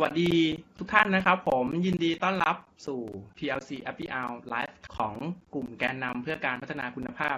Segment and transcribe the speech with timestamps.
[0.00, 0.32] สวัสดี
[0.78, 2.56] ทุกท่านนะครับผมยินดีต้อนรับ
[2.86, 3.00] สู่
[3.36, 5.14] PLC Happy Hour Live ของ
[5.54, 7.36] กลุ่มแกนนำเพื่อการพัฒนาคุณภาพ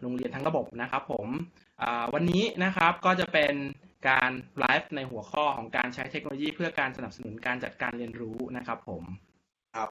[0.00, 1.26] โรงเรียนทั้งระบบนะครับผม
[2.14, 3.54] วันนี้นะครับก็จะเป็น
[4.08, 9.02] การไลฟ์ในหัวข้อของการใช้เทคโนโลยี เพื่อการสนับสนุนการจัดการเรียนรู้นะครับผม
[9.74, 9.88] ครับ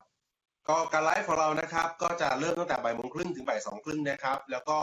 [0.70, 4.78] ก็การไลฟ์ของเรานะครับ ก็จะเริ่มตั้งแต่บ่ายโมงครึ่งถึงบ่ายสองครึ่งนะครับ แล้วก็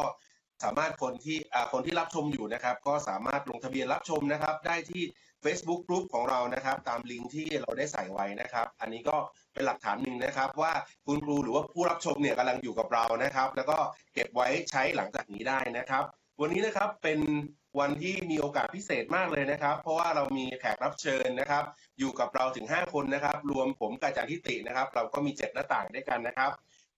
[0.65, 1.39] สามารถคนที่
[1.73, 5.05] คนที่รับชมอยู่นะครับ ก็สามารถลงทะเบียนรับชมนะครับ ได้ที่
[5.45, 9.17] Facebook Group ของเรานะครับ ตามลิงก์ที่เราได้ใส่ไว้นะครับ อันนี้ก็
[9.53, 10.73] เป็นหลักฐานหนึ่งนะครับ ว่า
[11.07, 13.79] คุณครูหรือว่าผู้รับชมเนี่ยกำลังอยู่กับเรานะครับ แล้วก็
[14.15, 16.05] เก็บไว้ใช้หลังจากนี้ได้นะครับ
[16.41, 17.21] วันนี้นะครับเป็น
[17.81, 21.65] วันที่มีโอกาสพิเศษมากเลยนะครับ เพราะว่าเรามีแขกรับเชิญนะครับ
[21.99, 26.51] อยู่กับเราถึง 5 คนนะครับ รวมผมกาจารย์ทิตินะครับ เราก็มี 7 หน้าต่างด้วยกันนะครับ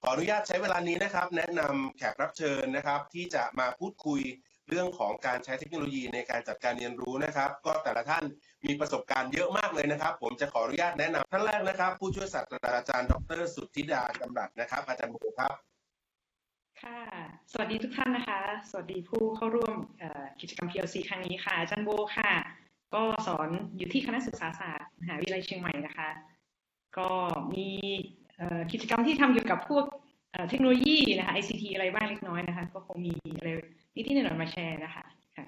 [0.03, 4.21] ขออนุญาตใช้เวลานี้นะครับ แนะนำแขกรับเชิญนะครับ ที่จะมาพูดคุย
[4.71, 8.25] เรื่องของการใช้เทคโนโลยีในการจัดการเรียนรู้นะครับ ก็แต่ละท่าน
[8.67, 15.55] มีประสบการณ์เยอะมากเลยนะครับ ผมจะขออนุญาตแนะนำท่านแรกนะครับ ผู้ช่วยศาสตราจารย์ดร สุทธิดากำลัดนะครับ อาจารย์โบครับ
[16.83, 17.01] ค่ะ
[17.53, 19.75] สวัสดีทุกท่านนะคะ สวัสดีผู้เข้าร่วม
[20.41, 22.31] กิจกรรม PLC ครั้งนี้ค่ะอาจารย์โบค่ะ
[22.95, 26.11] ก็สอนอยู่ที่คณะศึกษาศาสตร์มหาวิทยาลัยเชียงใหม่นะคะ
[26.99, 27.09] ก็
[27.55, 27.69] มี
[28.73, 29.85] กิจกรรมที่ทำเกี่ยวกับพวก
[30.31, 33.49] เอ่อเทคโนโลยีนะคะ ICT อะไรบ้างเล็กน้อยนะคะ ก็คงมีอะไร
[33.95, 35.05] นิดๆหน่อยๆมาแชร์นะคะ
[35.37, 35.45] ค่ะ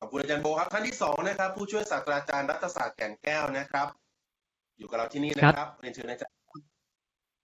[0.00, 3.86] ขอบคุณอาจารย์โบครับท่านที่สองนะครับ ผู้ช่วยศาสตราจารย์รัฐศาสตร์แก่นแก้วนะครับ
[4.78, 6.36] อยู่กับเราที่นี่นะครับเรียนเชิญอาจารย์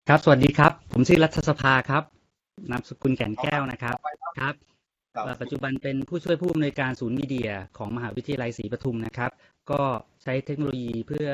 [0.07, 2.03] ครับ สวัสดีครับ ผมชื่อรัฐสภาครับ
[2.71, 3.95] นามสกุลแก่นแก้วนะครับ
[4.39, 4.55] ครับ
[5.15, 9.31] ครับเอ่อปัจจุบันเป็นผู้ช่วยผู้อำนวยการศูนย์มีเดีย ของมหาวิทยาลัยศรีปทุมนะครับ
[9.71, 9.81] ก็
[10.23, 11.27] ใช้เทคโนโลยีเพื่อ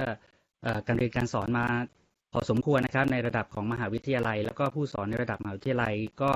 [0.64, 1.66] เอ่อการเรียนการสอนมา
[2.32, 6.32] พอสมควรนะครับในระดับของมหาวิทยาลัย แล้วก็ผู้สอนในระดับมหาวิทยาลัยก็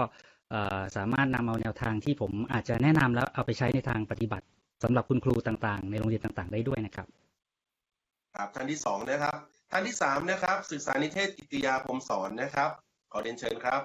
[0.95, 4.45] สามารถนำเอาแนวทางที่ผมอาจจะแนะนำแล้วเอาไปใช้ในทางปฏิบัติ
[4.83, 7.07] สำหรับคุณครูต่างๆ ในโรงเรียนต่างๆ ได้ด้วยนะครับ
[8.35, 9.37] ครับท่านที่สองนะครับ
[9.71, 12.69] ท่านที่สามนะครับ ศึกษานิเทศกิติยาพรมสอนนะครับ
[13.11, 13.81] ขอเรียนเชิญครับ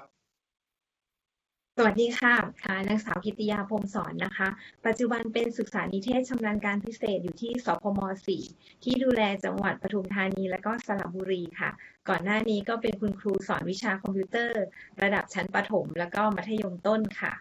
[1.79, 4.49] สวัสดีค่ะค่ะนางสาวกิติยาพรมสอนนะคะ
[4.87, 8.01] ปัจจุบันเป็นศึกษานิเทศชำนาญการพิเศษอยู่ที่สพม
[8.43, 11.71] 4 ที่ดูแลจังหวัดปทุมธานีและก็สระบุรีค่ะ
[12.09, 14.63] ก่อนหน้านี้ก็เป็นคุณครูสอนวิชาคอมพิวเตอร์
[15.03, 17.33] ระดับชั้นประถม แล้วก็มัธยมต้นค่ะ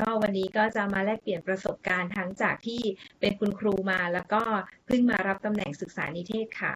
[0.00, 2.82] ก็วันนี้ก็จะมาแลกเปลี่ยนประสบการณ์ทั้งจากที่
[3.20, 4.42] เป็นคุณครูมาแล้วก็
[4.86, 6.74] เพิ่งมารับตำแหน่งศึกษานิเทศค่ะ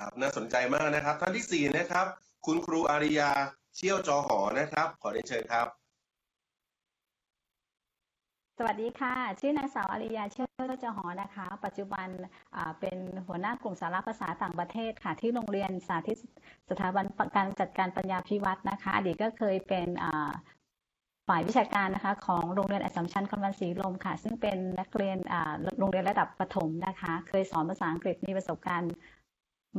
[0.00, 2.06] ครับน่าสนใจมากนะครับ ท่านที่สี่นะครับ
[2.46, 3.30] คุณครูอาริยา
[3.80, 5.66] เชี่ยวจอหอนะครับ ขอเรียนเชิญครับ
[8.58, 10.48] สวัสดีค่ะ ชื่อนางสาวอริยาเชื่อ
[10.80, 12.08] เจ้าหอนะคะ ปัจจุบัน
[12.80, 16.18] เป็นหัวหน้ากลุ่มสาระภาษาต่างประเทศค่ะ ที่โรงเรียนสาธิต
[16.70, 17.04] สถาบัน
[17.36, 19.88] การจัดการปัญญาพิวัตรนะคะอดีตก็เคยเป็น
[21.28, 25.18] ฝ่ายวิชาการนะคะของโรงเรียนอัสสัมชัญคอนวันศรีลมค่ะ ซึ่งเป็นนักเรียน
[25.78, 28.92] โรงเรียนระดับประถมนะคะ เคยสอนภาษาอังกฤษมีประสบการณ์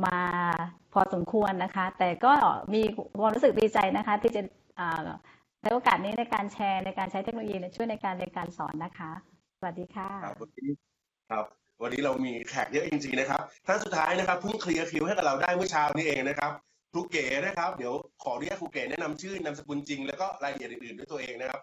[0.06, 0.18] มา
[0.92, 2.32] พอสมควรนะคะ แต่ก็
[2.74, 2.82] มี
[3.18, 4.42] ความรู้สึกดีใจนะคะ ที่จะ
[4.80, 5.06] อ่า
[5.62, 9.12] ในโอกาสนี้ในการแชร์ในการใช้เทคโนโลยีเนี่ยช่วยในการเรียนการสอนนะคะ
[9.58, 10.70] สวัสดีค่ะครับวันนี้
[11.30, 11.44] ครับ
[11.82, 16.52] วันนี้เรามีแขกเยอะจริงๆนะครับท่านสุดท้ายนะครับเพิ่งเคลียร์คิวให้กับเราได้เมื่อเช้านี้เองนะครับ
[16.92, 21.60] ครูเก๋นะครับ เดี๋ยวขออนุญาตครูเก๋แนะนำชื่อนามสกุลจริง แล้วก็รายละเอียดอื่นๆด้วยตัวเองนะครับ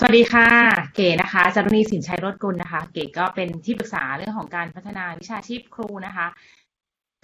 [0.00, 0.48] สวัสดีค่ะ
[0.94, 6.26] เก๋นะคะจารุณีสินชัยรถกุลนะคะ เก๋ก็เป็นที่ปรึกษาเรื่องของการพัฒนาวิชาชีพครูนะคะ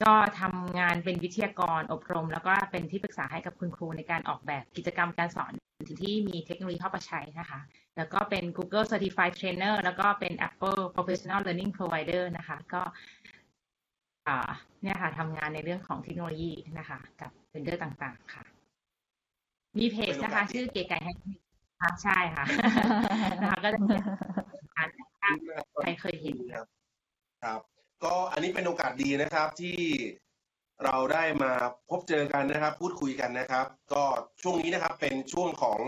[0.05, 5.53] ก็ทำงานเป็นวิทยากรอบรม แล้วก็เป็นที่ปรึกษาให้กับคุณครูในการออกแบบกิจกรรมการสอน
[6.03, 7.61] ที่มีเทคโนโลยีเข้ามาใช้นะคะ
[7.97, 12.83] แล้วก็เป็น Google Certified Trainer แล้วก็เป็น Apple Professional Learning Provider นะคะ ก็
[14.29, 14.51] อ่า
[14.83, 18.45] เนี่ยค่ะทำงานในเรื่องของเทคโนโลยีนะคะ กับเวนเดอร์ต่างๆค่ะ
[19.79, 21.13] มีเพจนะคะ ชื่อเก๋ไก่ให้
[21.81, 22.45] ค่ะใช่ค่ะ
[23.41, 23.97] นะคะก็จะมี
[24.77, 24.89] การ
[25.23, 25.33] ถ้า
[25.81, 26.67] ใครเคยเห็นครับ
[27.43, 27.72] ครับ
[28.05, 29.79] ก็อันนี้เป็นโอกาสดีนะครับที่
[30.85, 31.53] เราได้มา
[31.91, 34.05] พบเจอกันนะครับ พูดคุยกันนะครับ ก็
[34.43, 35.81] ช่วงนี้นะครับเป็นช่วงของ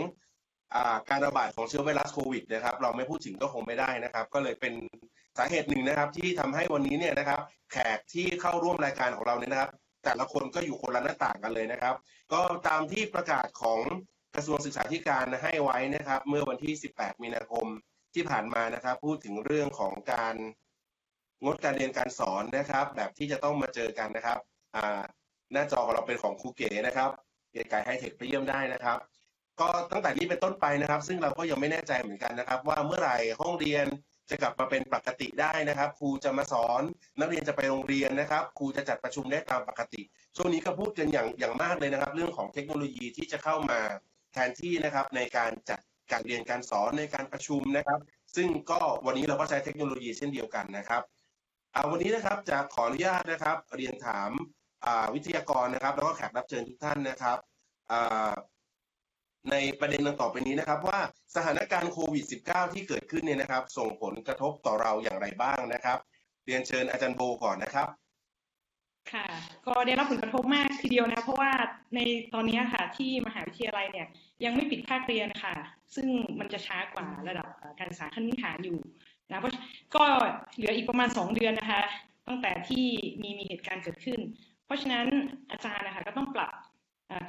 [0.75, 4.75] อาการระบาดของเชื้อไวรัสโควิดนะครับ เราไม่พูดถึงก็คงไม่ได้นะครับ ก็เลยเป็น
[5.39, 7.41] สาเหตุหนึ่งนะครับ ที่ทำให้วันนี้เนี่ยนะครับ
[7.73, 9.71] แขกที่เข้าร่วมรายการของเราเนี่ยนะครับ
[10.05, 11.95] แต่ละคนก็อยู่คนละหน้าต่างกันเลยนะครับ
[12.33, 13.81] ก็ตามที่ประกาศของ
[14.34, 17.67] กระทรวงศึกษาธิการให้ไว้นะครับ เมื่อวันที่ 18 มีนาคม
[18.15, 20.34] ที่ผ่านมานะครับ พูดถึงเรื่องของการ
[21.45, 24.39] งดการเรียนการสอนนะครับ แบบที่จะต้องมาเจอกันนะครับ
[24.77, 25.03] อ่า
[25.53, 27.11] หน้าจอของเราเป็นของครูเก๋นะครับ
[27.53, 28.99] เก๋ไก่ไฮเทคไปเยี่ยมได้นะครับ
[29.61, 33.87] ก็ตั้งแต่นี้เป็นต้นไปนะครับ ซึ่งเราก็ยังไม่แน่ใจเหมือนกันนะครับ ว่าเมื่อไหร่ห้องเรียน
[34.31, 36.83] จะกลับมาเป็นปกติได้นะครับ ครูจะมาสอน
[37.21, 40.03] นักเรียนจะไปโรงเรียนนะครับ ครูจะจัดประชุมได้ตามปกติ
[40.37, 43.81] ช่วงนี้ก็พูดกันอย่างอย่างมากเลยนะครับ เรื่องของเทคโนโลยีที่จะเข้ามา
[44.33, 45.81] แทนที่นะครับในการจัด
[46.13, 48.01] การเรียนการสอนในการประชุมนะครับ
[48.37, 51.03] ซึ่งก็วันนี้เราก็ใช้เทคโนโลยีเช่นเดียวกันนะครับ
[51.91, 54.30] วันนี้นะครับจะขออนุญาตนะครับเรียนถาม
[54.84, 57.38] อ่าวิทยากรนะครับ แล้วก็แขกรับเชิญทุกท่านนะครับ
[57.91, 58.32] อ่า
[59.50, 60.98] ในประเด็นดังต่อไปนี้นะครับ ว่า
[61.34, 65.98] สถานการณ์โควิด -19 ที่เกิดขึ้นเนี่ยนะครับ ส่งผลกระทบต่อเราอย่างไรบ้างนะครับ
[66.47, 67.88] เรียนเชิญอาจารย์โบก่อนนะครับ
[69.12, 69.26] ค่ะ
[69.66, 71.53] ก็ได้รับผลกระทบมากทีเดียวนะเพราะว่า
[71.94, 72.00] ใน
[72.34, 74.06] ตอนนี้ค่ะที่มหาวิทยาลัยเนี่ย
[74.44, 75.54] ยังไม่ปิดภาคเรียนค่ะ
[75.94, 77.48] ซึ่งมันจะช้ากว่าระดับ
[77.78, 78.78] การศึกษาขั้นพื้นฐานอยู่
[79.30, 79.53] นะเพราะ
[79.97, 80.04] ก็
[80.56, 81.82] เหลืออีกประมาณสองเดือนนะคะ
[82.28, 82.86] ตั้งแต่ที่
[83.22, 84.21] มีมีเหตุการณ์เกิดขึ้น
[84.66, 85.06] เพราะฉะนั้น
[85.50, 86.53] อาจารย์นะคะก็ต้องปรับ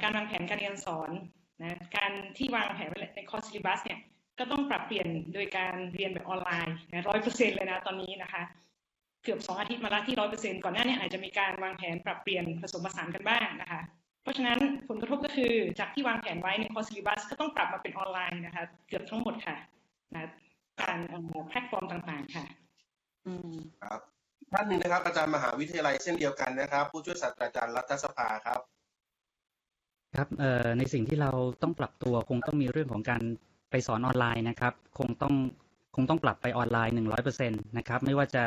[0.02, 1.10] การวางแผนการเรียนสอน
[1.62, 4.00] นะการที่วางแผนไว้ในคอร์สซิลิบัสเนี่ย
[4.38, 8.42] ก็ต้องปรับเปลี่ยนโดยการเรียนแบบออนไลน์นะร้อยเปอร์เซ็นต์เลยนะตอนนี้นะคะ
[9.24, 13.80] เกือบสองอาทิตย์มาแล้วที่ร้อยเปอร์เซ็นต์ก่อนหน้านี้อาจจะมีการวางแผนปรับเปลี่ยนผสมผสานกันบ้างนะคะ
[14.22, 14.58] เพราะฉะนั้น
[14.88, 19.56] ผลกระทบก็คือจากที่วางแผนไว้ใน course syllabus ก็ต้องปรับมาเป็นออนไลน์นะคะ เกือบทั้งหมดค่ะ
[20.14, 20.22] นะ
[20.80, 22.46] การเอ่อแพลตฟอร์มต่างๆค่ะ
[23.26, 23.52] อืม
[23.82, 24.00] ครับ
[24.52, 28.60] ท่านหนึ่งนะครับ อาจารย์มหาวิทยาลัยเช่นเดียวกันนะครับ ผู้ช่วยศาสตราจารย์รัฐสภาครับ
[30.16, 31.30] ครับเอ่อในสิ่งที่เรา
[31.62, 33.22] ต้องปรับตัวคงต้องมีเรื่องของการ
[33.70, 35.34] ไปสอนออนไลน์นะครับ คงต้อง
[35.96, 38.44] คงต้องปรับไปออนไลน์100%นะครับ ไม่ว่าจะ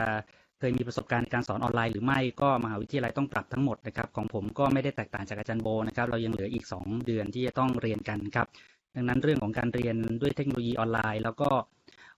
[0.59, 8.47] เคยมีประสบการณ์ในการสอนออนไลน์หรือไม่ก็มหาวิทยาลัยต้องปรับทั้งหมดนะครับ ของผมก็ไม่ได้แตกต่างจากอาจารย์โบนะครับ เรายังเหลืออีก 2 เดือนที่จะต้องเรียนกันครับ
[8.95, 11.49] ดังนั้นเรื่องของการเรียนด้วยเทคโนโลยีออนไลน์ แล้วก็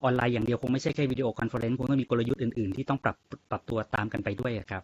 [0.03, 3.15] ออนไลน์อย่างเดียวคงไม่ใช่แค่ video conference คงต้องมีกลยุทธ์อื่นๆ ที่ต้องปรับ
[3.51, 4.83] ปรับตัวตามกันไปด้วยอะครับ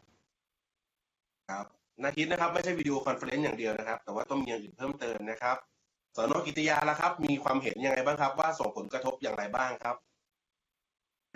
[1.49, 1.65] ครับ
[2.03, 5.57] น่าคิดนะครับไม่ใช่ video conference อย่างเดียวนะครับ แต่ว่าต้องมีอย่างอื่นเพิ่มเติมนะครับ
[6.15, 9.95] สนกิติยาละครับ มีความเห็นยังไงบ้างครับ ว่าส่งผลกระทบอย่างไรบ้างครับ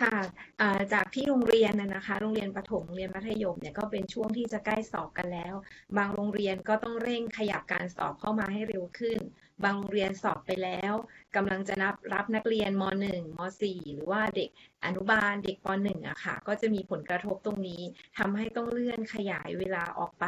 [0.02, 0.18] ค่ะ
[0.60, 5.54] อ่าจากที่โรงเรียนนะนะคะ โรงเรียนประถมโรงเรียนมัธยมเนี่ยก็เป็นช่วงที่จะใกล้สอบกันแล้ว
[5.96, 9.18] บางโรงเรียนก็ต้องเร่งขยับการสอบเข้ามาให้เร็วขึ้น
[9.64, 10.94] บางโรงเรียนสอบไปแล้ว
[11.36, 12.82] กำลังจะนับรับนักเรียนม
[13.12, 14.50] .1 ม .4 หรือว่าเด็ก
[14.84, 17.82] อนุบาลเด็กป .1 อะค่ะ ก็จะมีผลกระทบตรงนี้
[18.18, 20.26] ทำให้ต้องเลื่อนขยายเวลาออกไป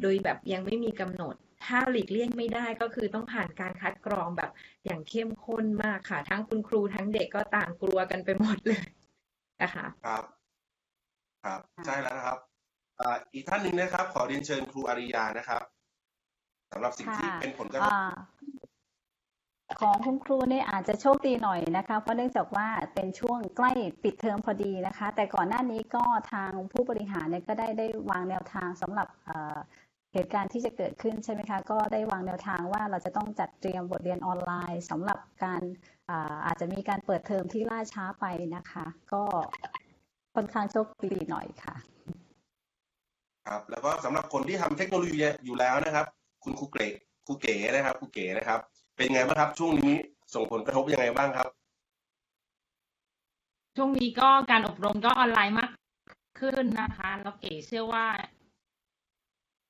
[0.00, 1.34] โดยแบบยังไม่มีกำหนด
[1.66, 4.50] ถ้าหลีกเลี่ยงไม่ได้ก็คือต้องผ่านการคัดกรองแบบ
[4.84, 8.84] อย่างเข้มข้นมากค่ะ ทั้งคุณครูทั้งเด็กก็ต่างกลัวกันไปหมดเลย
[9.62, 10.24] นะคะครับ
[11.44, 12.38] ครับใช่แล้วนะครับ
[13.00, 15.62] อ่าอีกท่านหนึ่งนะครับ ขอเรียนเชิญครูอาริยานะครับ
[16.72, 18.12] สำหรับสิ่งที่ค่ะเป็นผลกระทบอ่า
[19.78, 23.72] ของคุณครูเนี่ยอาจจะโชคดีหน่อยนะคะ เพราะเนื่องจากว่าเป็นช่วงใกล้
[24.02, 29.56] ปิดเทอมพอดีนะคะ แต่ก่อนหน้านี้ก็ทางผู้บริหารเนี่ยก็ได้ได้วางแนวทางสำหรับเอ่อ
[30.14, 35.62] เหตุการณ์ที่จะเกิดขึ้นใช่ไหมคะ ก็ได้วางแนวทางว่าเราจะต้องจัดเตรียมบทเรียนออนไลน์สำหรับการ
[36.10, 38.24] อ่าอาจจะมีการเปิดเทอมที่ล่าช้าไป
[38.56, 39.22] นะคะ ก็
[40.34, 41.76] ค่อนข้างโชคดีหน่อยค่ะ
[43.46, 46.06] ครับแล้วก็สำหรับคนที่ทำเทคโนโลยีอยู่แล้วนะครับ
[46.44, 46.86] คุณครูเก๋
[47.26, 48.60] ครูเก๋นะครับครูเก๋นะครับ
[49.00, 49.92] เป็นไงบ้างครับ ช่วงนี้
[50.34, 51.48] ส่งผลกระทบยังไงบ้างครับ
[53.76, 55.70] ช่วงนี้ก็การอบรมก็ออนไลน์มาก
[56.40, 58.06] ขึ้นนะคะ แล้วเก๋เชื่อว่า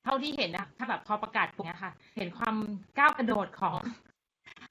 [0.03, 2.55] เท่าที่เห็นนะถ้าแบบพอประกาศปุ๊บเนี่ยค่ะ เห็นความ
[2.97, 3.79] ก้าวกระโดดของ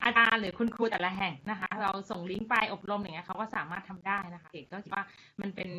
[0.04, 5.04] อาจารย์หรือคุณครูแต่ละแห่งนะคะ เราส่งลิงก์ไปอบรมอย่างเงี้ยเขาก็สามารถทำได้นะคะเก๋ก็คิดว่า
[5.40, 5.70] มันเป็น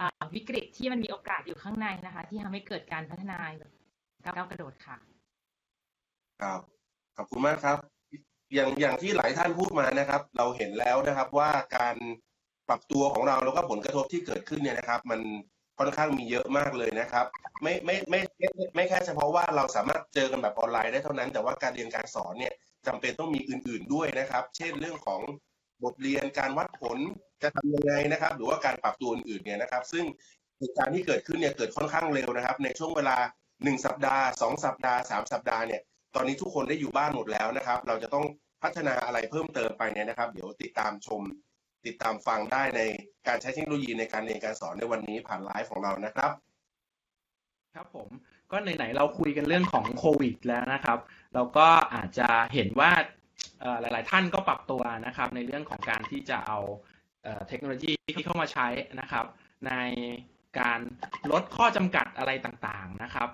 [0.00, 3.72] อ่าวิกฤตที่มันมีโอกาสอยู่ข้างในนะคะ ที่ทำให้เกิดการพัฒนาแบบ
[4.24, 4.96] ก้าวกระโดดค่ะ
[6.40, 6.60] ครับ
[7.16, 7.95] ขอบคุณมากครับ
[8.54, 11.96] อย่างอย่างที่หลายท่านพูดมานะครับ เราเห็นแล้วนะครับว่าการ
[12.68, 15.20] ปรับตัวของเราแล้วก็ผลกระทบที่เกิดขึ้นเนี่ยนะครับ มัน
[15.78, 17.26] ค่อนข้างมีเยอะมากเลยนะครับ
[17.62, 18.20] ไม่ไม่ไม่
[18.74, 22.54] ไม่แค่เฉพาะว่าเราสามารถเจอกันแบบออนไลน์ได้เท่านั้น แต่ว่าการเรียนการสอนเนี่ย
[22.86, 25.20] จำเป็นต้องมีอื่น ๆด้วยนะครับ เช่นเรื่องของ
[25.84, 26.98] บทเรียนการวัดผล
[27.42, 30.04] จะทำยังไงนะครับ หรือว่าการปรับตัวอื่นๆเนี่ยนะครับ ซึ่ง
[30.58, 33.16] เหตุการณ์ที่เกิดขึ้นเนี่ยเกิดค่อนข้างเร็วนะครับ ในช่วงเวลา
[33.64, 35.80] หนึ่งสัปดาห์สองสัปดาห์สามสัปดาห์เนี่ย
[36.14, 38.24] ตอนนี้ทุกคนได้อยู่บ้านหมดแล้วนะครับ เราจะต้อง
[38.62, 41.22] พัฒนาอะไรเพิ่มเติมไปเนี่ยนะครับ เดี๋ยวติดตามชม
[41.86, 42.80] ติดตามฟังได้ใน
[43.26, 46.30] การใช้เทคโนโลยีในการเรียนการสอนในวันนี้ผ่านไลฟ์ของเรานะครับ
[47.74, 48.08] ครับผม
[48.50, 50.98] ก็ไหนๆเราคุยกันเรื่องของโควิดแล้วนะครับ
[51.34, 52.90] เราก็อาจจะเห็นว่า
[53.80, 56.58] หลาย ๆ ท่านก็ปรับตัวนะครับ ในเรื่องของการที่จะเอา
[57.48, 58.68] เทคโนโลยีที่เข้ามาใช้
[59.00, 59.26] นะครับ
[59.66, 59.72] ใน
[60.60, 60.80] การ
[61.32, 63.28] ลดข้อจำกัดอะไรต่างๆนะครับ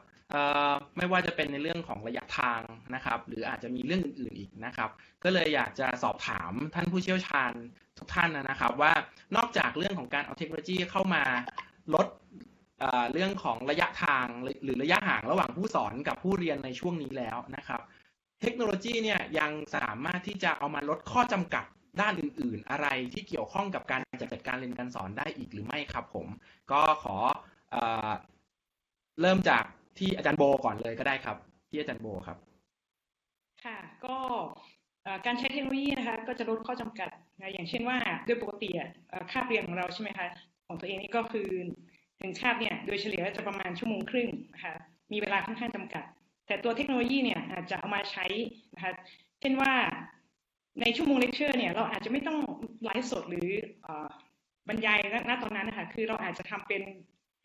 [0.96, 2.60] ไม่ว่าจะเป็นในเรื่องของระยะทาง
[2.94, 4.90] นะครับ หรืออาจจะมีเรื่องอื่นๆอีกนะครับ
[5.24, 7.52] ก็เลยอยากจะสอบถามท่านผู้เชี่ยวชาญ
[7.98, 8.92] ทุกท่านนะครับ ว่า
[9.36, 11.24] นอกจากเรื่องของการเอาเทคโนโลยีเข้ามา
[11.94, 12.06] ลด
[13.12, 14.26] เรื่องของระยะทาง
[14.64, 17.80] หรือระยะห่างระหว่างผู้สอนกับผู้เรียนในช่วงนี้แล้วนะครับ
[18.40, 21.64] เทคโนโลยีเนี่ยยังสามารถที่จะเอามาลดข้อจำกัด
[22.00, 26.26] ด้านอื่น ๆ อะไรที่เกี่ยวข้องกับการจัดการเรียนการสอนได้อีกหรือไม่ครับผม
[26.72, 27.16] ก็ขอ
[27.72, 27.76] เอ
[29.20, 29.64] เริ่มจาก
[29.98, 31.36] ที่อาจารย์โบก่อนเลยก็ได้ครับ
[31.68, 32.38] ที่อาจารย์โบครับ
[33.64, 34.16] ค่ะ ก็
[35.26, 40.28] การใช้เทคโนโลยีนะคะ ก็จะลดข้อจำกัดนะอย่างเช่นว่าโดยปกติอะเอ่อคาเรียนของเราใช่ไหมคะ
[40.66, 41.48] ของตัวเองนี่ก็คือ
[42.18, 44.74] หนึ่งคาบเนี่ยโดยเฉลี่ยจะประมาณชั่วโมงครึ่งนะคะ
[45.12, 46.04] มีเวลาค่อนข้างจำกัด
[46.46, 48.26] แต่ตัวเทคโนโลยีเนี่ยอาจจะเอามาใช้
[48.74, 48.92] นะคะ
[49.40, 49.72] เช่นว่า
[50.80, 52.38] ในชั่วโมงเลคเชอร์เนี่ยเราอาจจะไม่ต้อง
[52.84, 53.48] ไลฟ์สดหรือ
[53.86, 53.88] อ
[54.68, 56.82] บรรยายณตอนนั้นนะคะคือเราอาจจะทำเป็น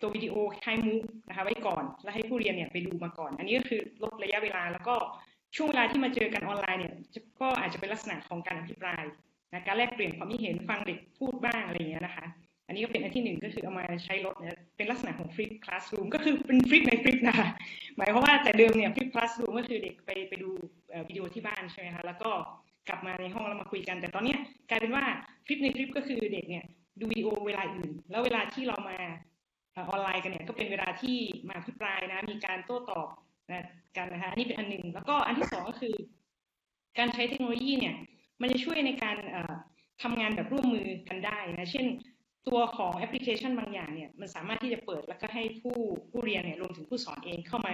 [0.01, 4.95] ตัววิดีโอคล้าย MOOC นะคะ ไว้ก่อน แล้วให้ผู้เรียนเนี่ยไปดูมาก่อน อันนี้ก็คือลดระยะเวลา แล้วก็
[5.55, 6.93] ช่วงเวลาที่มาเจอกันออนไลน์เนี่ย
[7.41, 9.03] ก็อาจจะเป็นลักษณะของการอภิปราย
[9.51, 12.25] นะการแลกเปลี่ยนความคิดเห็นฟังเด็กพูดบ้างอะไรอย่างเงี้ยนะคะ
[12.67, 17.47] อันนี้ก็เป็นอันที่หนึ่งก็คือเอามาใช้ลดเนี่ยเป็นลักษณะของ flipped classroom ก็คือเป็น flip ใน flip นะคะ
[17.97, 20.49] หมายความว่าแต่เดิมเนี่ย flipped classroom ก็คือเด็กไปไปดู
[21.07, 22.29] วิดีโอที่บ้านใช่ไหมคะแล้วก็
[22.89, 24.39] กลับมาในห้องแล้วมาคุยกัน แต่ตอนเนี้ย
[24.69, 25.05] กลายเป็นว่า
[25.45, 26.65] flip ใน flip ก็คือเด็กเนี่ย
[26.99, 28.97] ดูวิดีโอเวลาอื่น แล้วเวลาที่เรามา
[29.89, 31.17] ออนไลน์กันเนี่ยก็เป็นเวลาที่
[31.47, 33.07] มาอภิปรายนะมีการโต้ตอบ
[33.51, 33.65] นะ
[33.97, 35.95] กันนะคะอันนี้เป็นอันหนึ่งแล้วก็อันที่สองก็คือ
[36.97, 37.95] การใช้เทคโนโลยีเนี่ย
[38.41, 39.53] มันจะช่วยในการเอ่อ
[40.03, 41.85] ทำงานแบบร่วมมือกันได้นะเช่น
[42.47, 45.77] ตัวของแอปพลิเคชันบางอย่างเนี่ยมันสามารถที่จะเปิดแล้วก็ให้ผู้
[46.11, 47.73] ผู้เรียนเนี่ยรวมถึงผู้สอนเองเข้ามา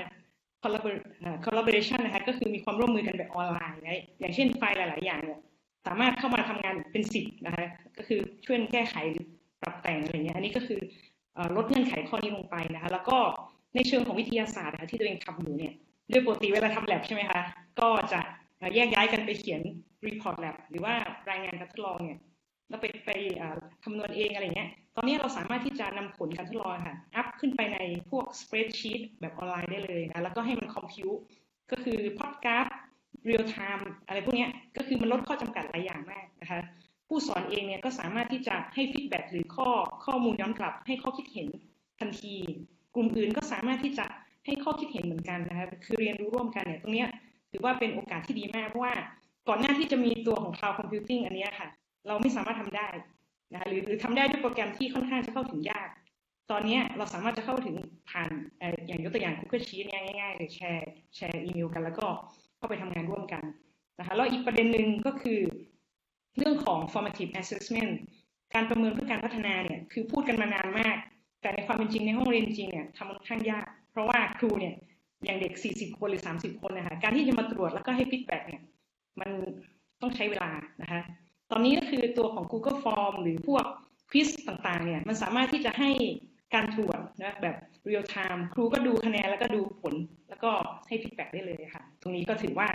[1.45, 5.39] collaboration นะคะก็คือมีความร่วมมือกันแบบออนไลน์นะอย่างเช่นไฟล์หลาย ๆ อย่างเนี่ย
[5.87, 7.65] สามารถเข้ามาทำงานเป็นสิบนะคะ
[7.97, 9.25] ก็คือช่วยแก้ไขหรือ
[9.61, 10.79] ปรับแต่งอะไรเงี้ยอันนี้ก็คือ
[11.55, 13.17] ลดเงื่อนไขข้อนี้ลงไปนะคะ แล้วก็
[13.75, 15.73] ในเชิงของวิทยาศาสตร์นะคะที่ตัวเองทำอยู่เนี่ย
[16.09, 17.41] โดยปกติเวลาทำ lab ใช่ไหมคะ
[17.79, 18.19] ก็จะ
[18.75, 19.61] แยกย้ายกันไปเขียน
[20.07, 20.93] report lab หรือว่า
[21.29, 22.19] รายงานการทดลองเนี่ย
[22.69, 23.11] แล้วไปไป
[23.83, 31.09] คำนวณเองอะไรเงี้ย ตอนนี้เราสามารถที่จะนำผลการทดลองค่ะ อัพขึ้นไปในพวก spreadsheet แบบออนไลน์ได้เลยนะ แล้วก็ให้มันคอมพิว
[31.71, 32.65] ก็คือพอดกราฟ
[33.29, 34.47] real time อะไรพวกนี้
[34.77, 36.59] ก็คือมันลดข้อจำกัดหลายอย่างมากนะคะ
[37.13, 39.69] ผู้สอนเองเนี่ยก็สามารถที่จะให้ฟีดแบ็หรือข้อ
[40.05, 41.47] ข้อมูลย้อนกลับ ให้ข้อคิดเห็น
[41.99, 42.33] ทันที
[42.95, 44.05] กลุ่มอื่นก็สามารถที่จะ
[44.45, 47.05] ให้ข้อคิดเห็นเหมือนกันนะคะคือเรียนรู้ร่วมกันเนี่ยตรงนี้
[47.51, 48.93] ถือว่าเป็นโอกาสที่ดีมากเพราะว่า
[49.47, 51.67] ก่อนหน้าที่จะมีตัวของ cloud computing อันนี้ค่ะ
[52.07, 52.87] เราไม่สามารถทำได้
[53.51, 55.89] นะคะหรือหรือทำได้ด้วยโปรแกรมที่ค่อนข้างจะเข้าถึงยาก
[56.51, 57.75] ตอนนี้เราสามารถจะเข้าถึง
[58.09, 58.29] ผ่าน
[58.87, 62.07] อย่างยกตัวอย่าง Google Sheet เนี่ยง่ายๆเลยแชร์แชร์อีเมลกัน แล้วก็
[62.57, 63.43] เข้าไปทำงานร่วมกัน
[63.99, 65.39] นะคะแล้วอีกประเด็นหนึ่งก็คือ
[66.37, 67.91] เรื่องของ formative assessment
[68.53, 70.97] การประเมินเพื่อการพัฒนาเนี่ยคือพูดกันมานานมาก
[71.41, 74.75] แต่ในความเป็นจริงในห้องเรียนจริงเนี่ยทำค่อนข้างยาก เพราะว่าครูเนี่ย
[75.25, 78.61] อย่างเด็ก 40 คนหรือ 30 คนนะคะการที่จะมาตรวจแล้วก็ให้ feedback เนี่ย
[79.19, 79.31] มัน
[80.01, 81.01] ต้องใช้เวลานะคะ
[81.51, 83.65] ตอนนี้ก็คือตัวของ Google Form หรือพวก
[84.09, 85.89] ควิสต่างๆเนี่ยมันสามารถที่จะให้
[86.53, 87.55] การตรวจนะแบบ
[87.89, 89.95] real time ครูก็ดูคะแนนแล้วก็ดูผล
[90.29, 90.51] แล้วก็
[90.87, 92.67] ให้ feedback ได้เลยค่ะ ตรงนี้ก็ถือว่า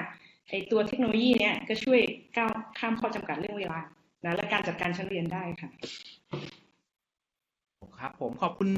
[0.49, 2.01] ไอตัวเทคโนโลยีเนี่ยก็ช่วย
[2.37, 3.79] ก้าวข้ามข้อจำกัดเรื่องเวลา
[4.25, 5.71] นะและการจัดการชั้นเรียนได้ค่ะ
[8.01, 8.69] ครับผมขอบคุณ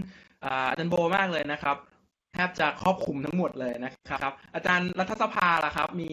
[0.44, 1.76] อาอาจารย์โบมากเลยนะครับ
[2.34, 6.10] แทบจะครอบคลุมทั้งหมดเลยนะครับ อาจารย์รัฐสภาล่ะครับ มี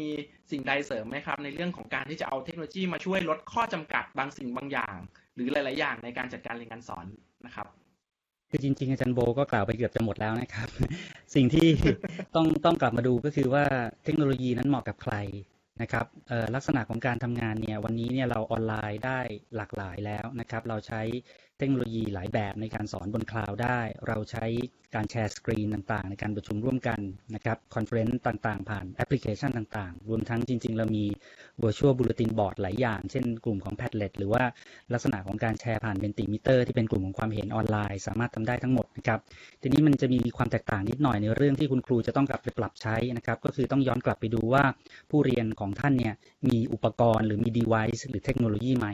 [0.51, 4.95] สิ่งใดเสริมไหมครับ ในเรื่องของการที่จะเอาเทคโนโลยีมาช่วยลดข้อจำกัดบางสิ่งบางอย่าง
[5.35, 7.05] หรือหลาย ๆ อย่างในการจัดการเรียนการสอน
[7.45, 7.67] นะครับ
[8.49, 10.67] คือจริง ๆ อาจารย์โบก็กล่าวไปเกือบจะหมดแล้วนะครับ
[11.35, 11.67] สิ่งที่
[12.35, 13.65] ต้องต้องกลับมาดูก็คือว่า
[14.03, 15.15] เทคโนโลยีนั้นเหมาะกับใคร
[15.81, 16.05] นะครับ
[16.55, 19.19] ลักษณะของการทำงานเนี่ยวันนี้เนี่ยเราออนไลน์ได้
[19.55, 21.01] หลากหลายแล้วนะครับ เราใช้
[21.59, 24.45] เทคโนโลยีหลายแบบในการสอนบน cloud ได้ เราใช้
[24.95, 26.99] การ share screen ต่างๆ ในการประชุมร่วมกัน
[27.35, 31.05] นะครับ conference ต่างๆ ผ่านแอปพลิเคชันต่างๆ รวมทั้งจริง ๆ เรามี
[31.63, 34.43] virtual bulletin board หลายอย่าง เช่นกลุ่มของ Padlet หรือว่า
[34.93, 39.19] ลักษณะของการแชร์ผ่าน Mentimeter ที่เป็นกลุ่มของความเห็นออนไลน์ สามารถทำได้ทั้งหมดนะครับ
[39.61, 44.63] ทีนี้มันจะมีความแตกต่างนิดหน่อยในเรื่องที่คุณครูจะต้องกลับไปปรับใช้นะครับก็คือต้องย้อนกลับไปดูว่า
[45.09, 46.13] ผู้เรียนของท่านเนี่ย
[46.47, 48.87] มีอุปกรณ์หรือมี device หรือเทคโนโลยีไหม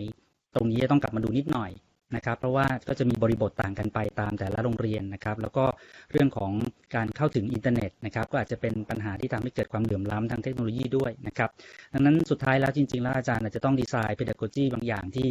[0.55, 1.71] ตรงนี้จะต้องกลับมาดูนิดหน่อย
[2.15, 5.65] นะครับ เพราะว่าก็จะมีบริบทต่างกันไปตามแต่ละโรงเรียนนะครับ แล้วก็
[6.11, 6.51] เรื่องของ
[6.95, 11.49] การเข้าถึงอินเทอร์เน็ตนะครับ ก็อาจจะเป็นปัญหาที่ทำให้เกิดความเหลื่อมล้ำทางเทคโนโลยีด้วยนะครับ
[11.93, 15.29] ดังนั้นสุดท้ายแล้วจริง ๆ แล้วอาจารย์อาจจะต้องดีไซน์ pedagogy บางอย่างที่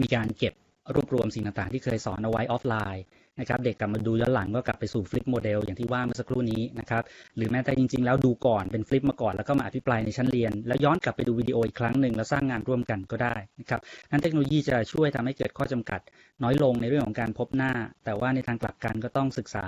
[0.00, 0.54] มีการเก็บ
[0.94, 3.04] รวบรวมสิ่งต่างๆ ที่เคยสอนเอาไว้ออฟไลน์
[3.40, 7.02] นะครับเด็กกลับมาดูย้อนหลังก็กลับไปสู่ flip model อย่างที่ว่าเมื่อสักครู่นี้นะครับ
[7.36, 13.80] หรือแม้แต่จริง ๆ แล้วดูก่อนเป็นฟลิปมาก่อนแล้วก็มาอภิปรายในชั้นเรียน แล้วย้อนกลับไปดูวิดีโออีกครั้งหนึ่งแล้วสร้างงานร่วมกันก็ได้นะครับ
[14.10, 16.00] นั้นเทคโนโลยีจะช่วยทำให้เกิดข้อจำกัด
[16.42, 17.72] น้อยลงในเรื่องของการพบหน้า
[18.04, 19.66] แต่ว่าในทางกลับกันก็ต้องศึกษา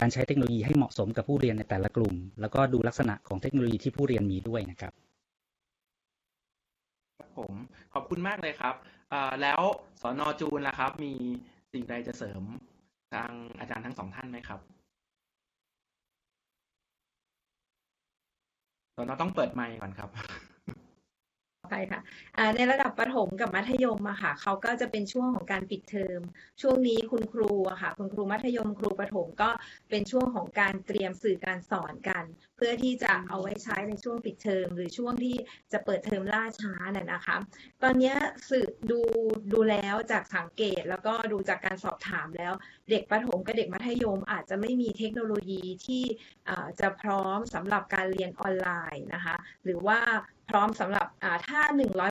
[0.00, 4.92] การใช้เทคโนโลยีให้เหมาะสมกับผู้เรียนในแต่ละกลุ่ม แล้วก็ดูลักษณะของเทคโนโลยีที่ผู้เรียนมีด้วยนะครับ
[7.38, 7.52] ผม
[7.94, 8.74] ขอบคุณมากเลยครับ
[9.42, 9.60] แล้ว
[10.00, 11.12] สอนอจูนล่ะครับ มี
[11.72, 12.42] สิ่งใดจะเสริม
[13.12, 14.60] ทางอาจารย์ทั้งสองท่านไหมครับ
[18.96, 20.10] ตอนอต้องเปิดไมค์ก่อนครับ
[21.72, 22.00] ไปค่ะ
[22.56, 26.20] ในระดับประถมกับมัธยมอะค่ะเขาก็จะเป็นช่วงของการปิดเทอม
[26.62, 29.50] ช่วงนี้คุณครูอะค่ะ คุณครูมัธยมครูประถมก็
[29.90, 32.24] เป็นช่วงของการเตรียมสื่อการสอนกัน
[32.56, 35.36] เพื่อที่จะเอาไว้ใช้ในช่วงปิดเทอม หรือช่วงที่
[35.72, 37.36] จะเปิดเทอมล่าช้าน่ะนะคะ
[37.82, 38.14] ตอนนี้
[38.50, 39.00] สืบดู
[39.52, 42.52] ดูแล้วจากสังเกตแล้วก็ดูจากการสอบถามแล้ว
[42.90, 46.04] เด็กประถมกับเด็กมัธยมอาจจะไม่มีเทคโนโลยีที่
[46.80, 49.98] จะพร้อมสำหรับการเรียนออนไลน์นะคะ หรือว่า
[50.54, 51.60] ร้อมสำหรับอ่าถ้า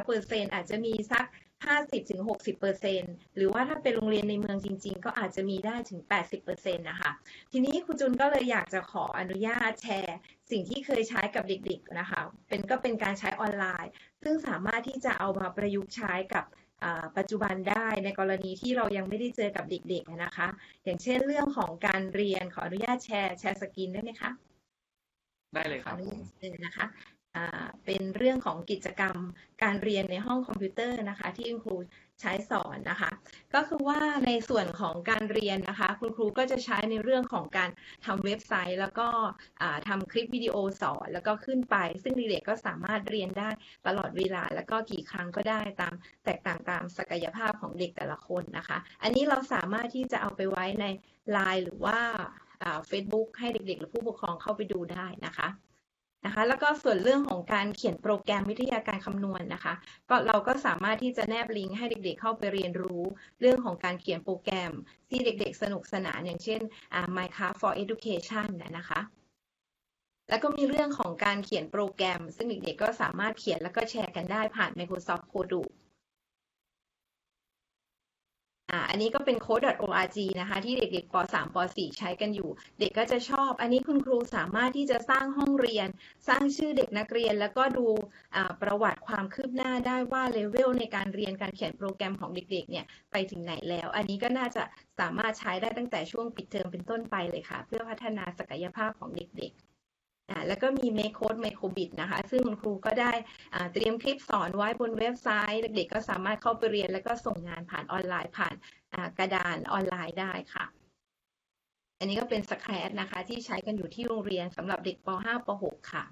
[0.05, 1.25] 100%อาจจะมีสัก
[1.65, 5.99] 50-60%หรือว่าถ้าเป็นโรงเรียนในเมืองจริง ๆ ก็อาจจะมีได้ถึง
[6.41, 7.11] 80%นะคะ
[7.51, 10.17] ทีนี้ครูจุนก็เลยอยากจะขออนุญาตแชร์
[10.51, 13.91] สิ่งที่เคยใช้กับเด็กๆนะคะ เป็นก็เป็นการใช้ออนไลน์
[14.23, 16.45] ซึ่งสามารถที่จะเอามาประยุกต์ใช้กับ
[16.83, 20.47] อ่าปัจจุบันได้ในกรณีที่เรายังไม่ได้เจอกับเด็กๆนะคะ
[20.83, 24.31] อย่างเช่นเรื่องของการเรียนขออนุญาต share share screen ได้ไหมคะ
[25.53, 27.20] ได้เลยครับผมเชิญ ขออนุญาตนะคะอ่า
[27.85, 29.17] เป็นเรื่องของกิจกรรม
[29.63, 31.75] การเรียนในห้องคอมพิวเตอร์นะคะ ที่คุณครู
[32.21, 33.11] ใช้สอนนะคะ
[33.53, 37.69] ก็คือว่าในส่วนของการเรียนนะคะ คุณครูก็จะใช้ในเรื่องของการ
[38.05, 39.07] ทำเว็บไซต์ แล้วก็
[39.61, 43.49] อ่าทำคลิปวิดีโอสอนแล้วก็ขึ้นไป ซึ่งเด็กๆก็สามารถเรียนได้
[43.87, 45.93] ตลอดเวลา แล้วก็กี่ครั้งก็ได้ตาม
[46.25, 50.85] แตกต่างตามศักยภาพของเด็กแต่ละคนนะคะ อันนี้เราสามารถที่จะเอาไปไว้ใน
[51.35, 51.99] Line หรือว่า
[52.87, 55.47] เฟซบุ๊กให้เด็กๆ หรือผู้ปกครองเข้าไปดูได้นะคะ
[56.25, 59.73] นะคะแล้วก็ส่วนเรื่องของการเขียนโปรแกรมวิทยาการคำนวณนะคะ
[60.09, 63.03] ก็เราก็สามารถที่จะแนบลิงก์ให้เด็กๆเข้าไปเรียนรู้
[63.39, 64.71] เรื่องของการเขียนโปรแกรม
[65.09, 66.61] ที่เด็กๆ สนุกสนานอย่างเช่น
[66.93, 69.01] อ่า Minecraft for Education นะนะคะ
[70.29, 75.61] แล้วก็มีเรื่องของการเขียนโปรแกรม ซึ่งเด็กๆก็สามารถเขียนแล้วก็แชร์กันได้ผ่าน Microsoft Code
[78.71, 82.49] อ่าอันนี้ก็เป็น code.org นะคะ ที่เด็กๆป .3 ป .4 ใช้กันอยู่
[82.79, 85.87] เด็กก็จะชอบ อันนี้คุณครูสามารถที่จะสร้างห้องเรียน
[86.27, 87.87] สร้างชื่อเด็กนักเรียน แล้วก็ดู
[88.61, 94.63] ประวัติความคืบหน้าได้ว่าเลเวลในการเรียนการเขียนโปรแกรมของเด็กๆเนี่ยไปถึงไหนแล้ว อันนี้ก็น่าจะ
[94.99, 99.70] สามารถใช้ได้ตั้งแต่ช่วงปิดเทอมเป็นต้นไปเลยค่ะ เพื่อพัฒนาศักยภาพของเด็กๆ
[100.47, 103.13] แล้วก็มี MakeCode micro:bit นะคะ ซึ่งคุณครูก็ได้
[103.73, 108.53] เตรียมคลิปสอนไว้บนเว็บไซต์ เด็กๆก็สามารถเข้าไปเรียน แล้วก็ส่งงานผ่านออนไลน์ผ่าน
[109.17, 110.65] กระดานออนไลน์ได้ค่ะ
[111.99, 116.05] อันนี้ก็เป็น Scratch นะคะ ที่ใช้กันอยู่ที่โรงเรียนสำหรับเด็กป .5 ป .6 ค่ะ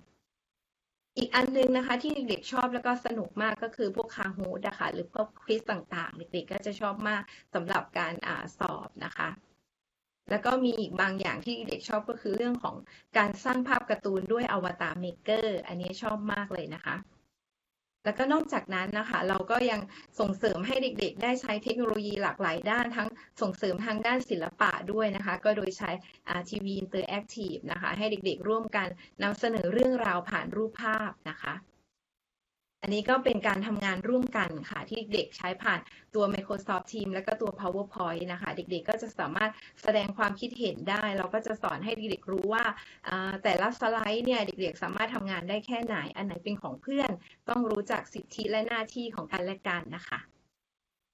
[1.17, 7.21] อีกอันนึงนะคะ ที่เด็กๆชอบแล้วก็สนุกมากก็คือพวก Kahoot นะคะหรือพวก quiz ต่างๆ เด็กๆก็จะชอบมาก
[7.53, 9.29] สำหรับการอสอบนะคะ
[10.29, 12.75] แล้วก็มีอีกบางอย่างที่เด็กชอบก็คือเรื่องของ
[13.17, 16.95] การสร้างภาพการ์ตูนด้วย Avatar Maker อันนี้ชอบมากเลยนะคะ
[18.05, 19.81] แล้วก็นอกจากนั้นนะคะ เราก็ยัง
[20.19, 23.09] ส่งเสริมให้เด็กๆ ได้ใช้เทคโนโลยีหลากหลายด้าน ทั้ง
[23.41, 25.91] ส่งเสริมทางด้านศิลปะด้วยนะคะ ก็โดยใช้
[26.49, 28.87] ทีวี interactive นะคะ ให้เด็กๆร่วมกัน
[29.23, 31.53] นำเสนอเรื่องราวผ่านรูปภาพนะคะ
[32.81, 35.79] อันนี้ก็เป็นการทำงานร่วมกันค่ะ ที่เด็กใช้ผ่าน
[36.15, 39.51] ตัว Microsoft Teams แล้วก็ตัว PowerPoint นะคะ เด็กๆก็จะสามารถ
[39.83, 42.65] แสดงความคิดเห็นได้ เราก็จะสอนให้เด็กๆรู้ว่า
[43.07, 47.11] อ่า แต่ละสไลด์เนี่ยเด็กๆ สามารถทำงานได้แค่ไหน อันไหนเป็นของเพื่อน
[47.49, 50.19] ต้องรู้จักสิทธิและหน้าที่ของกันและกันนะคะ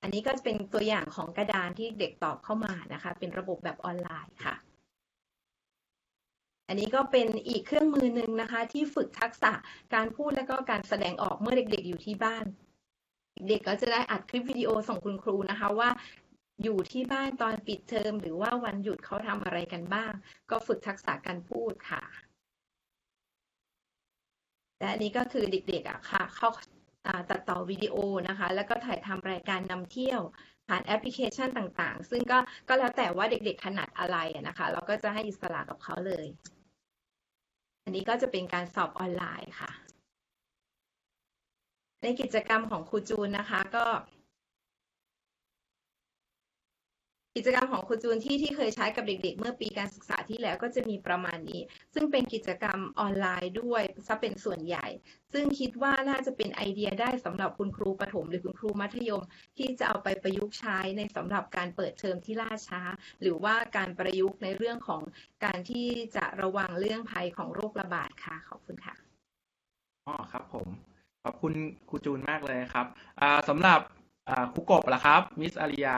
[0.02, 4.56] อันนี้ก็จะเป็นตัวอย่างของกระดานที่เด็กตอบเข้ามานะคะ เป็นระบบแบบออนไลน์ค่ะ
[6.68, 9.54] อันนี้ก็เป็นอีกเครื่องมือหนึ่งนะคะ ที่ฝึกทักษะ
[9.94, 12.46] การพูดและก็การแสดงออกเมื่อเด็กๆ อยู่ที่บ้าน
[13.48, 15.90] เด็กก็จะได้อัดคลิปวิดีโอส่งคุณครูนะคะว่า
[16.64, 20.12] อยู่ที่บ้านตอนปิดเทอมหรือว่าวันหยุดเขาทำอะไรกันบ้าง
[20.52, 22.04] ก็ฝึกทักษะการพูดค่ะ
[24.80, 27.96] และอันนี้ก็คือเด็กๆอะค่ะเขาาตัดต่อวิดีโอ
[28.28, 30.22] นะคะ แล้วก็ถ่ายทำรายการนำเที่ยว
[30.68, 36.26] ผ่านแอปพลิเคชันต่างๆ ซึ่งก็ก็แล้วแต่ว่าเด็กๆถนัดอะไรนะคะ เราก็จะให้อิสระกับเขาเลย
[37.86, 39.72] อันนี้ก็จะเป็นการสอบออนไลน์ค่ะ
[42.02, 43.86] ในกิจกรรมของครูจูนนะคะ ก็
[47.38, 51.62] กิจกรรมของครูจูนที่ที่เคยใช้กับเด็ก ๆ เมื่อปีการศึกษาที่แล้วก็จะมีประมาณนี้
[51.94, 54.86] ซึ่งเป็นกิจกรรมออนไลน์ด้วยซะเป็นส่วนใหญ่
[55.34, 59.24] ซึ่งคิดว่าน่าจะเป็นไอเดียได้สำหรับคุณครูประถม หรือคุณครูมัธยม
[59.58, 62.82] ที่จะเอาไปประยุกต์ใช้ในสำหรับการเปิดเทอมที่ล่าช้า
[63.22, 65.02] หรือว่าการประยุกต์ในเรื่องของ
[65.46, 68.96] การที่จะระวังเรื่องภัยของโรคระบาดค่ะขอบคุณค่ะ
[70.08, 70.68] อ๋อครับผม
[71.24, 71.54] ขอบคุณ
[71.90, 72.88] ครูจูนมากเลยครับ
[73.22, 73.80] อ่าสำหรับ
[74.54, 75.98] ครูกบล่ะครับมิสอาริยา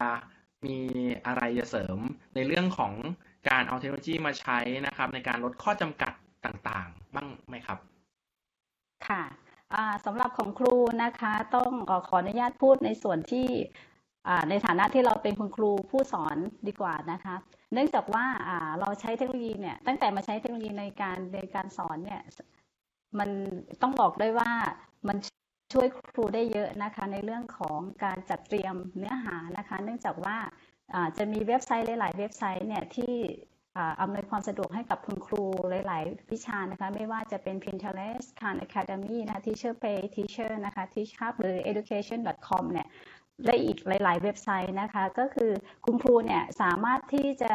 [0.65, 0.77] มี
[1.25, 1.97] อะไรจะเสริม
[2.35, 2.93] ในเรื่องของ
[3.49, 6.13] การเอาเทคโนโลยีมาใช้นะครับ ในการลดข้อจำกัด
[6.45, 7.79] ต่างๆ บ้างไหมครับ
[9.07, 9.23] ค่ะ
[10.05, 13.47] สำหรับของครูนะคะ ต้องขอขอนุญาตพูดในส่วนที่
[14.49, 17.35] ในฐานะที่เราเป็นคุณครูผู้สอนดีกว่านะคะ
[17.73, 18.25] เนื่องจากว่า
[18.79, 22.21] เราใช้เทคโนโลยีเนี่ยตั้งแต่มาใช้เทคโนโลยีในการในการสอนเนี่ย
[23.19, 23.29] มัน
[23.81, 24.51] ต้องบอกได้ว่า
[25.07, 25.17] มัน
[25.73, 30.37] ช่วยครูได้เยอะนะคะในเรื่องของการจัดเตรียมเนื้อหานะคะ เนื่องจากว่า
[31.17, 33.13] จะมีเว็บไซต์หลาย ๆ เว็บไซต์เนี่ยที่
[33.77, 42.63] อ่าอำนวยความสะดวกให้กับคุณครูหลาย ๆ วิชานะคะ ไม่ว่าจะเป็น Pinterest Khan Academy นะคะ Teacher Pay Teacher นะคะ Teach Hub หรือ education.com
[42.71, 42.87] เนี่ย
[43.45, 45.51] และอีกหลาย ๆ เว็บไซต์นะคะ ก็คือ
[45.85, 47.53] คุณครูเนี่ยสามารถที่จะ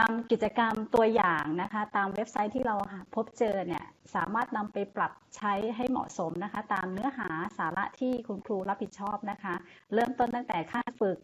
[0.00, 2.76] นำกิจกรรมตัวอย่างนะคะ ตามเว็บไซต์ที่เรา
[3.14, 7.28] พบเจอเนี่ยสามารถนำไปปรับใช้ให้เหมาะสมนะคะ ตามเนื้อหา
[7.58, 9.54] สาระที่คุณครูรับผิดชอบนะคะ
[9.94, 11.18] เริ่มต้นตั้งแต่ขั้นฝึก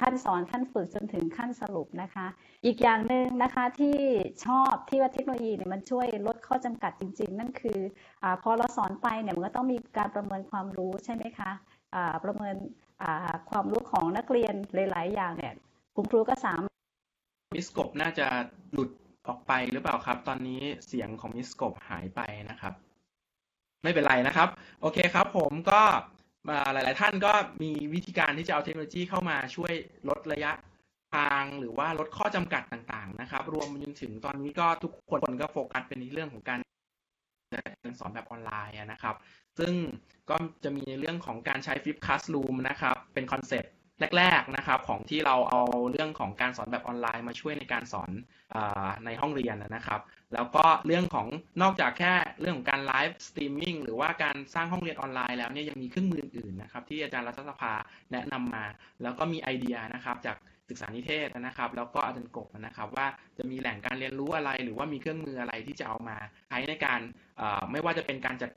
[0.00, 2.26] ขั้นสอนขั้นฝึกจนถึงขั้นสรุปนะคะ
[2.64, 3.98] อีกอย่างหนึ่งนะคะที่
[4.46, 7.78] ชอบที่ว่าเทคโนโลยีเนี่ยมันช่วยลดข้อจำกัดจริง ๆ นั่นคือ
[8.22, 11.50] อพอเราสอนไปเนี่ยมันก็ต้องมีการประเมินความรู้ใช่ไหมคะ
[12.24, 12.54] ประเมิน
[13.50, 15.54] ความรู้ของนักเรียนหลาย ๆ อย่างเนี่ย
[15.96, 16.73] คุณครูก็สามารถ
[17.54, 18.26] มิสกบน่าจะ
[18.72, 18.90] หลุด
[19.28, 22.74] ออกไปหรือเปล่าครับ ตอนนี้เสียงของมิสกบหายไปนะครับ
[23.82, 24.48] ไม่เป็นไรนะครับ
[24.80, 25.82] โอเคครับผมก็
[26.72, 29.72] หลาย ๆ ท่านก็มีวิธีการที่จะเอาเทคโนโลยีเข้ามาช่วย
[30.08, 30.52] ลดระยะ
[31.14, 36.58] ทางหรือว่าลดข้อจำกัดต่าง ๆ นะครับ รวมไปจนถึงตอนนี้ก็ทุกคนก็โฟกัสเป็นในเรื่องของการ
[37.80, 39.16] เรียนสอนแบบออนไลน์นะครับ
[39.58, 39.74] ซึ่ง
[40.30, 43.72] ก็จะมีในเรื่องของการใช้ Flipped Classroom นะครับ เป็นคอนเซ็ปต์
[44.16, 48.10] แรกๆนะครับของที่เราเอาเรื่องของการสอนแบบออนไลน์มาช่วยในการสอน
[48.54, 48.56] อ
[49.04, 50.00] ในห้องเรียนนะครับ
[50.34, 51.28] แล้วก็เรื่องของ
[51.62, 57.72] นอกจากแค่เรื่องของการ live streaming หรือว่าการสร้างห้องเรียนออนไลน์แล้วเนี่ยยังมีเครื่องมืออื่นนะครับที่อาจารย์รัฐสภา
[58.12, 58.64] แนะนำมา
[59.02, 60.36] แล้วก็มีไอเดียนะครับจาก
[60.68, 63.06] ศึกษานิเทศนะครับ แล้วก็อาจารย์กบนะครับ ว่า
[63.38, 66.16] จะมีแหล่งการเรียนรู้อะไร หรือว่ามีเครื่องมืออะไรที่จะเอามา
[66.48, 67.00] ใช้ในการ
[67.72, 68.50] ไม่ว่าจะเป็นการจัด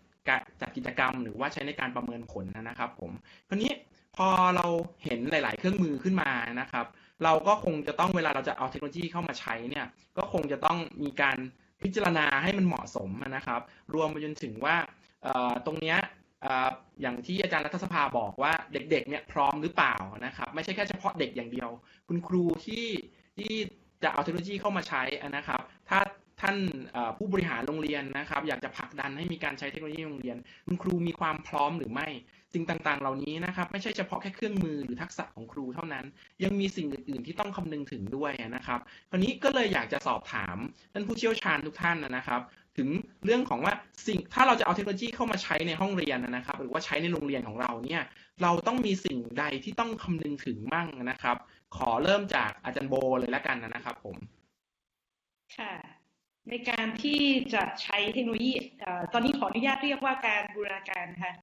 [0.62, 3.12] จัดกิจกรรม หรือว่าใช้ในการประเมินผลนะครับ ผม
[3.48, 3.72] คราวนี้
[4.18, 4.66] พอเรา
[5.04, 6.86] เห็นหลาย ๆ เครื่องมือขึ้นมานะครับ
[7.24, 9.86] เราก็คงจะต้องเวลาเราจะเอาเทคโนโลยีเข้ามาใช้เนี่ย
[10.18, 11.38] ก็คงจะต้องมีการ
[11.82, 13.62] พิจารณาให้มันเหมาะสมนะครับ
[13.94, 14.76] รวมไปจนถึงว่า
[15.66, 15.98] ตรงเนี้ย
[17.02, 21.70] อย่างที่อาจารย์รัฐสภาบอกว่าเด็ก ๆ เนี่ยพร้อมหรือเปล่านะครับ ไม่ใช่แค่เฉพาะเด็กอย่างเดียว
[22.08, 22.86] คุณครูที่
[23.38, 23.54] ที่
[24.04, 25.04] จะเอาเทคโนโลยีเข้ามาใช้
[25.36, 26.00] นะครับ ถ้า
[26.42, 26.58] ท่าน
[27.18, 32.08] ผู้บริหารโรงเรียนนะครับ อยากจะผลักดันให้มีการใช้เทคโนโลยีโรงเรียน คุณครูมีความพร้อมหรือไม่
[32.54, 36.06] สิ่งต่างๆ เหล่านี้นะครับไม่ใช่เฉพาะแค่เครื่องมือหรือทักษะของครูเท่านั้น
[36.44, 38.80] ยังมีสิ่งอื่น ๆ ที่ต้องคำนึงถึงด้วยนะครับ
[39.10, 40.58] คราวนี้ก็เลยอยากจะสอบถาม
[40.94, 42.42] ท่านผู้เชี่ยวชาญทุกท่านนะครับ
[42.78, 42.90] ถึง
[43.26, 43.74] เรื่องของว่า
[44.08, 48.02] สิ่งถ้าเราจะเอาเทคโนโลยีเข้ามาใช้ในห้องเรียนนะครับ หรือว่าใช้ในโรงเรียนของเราเนี่ย
[48.42, 51.38] เราต้องมีสิ่งใดที่ต้องคำนึงถึงมั่งนะครับ
[51.76, 54.18] ขอเริ่มจากอาจารย์โบเลยแล้วกันนะครับผม
[55.58, 55.74] ค่ะ
[56.50, 57.22] ในการที่
[57.54, 58.54] จะใช้เทคโนโลยี
[59.14, 61.34] ตอนนี้ขออนุญาตเรียกว่าการบูรณาการนะคะ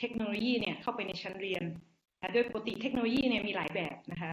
[0.00, 1.62] เทคโนโลยีเนี่ยเข้าไปในชั้นเรียน
[2.20, 4.32] นะโดยปกติเทคโนโลยีเนี่ยมีหลายแบบนะคะ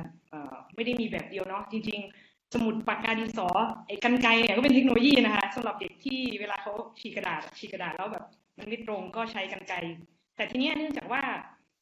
[0.75, 3.47] ไม่ได้มีแบบเดียวเนาะจริง ๆ สมุดปากกาดินสอ
[3.87, 8.25] ไอ้กรรไกรเนี่ยก็เป็นเทคโนโลยีนะคะสำหรับเด็กที่เวลาเขาฉีกกระดาษฉีกกระดาษแล้วแบบ
[8.57, 9.73] มันไม่ตรงก็ใช้กรรไกร
[10.35, 11.23] แต่ทีเนี้ยเนื่องจากว่า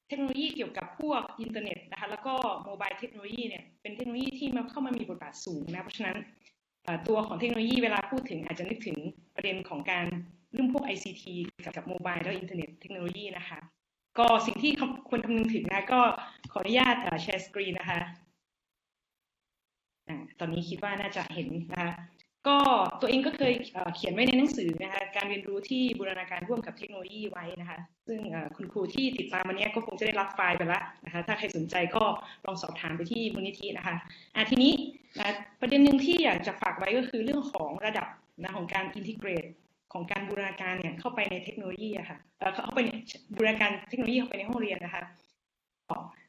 [0.07, 2.33] เทคโนโลยีเกี่ยวกับพวกอินเทอร์เน็ตนะคะแล้วก็
[2.65, 6.17] mobile เทคโนโลยีเนี่ยเป็นเทคโนโลยีที่มาเข้ามามีบทบาทสูงนะเพราะฉะนั้น
[7.07, 8.97] ตัวของเทคโนโลยีเวลาพูดถึงอาจจะนึกถึง
[9.35, 10.05] ประเด็นของการ
[10.53, 11.23] เรื่องพวก ICT
[11.63, 13.59] กับกับ mobile แล้วอินเทอร์เน็ตเทคโนโลยีนะคะ
[14.19, 14.71] ก็สิ่งที่
[15.09, 16.01] ควรคำนึงถึงนะก็
[16.51, 18.01] ขออนุญาตแชร์สกรีนนะคะ
[20.39, 21.91] ตอนนี้คิดว่าน่าจะเห็นนะคะ
[22.47, 22.57] ก็
[23.01, 23.53] ตัวเองก็เคย
[23.95, 28.19] เขียนไว้ในหนังสือนะคะการเรียนรู้ที่บูรณาการร่วมกับเทคโนโลยีไว้นะคะ ซึ่ง
[28.55, 32.03] คุณครูที่ติดตามวันนี้ก็คงจะได้รับไฟล์ไปแล้วนะคะถ้าใครสนใจก็
[32.45, 33.95] ลองสอบถามไปที่มูลนิธินะคะ
[34.35, 34.73] อะทีนี้
[35.19, 35.27] นะ
[35.61, 38.07] ประเด็นหนึ่งที่อยากจะฝากไว้ก็คือเรื่องของระดับ
[38.43, 39.45] นะของการอินทิเกรต
[39.91, 42.17] ของการบูรณาการเนี่ยเข้าไปในเทคโนโลยีอะค่ะ
[42.65, 42.79] เข้าไป
[43.35, 45.03] บูรณาการเทคโนโลยีเข้าไปในห้องเรียนนะคะ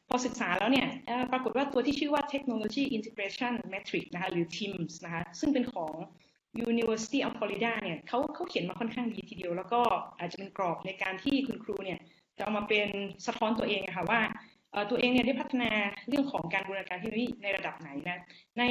[0.08, 0.86] พอศึกษาแล้วเนี่ย
[1.32, 5.92] ปรากฏว่าตัวที่ชื่อว่า Technology Integration Metric นะคะหรือ TIMS นะคะซึ่งเป็นของ
[6.70, 9.80] University of Florida เนี่ยเขาเขาเขียนมาค่อนข้างดีทีเดียว แล้วก็
[10.18, 11.98] อาจจะเป็นกรอบในการที่คุณครูเนี่ย
[12.36, 12.88] จะเอามาเป็น
[13.26, 14.20] สะท้อนตัวเองอะค่ะว่า
[14.90, 15.70] ตัวเองเนี่ยได้พัฒนา
[16.08, 18.20] เรื่องของการบูรณาการเทคโนโลยีในระดับไหนนะ
[18.58, 18.62] ใน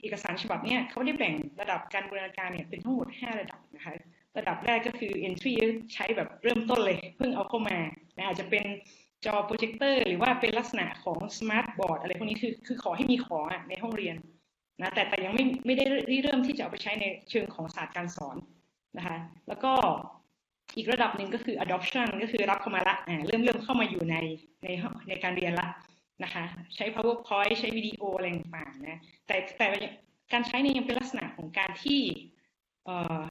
[0.00, 3.92] เอกสารฉบับเนี่ยเขาได้แบ่งระดับการบูรณาการเนี่ยเป็นทั้งหมด 5 ระดับนะคะ
[4.38, 5.54] ระดับแรกก็คือ entry
[5.94, 7.78] ใช้แบบเริ่มต้นเลย เพิ่งเอาเข้ามา
[8.16, 8.64] นะอาจจะเป็น
[9.24, 14.16] จอโปรเจคเตอร์หรือว่าเป็นลักษณะของ smart board อะไรพวกนี้คือคือขอให้มีของในห้องเรียน
[14.80, 15.84] นะแต่แต่ยังไม่ไม่ได้
[16.22, 18.36] เริ่มที่จะเอาไปใช้ในเชิงของศาสตร์การสอน
[18.96, 19.16] นะคะ
[19.48, 19.72] แล้วก็
[20.76, 24.16] อีกระดับหนึ่งก็คือ adoption ก็คือรับเข้ามาละเริ่มเริ่มเข้ามาอยู่ใน
[24.64, 24.68] ใน
[25.08, 25.68] ในการเรียนละ
[26.22, 26.44] นะคะ
[26.74, 29.66] ใช้ powerpoint ใช้วิดีโออะไรต่างๆนะแต่แต่
[30.32, 32.00] การใช้เนี่ยยังเป็นลักษณะของการที่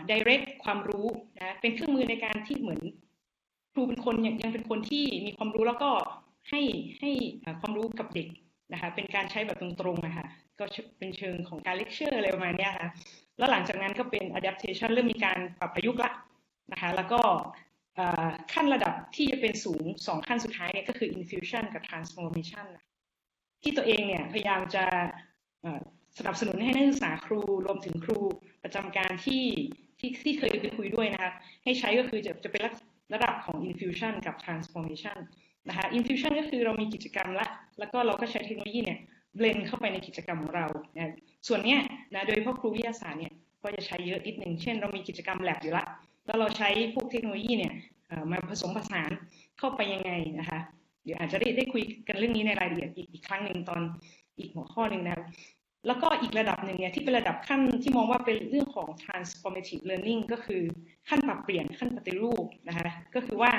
[0.10, 2.82] direct ความรู้นะเป็นเครื่องมือในการที่เหมือน
[3.74, 5.90] ครูเป็นคนยังเป็นคนที่มีความรู้แล้วก็
[6.50, 6.62] ให้
[7.00, 7.12] ให้
[7.62, 8.28] ความรู้กับเด็ก
[8.74, 10.26] นะคะเป็นการใช้แบบตรงๆนะคะ
[10.60, 10.66] ก็
[10.98, 12.88] เป็นเชิงของการเลคเชอร์อะไรประมาณนี้ค่ะ
[13.38, 16.12] แล้วหลังจากนั้นก็เป็น adaptation เริ่มมีการปรับประยุกต์ละ
[16.72, 17.22] นะคะแล้วก็
[18.54, 22.78] ขั้นระดับที่จะเป็นสูงสองขั้นสุดท้ายเนี่ยก็คือ infusion กับ transformation น
[23.64, 24.86] ที่ตัวเองเนี่ยพยายามจะ
[26.20, 28.20] สนับสนุนให้นักศึกษาครูรวมถึงครู
[28.64, 29.44] ประจำการที่
[30.00, 31.32] ที่ที่เคยไปคุยด้วยนะคะ
[31.64, 32.62] ให้ใช้ก็คือจะจะเป็น
[33.14, 35.18] ระดับของ infusion กับ transformation
[35.68, 37.48] นะคะ infusion ก็คือเรามีกิจกรรมละ
[37.80, 39.00] แล้วก็เราก็ใช้เทคโนโลยีเนี่ย
[39.36, 41.12] เบลนเข้าไปในกิจกรรมของเรานะ
[41.48, 41.80] ส่วนเนี้ย
[42.14, 45.86] นะโดยเฉพาะครูวิทยาศาสตร์เนี่ยก็จะใช้เยอะนิดนึงเช่น เรามีกิจกรรม lab อยู่ละ
[46.26, 47.74] แล้วเราใช้พวกเทคโนโลยีเนี่ย
[48.32, 49.12] มาผสมผสาน
[49.60, 50.60] เข้าไปยังไงนะคะ
[51.04, 53.82] เดี๋ยวอาจจะได้ได้คุยกันเรื่องนี้ในรายละเอียดอีกอีกครั้งหนึ่งตอน
[54.38, 55.24] อีกหัวข้อหนึ่งนะครับ
[55.88, 60.62] แล้วก็อีกระดับหนึ่งเนี่ยที่เป็นระดับขั้นที่มองว่าเป็นเรื่องของ transformative learning ก็คือ
[61.10, 63.52] ขั้นปรับเปลี่ยนขั้นปฏิรูปนะคะก็คือว่า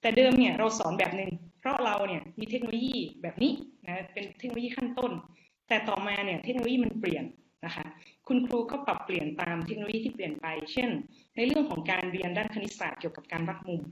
[0.00, 3.52] แต่เดิมเนี่ยเราสอนแบบหนึ่งเพราะเราเนี่ยมีเทคโนโลยีแบบนี้
[3.86, 5.12] นะเป็นเทคโนโลยีขั้นต้น
[5.68, 7.24] แต่ต่อมาเนี่ยเทคโนโลยีมันเปลี่ยน
[7.64, 7.84] นะคะ
[8.28, 10.90] คุณครูก็ปรับเปลี่ยนตามเทคโนโลยีที่เปลี่ยนไป เช่น
[11.36, 13.82] ในเรื่องของการเรียนด้านคณิตศาสตร์เกี่ยวกับการวัดมุม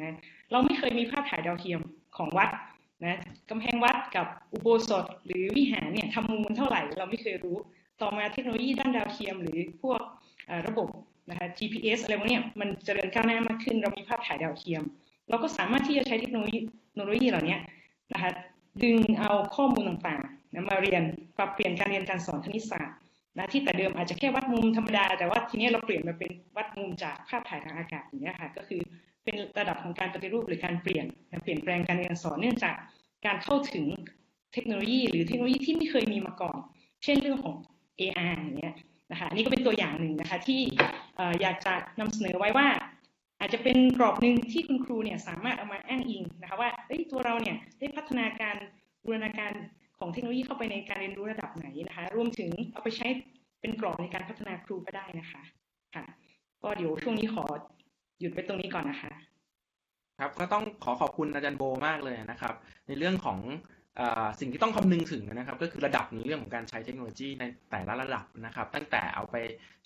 [0.00, 0.16] นะ
[0.50, 1.80] เราไม่เคยมีภาพถ่ายดาวเทียม
[2.16, 2.50] ของวัด
[3.04, 3.18] นะ
[3.50, 7.56] กำแพงวัดกับอุโบสถหรือวิหารเนี่ยทำมุมมันเท่าไหร่เราไม่เคยรู้
[8.00, 10.00] ต่อมาเทคโนโลยีด้านดาวเทียม หรือพวก
[10.66, 10.88] ระบบ
[11.30, 14.82] นะคะ GPS อะไรพวกนี้มันเจริญก้าวหน้ามากขึ้น เรามีภาพถ่ายดาวเทียม
[15.28, 17.56] เราก็สามารถที่จะใช้เทคโนโลยีเทคโนโลยีเหล่านี้
[18.12, 18.30] นะคะ
[18.82, 21.02] ดึงเอาข้อมูลต่างๆนะมาเรียน
[21.38, 22.96] ปรับเปลี่ยนการเรียนการสอนคณิตศาสตร์
[23.36, 28.82] นะที่แต่เดิมอาจจะแค่วัดมุมธรรมดา แต่ว่าทีนี้เราเปลี่ยนมาเป็นวัดมุมจากภาพถ่ายทางอากาศอย่างนี้ค่ะก็คือ
[29.28, 31.06] เป็นระดับของการปฏิรูปหรือการเปลี่ยน
[31.42, 32.74] เปลี่ยนแปลงการเรียนการสอนเนื่องจาก
[33.26, 33.84] การเข้าถึง
[34.52, 36.58] เทคโนโลยีหรือเทคโนโลยีที่ไม่เคยมีมาก่อน
[37.04, 37.56] เช่นเรื่องของ
[38.00, 38.74] AR อย่างเงี้ย
[39.10, 40.60] นะคะนนี้ก็เป็นตัวอย่างหนึ่งนะคะที่
[41.40, 42.68] อยากจะนำเสนอไว้ว่า
[43.40, 46.70] อาจจะเป็นกรอบหนึ่งที่คุณครูเนี่ยสามารถเอามาอ้างอิงนะคะว่า
[47.10, 48.56] ตัวเราเนี่ยได้พัฒนาการ
[49.04, 49.52] บูรณาการ
[49.98, 53.06] ของเทคโนโลยีเข้าไปในการเรียนรู้ระดับไหนนะคะ รวมถึงเอาไปใช้
[53.60, 55.42] เป็นกรอบในการพัฒนาครูก็ได้นะคะ
[55.94, 56.04] ค่ะ
[56.62, 57.44] ก็เดี๋ยวช่วงนี้ขอ
[58.20, 59.12] หยุดไปตรงนี้ก่อนนะคะ
[60.20, 62.54] ครับก็ต้องขอขอบคุณอาจารย์โบมากเลยนะครับ
[62.88, 63.38] ในเรื่องของ
[63.98, 64.00] อ
[64.40, 69.36] สิ่งที่ต้องคำนึงถึงนะครับ ก็คือระดับในเรื่องของการใช้เทคโนโลยีในแต่ละระดับนะครับ ตั้งแต่เอาไป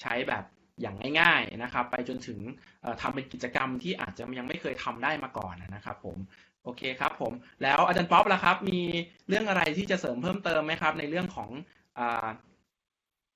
[0.02, 0.44] ใช้แบบ
[0.80, 2.38] อย่างง่ายๆนะครับ ไปจนถึง
[3.00, 6.16] ทำเป็นกิจกรรมที่อาจจะยังไม่เคยทำได้มาก่อนนะครับ ผม
[6.64, 8.80] โอเคครับผมแล้วอาจารย์ป๊อปล่ะครับ มี
[9.28, 11.50] เรื่องอะไรที่จะเสริมเพิ่มเติมไหมครับ ในเรื่องของ
[11.98, 12.00] อ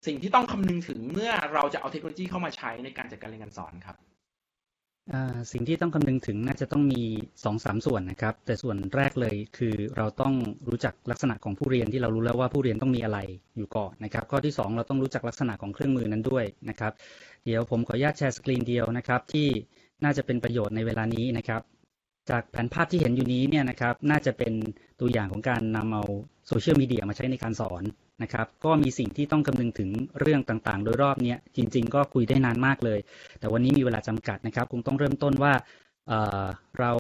[0.07, 3.97] สิ่งที่ต้องคำนึงถึงเมื่อเราจะเอาเทคโนโลยีเข้ามาใช้ในการจัดการเรียนการสอนครับ
[5.53, 10.35] สิ่งที่ต้องคำนึงถึงน่าจะต้องมี2อสส่วนนะครับ แต่ส่วนแรกเลยคือเราต้อง
[10.69, 13.19] รู้จักลักษณะของผู้เรียนที่เรารู้แล้วว่าผู้เรียนต้องมีอะไร
[13.57, 16.93] อยู่ก่อนนะครับ ข้อที่ 2 เราต้องรู้จักลักษณะของเครื่องมือนั้นด้วยนะครับ
[17.45, 19.49] เดี๋ยวผมขออนุญาตแชร์สกรีนเดียวนะครับที่
[20.05, 21.63] น่าจะเป็นประโยชน์ในเวลานี้นะครับ
[22.31, 24.53] จากแผนภาพที่เห็นอยู่นี้เนี่ยนะครับน่าจะเป็น
[25.01, 26.05] ตัวอย่างของการนำเอา
[26.49, 27.83] โซเชียลมีเดียมาใช้ในการสอน
[28.23, 32.99] นะครับ ก็มีสิ่งที่ต้องคำนึงถึงเรื่องต่างๆ โดยรอบเนี้ยจริง ๆ ก็คุยได้นานมากเลย
[33.39, 35.53] แต่วันนี้มีเวลาจำกัดนะครับ คงต้องเริ่มต้นว่า
[36.09, 36.93] เเรา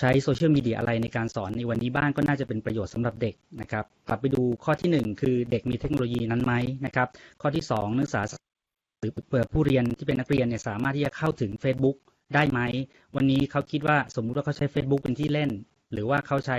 [0.00, 6.52] ใช้โซเชียลมีเดียอะไรในการสอนในวันนี้บ้างก็น่าจะเป็นประโยชน์สำหรับเด็กนะครับกลับไปดูข้อที่ 1 คือเด็กมีเทคโนโลยีนั้นไหม
[6.86, 7.08] นะครับ
[7.40, 8.22] ข้อที่ 2 นักศึกษา
[9.00, 11.96] หรือเปิดผู้เรียนที่เป็นนักเรียนเนี่ยสามารถที่จะเข้าถึง Facebook
[12.34, 12.60] ได้ไหม
[13.16, 15.50] วันนี้เขาคิดว่าสมมุติว่าเขาใช้ Facebook เป็นที่เล่น
[15.92, 16.58] หรือว่าเขาใช้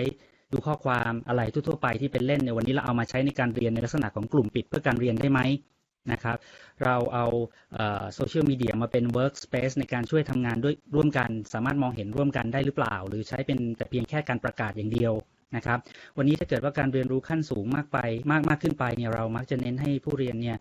[0.54, 5.40] ดูข้อความอะไรทั่วๆไปที่เป็นเล่นในวันนี้เราเอามาใช้ในการเรียนในลักษณะของกลุ่มปิดเพื่อการเรียนได้ไหม
[6.12, 6.38] นะครับ
[6.84, 7.26] เราเอา
[8.16, 15.14] โซเชียลมีเดียมาเป็น workspace ในการช่วยทำงานด้วยร่วมกัน สามารถมองเห็นร่วมกันได้หรือเปล่า หรือใช้เป็นแต่เพียงแค่การประกาศอย่างเดียว
[15.56, 15.80] นะครับ
[16.18, 17.98] วันนี้ถ้าเกิดว่าการเรียนรู้ขั้นสูงมากไป
[18.32, 20.58] มากมากขึ้นไปเนี่ยเรามักจะเน้นให้ผู้เรียนเนี่ย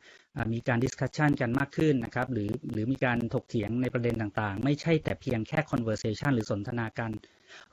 [0.53, 7.11] มีการ discussion กันมากขึ้นนะครับ หรือหรือมีการถกเถียงในประเด็นต่างๆ ไม่ใช่แต่เพียงแค่ conversation หรือสนทนากัน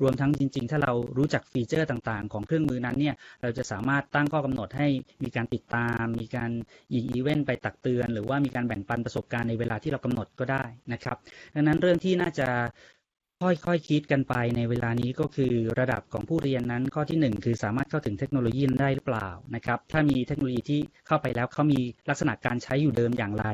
[0.01, 4.87] รวมทั้งจริง ๆ ถ้าเรารู้จัก feature ต่างๆ ของเครื่องมือนั้นเนี่ยเราจะสามารถตั้งข้อกำหนดให้
[5.23, 6.51] มีการติดตาม มีการ
[6.93, 10.63] ยิงอีเวนต์ไปตักเตือน หรือว่ามีการแบ่งปันประสบการณ์ในเวลาที่เรากำหนดก็ได้
[10.93, 11.17] นะครับ
[11.55, 12.47] ดังนั้นเรื่องที่น่าจะ
[13.45, 23.45] ค่อยๆคคิดกันไปในเวลานี้ก็คือระดับของผู้เรียนนั้นข้อที่ 1 คือสามารถเข้าถึงเทคโนโลยีนั้นได้หรือเปล่านะครับถ้ามีเทคโนโลยีที่เข้าไปแล้วเขามีลักษณะการใช้อยู่เดิมอย่างไร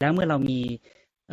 [0.00, 0.60] แล้วเมื่อเรามี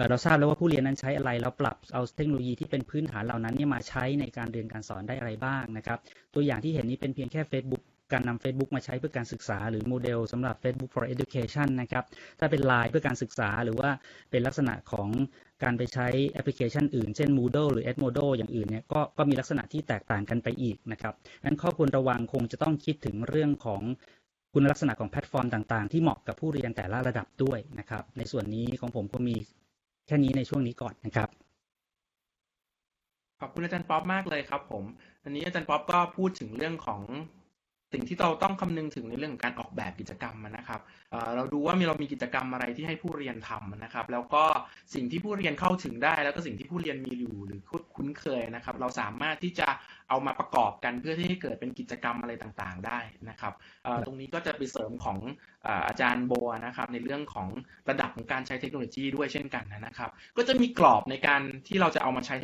[0.09, 5.99] เราทราบแล้วว่าผู้เรียนนั้นใช้อะไร เราปรับเอาเทคโนโลยีที่เป็นพื้นฐานเหล่านั้นเนี่ยมาใช้ในการเรียนการสอนได้อะไรบ้างนะครับ
[6.33, 12.03] ตัวอย่างที่เห็นนี้เป็นเพียงแค่ Facebook การนำ Facebook มาใช้เพื่อการศึกษา หรือโมเดลสำหรับ Facebook for Education นะครับ
[12.39, 13.89] ถ้าเป็น Line เพื่อการศึกษาหรือว่า
[14.31, 15.09] เป็นลักษณะของ
[15.63, 23.81] การไปใช้แอปพลิเคชันอื่น เช่น Moodle หรือ Edmodo อย่างอื่นเนี่ยก็ก็มีลักษณะที่แตกต่างกันไปอีกนะครับนั้นข้อควรระวังคงจะต้องคิดถึงเรื่องของ
[24.53, 29.35] คุณลักษณะของแพลตฟอร์มต่าง ๆ ที่เหมาะกับผู้เรียนแต่ละระดับด้วยนะครับ ในส่วนนี้ของผมก็มี
[30.05, 31.29] แค่นี้ในช่วงนี้ก่อนนะครับ
[33.41, 34.83] ขอบคุณอาจารย์ป๊อปมากเลยครับ ผม
[35.23, 37.01] อันนี้อาจารย์ป๊อปก็พูดถึงเรื่องของ
[37.93, 40.79] สิ่งที่เราต้องคำนึงถึงในเรื่องของการออกแบบกิจกรรมนะครับ
[41.35, 44.43] เราดูว่ามีเรามีกิจกรรมอะไรที่ให้ผู้เรียนทำนะครับ แล้วก็
[44.93, 47.61] สิ่งที่ผู้เรียนเข้าถึงได้ แล้วก็สิ่งที่ผู้เรียนมีอยู่หรือ
[48.05, 49.67] คุณคุ้นเคยนะครับ เราสามารถที่จะ
[50.09, 55.17] เอามาประกอบกันเพื่อที่ให้เกิดเป็นกิจกรรมอะไรต่างๆ ได้นะครับเอ่อตรงนี้ก็จะไปเสริมของ
[55.63, 56.33] เอ่ออาจารย์โบ
[56.65, 57.49] นะครับในเรื่องของ
[57.89, 62.35] ระดับของการใช้เทคโนโลยีด้วยเช่นกันนะครับ ก็จะมีกรอบในการที่เราจะเอามาใช้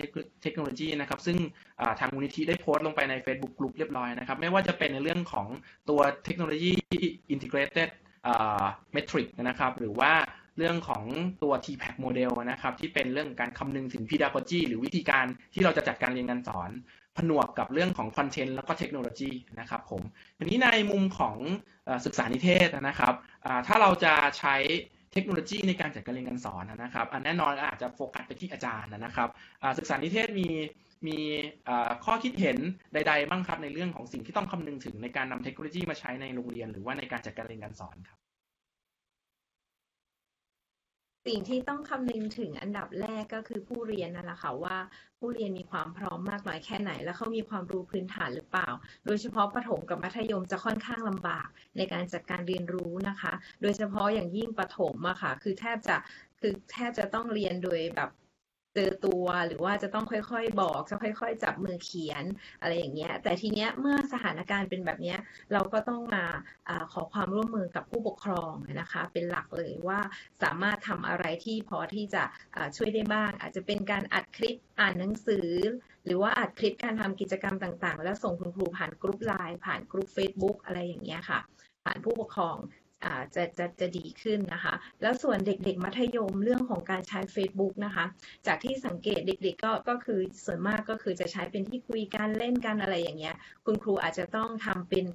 [0.43, 1.37] เทคโนโลยีนะครับ ซึ่ง
[1.81, 5.47] อ่าทางมูลนิธิได้โพสต์ลงไปใน Facebook Group เรียบร้อยนะครับ ไม่ว่าจะเป็นในเรื่องของ
[5.89, 6.73] ตัวเทคโนโลยี
[7.33, 7.89] integrated
[8.27, 10.11] อ่า metric นะครับ หรือว่า
[10.57, 11.03] เรื่องของ
[11.43, 16.69] ตัว TPAC model นะครับที่เป็นเรื่องการคำนึงถึง pedagogy หรือวิธีการที่เราจะจัดการเรียนการสอน
[17.17, 20.01] ผนวกกับเรื่องของคอนเทนต์แล้วก็เทคโนโลยีนะครับผม
[20.37, 21.37] ทีนี้ในมุมของ
[22.05, 23.13] ศึกษานิเทศนะครับ
[23.67, 24.55] ถ้าเราจะใช้
[25.13, 29.29] เทคโนโลยีในการจัดการเรียนการสอนนะครับอันแน่นอนอาจจะโฟกัสไปที่อาจารย์นะครับ
[29.77, 30.47] ศึกษานิเทศมี
[31.07, 31.17] มี
[32.05, 32.57] ข้อคิดเห็น
[32.93, 38.19] ใดๆบ้างครับในเรื่องของสิ่งที่ต้องคำนึงถึงในการนำเทคโนโลยีมาใช้ในโรงเรียน หรือว่าในการจัดการเรียนการสอนครับ
[41.27, 44.77] สิ่งที่ต้องคำนึงถึงอันดับแรกก็คือผู้เรียนนั่นแหละค่ะว่า
[45.19, 48.69] ผู้เรียนมีความพร้อมมากน้อยแค่ไหน และเขามีความรู้พื้นฐานหรือเปล่า
[49.05, 55.95] โดยเฉพาะประถมกับมัธยมจะค่อนข้างลำบากในการจัดการเรียนรู้นะคะ โดยเฉพาะอย่างยิ่งประถมอะค่ะคือแทบจะ
[56.39, 58.09] คือแทบจะต้องเรียนโดยแบบ
[58.75, 62.23] เจอตัวหรือว่าจะต้องค่อยๆบอกจะค่อยๆ จับมือเขียน
[62.61, 65.19] อะไรอย่างเงี้ยแต่ทีเนี้ยเมื่อสถานการณ์เป็นแบบเนี้ย
[65.53, 66.25] เราก็ต้องมา
[66.69, 69.99] อขอความร่วมมือกับผู้ปกครองนะคะเป็นหลักเลยว่า
[70.43, 72.23] สามารถทำอะไรที่พอที่จะ
[72.77, 75.49] ช่วยได้บ้าง อาจจะเป็นการอัดคลิปอ่านหนังสือ
[76.05, 81.39] หรือว่าอัดคลิปการทำกิจกรรมต่างๆ แล้วส่งคุณครูผ่านกรุ๊ปไลน์ผ่านกรุ๊ป Facebook อะไรอย่างเงี้ยค่ะ
[81.85, 82.57] ผ่านผู้ปกครอง
[83.35, 88.05] จะจะจะดีขึ้นนะคะ แล้วส่วนเด็กๆ มัธยมเรื่องของการใช้ Facebook นะคะ
[88.47, 93.35] จากที่สังเกตเด็กๆก็ก็คือส่วนมากก็คือจะใช้เป็นที่คุยกันเล่นกันอะไรอย่างเงี้ย
[93.65, 95.05] คุณครูอาจจะต้องทำเป็น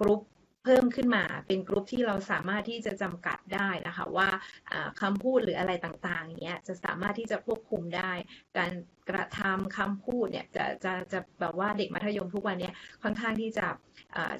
[0.00, 0.20] กรุ๊ป
[0.68, 4.28] เพิ่มขึ้นมาเป็นกรุ๊ปที่เราสามารถที่จะจำกัดได้นะคะว่า
[4.70, 8.12] อ่าคำพูดหรืออะไรต่างๆเงี้ยจะสามารถที่จะควบคุมได้
[8.56, 8.72] การ
[9.10, 13.66] กระทำคำพูดเนี่ยจะจะจะแบบว่าเด็กมัธยมทุกวันเนี้ยค่อนข้างที่จะ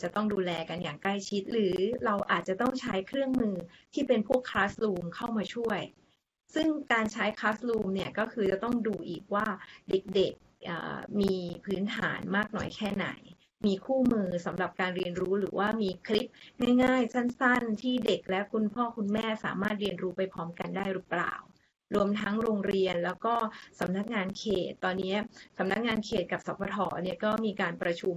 [0.03, 3.55] จะต้องดูแลกันอย่างใกล้ชิด หรือเราอาจจะต้องใช้เครื่องมือ
[3.95, 5.81] ที่เป็นพวก classroom เข้ามาช่วย
[6.55, 9.47] ซึ่งการใช้ classroom เนี่ยก็คือจะต้องดูอีกว่า
[9.91, 11.35] เด็กๆมี
[11.65, 13.09] พื้นฐานมากน้อยแค่ไหน
[13.65, 16.27] มีคู่มือสำหรับการเรียนรู้หรือว่ามีคลิป
[16.83, 21.33] ง่าย ๆ สั้น ๆ ที่เด็กและคุณพ่อคุณแม่สามารถเรียนรู้ไปพร้อมกันได้หรือเปล่า
[21.95, 23.35] รวมทั้งโรงเรียนแล้วก็
[23.81, 25.15] สำนักงานเขต ตอนนี้
[25.59, 28.17] สำนักงานเขตกับสพทเนี่ยก็มีการประชุม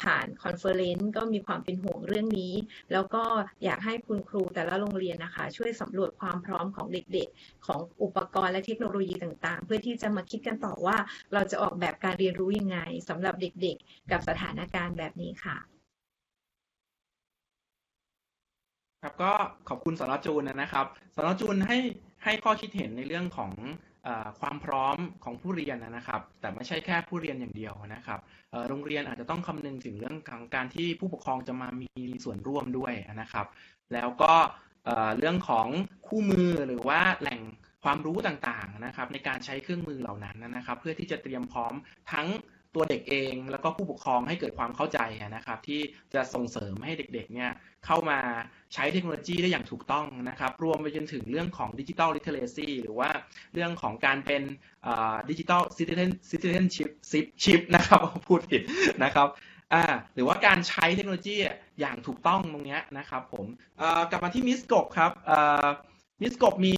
[0.00, 2.54] ผ่าน conference ก็มีความเป็นห่วงเรื่องนี้
[2.92, 3.22] แล้วก็
[3.64, 10.96] อยากให้คุณครูแต่ละโรงเรียนนะคะ ช่วยสำรวจความพร้อมของเด็กๆ ของอุปกรณ์และเทคโนโลยีต่างๆ เพื่อที่จะมาคิดกันต่อว่า
[11.34, 12.78] เราจะออกแบบการเรียนรู้ยังไง
[13.08, 15.58] สำหรับเด็กๆ กับสถานการณ์แบบนี้ค่ะ
[19.02, 19.32] ครับก็
[19.68, 21.78] ขอบคุณสรจูนนะครับสรจูนให้
[22.24, 23.52] ให้ข้อคิดเห็นในเรื่องของ
[24.06, 24.08] อ
[24.40, 28.20] ความพร้อมของผู้เรียนนะครับ แต่ไม่ใช่แค่ผู้เรียนอย่างเดียวนะครับ
[28.68, 31.90] โรงเรียนอาจจะต้องคำนึงถึงเรื่องของการที่ผู้ปกครองจะมามี
[32.24, 33.46] ส่วนร่วมด้วยนะครับ
[33.94, 34.32] แล้วก็
[35.18, 35.68] เรื่องของ
[36.06, 37.40] คู่มือหรือว่าแหล่ง
[37.84, 41.74] ความรู้ต่างๆนะครับ ในการใช้เครื่องมือเหล่านั้นนะครับ เพื่อที่จะเตรียมพร้อม
[42.12, 42.26] ทั้ง
[42.74, 45.80] ตัวเด็กเองแล้วก็ผู้ปกครองให้เกิดความเข้าใจนะครับ ที่
[46.14, 47.50] จะส่งเสริมให้เด็กๆเนี่ย
[47.86, 48.18] เข้ามา
[48.74, 53.10] ใช้เทคโนโลยีได้อย่างถูกต้องนะครับ รวมไปจนถึงเรื่องของ digital literacy หรือว่า
[53.54, 54.42] เรื่องของการเป็น
[55.30, 56.88] digital citizen citizenship
[57.42, 58.62] ship นะครับพูดผิด
[59.04, 61.36] นะครับ่าหรือว่าการใช้เทคโนโลยี
[61.80, 63.46] อย่างถูกต้องตรงเนี้ยนะครับผม
[64.10, 65.10] กลับมาที่ Miss กบครับ
[66.20, 66.76] Miss กบมี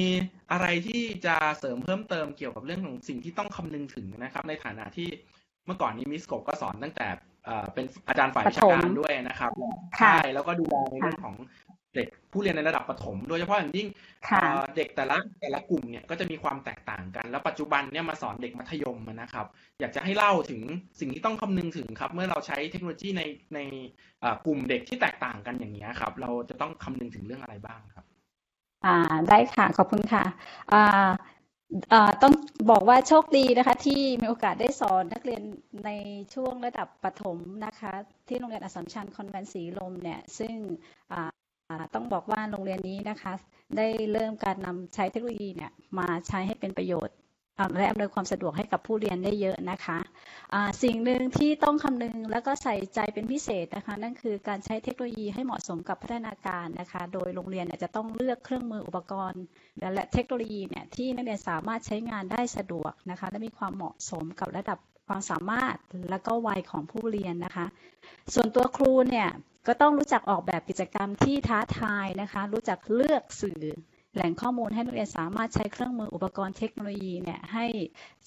[0.52, 5.08] อะไรที่จะเสริมเพิ่มเติมเกี่ยวกับเรื่องของสิ่งที่ต้องคำนึงถึงนะครับ ในฐานะที่
[5.66, 7.08] เมื่อก่อนนี้ Miss กบก็สอนตั้งแต่
[7.44, 9.50] เอ่อเป็นอาจารย์ฝ่ายวิชาการด้วยนะครับ
[10.00, 11.36] ค่ะใช่แล้วก็ดูแลในเรื่องของ
[11.96, 13.88] เด็กผู้เรียนในระดับประถม โดยเฉพาะอย่างยิ่ง
[14.28, 19.46] ค่ะเอ่อเด็กแต่ละแต่ละกลุ่มเนี่ยก็จะมีความแตกต่างกัน แล้วปัจจุบันเนี่ยมาสอนเด็กมัธยมนะครับ
[19.80, 20.60] อยากจะให้เล่าถึง
[21.00, 23.22] สิ่งที่ต้องคำนึงถึงครับ เมื่อเราใช้เทคโนโลยีใน
[23.54, 23.58] ใน
[24.20, 28.04] เอ่อกลุ่มเด็กที่แตกต่างกันอย่างนี้ยครับ เราจะต้องคำนึงถึงเรื่องอะไรบ้างครับ
[28.86, 28.96] อ่า
[29.28, 30.24] ได้ค่ะขอบคุณค่ะ
[30.72, 31.12] อ่าอ่า
[32.22, 32.34] ต้อง
[32.70, 35.42] บอกว่าโชคดีนะคะ ที่มีโอกาสได้สอนนักเรียน
[35.84, 35.90] ใน
[36.34, 37.92] ช่วงระดับประถมนะคะ
[38.28, 40.54] ที่โรงเรียนอัสสัมชัญคอนแวนต์สีลมเนี่ย ซึ่ง
[41.94, 43.32] ต้องบอกว่าโรงเรียนนี้นะคะ
[43.76, 47.16] ได้เริ่มการนำใช้เทคโนโลยีเนี่ยมาใช้ให้เป็นประโยชน์
[47.76, 49.98] และอำนวยความสะดวกให้กับผู้เรียนได้เยอะนะคะ
[50.82, 59.42] สิ่งหนึ่งที่ต้องคำนึงแล้วก็ใส่ใจเป็นพิเศษนะคะ นั่นคือการใช้เทคโนโลยีให้เหมาะสมกับพัฒนาการนะคะ โดยโรงเรียนจะต้องเลือกเครื่องมืออุปกรณ์
[59.94, 64.78] และเทคโนโลยีเนี่ยที่นักเรียนสามารถใช้งานได้สะดวกนะคะ และมีความเหมาะสมกับระดับ
[65.08, 65.76] ความสามารถ
[66.10, 67.66] และก็วัยของผู้เรียนนะคะ
[68.34, 69.28] ส่วนตัวครูเนี่ย
[69.66, 73.62] ก็ต้องรู้จักออกแบบกิจกรรมที่ท้าทายนะคะ รู้จักเลือกสื่อ
[74.14, 77.66] แหล่งข้อมูลให้นักเรียนสามารถใช้เครื่องมืออุปกรณ์เทคโนโลยีเนี่ยให้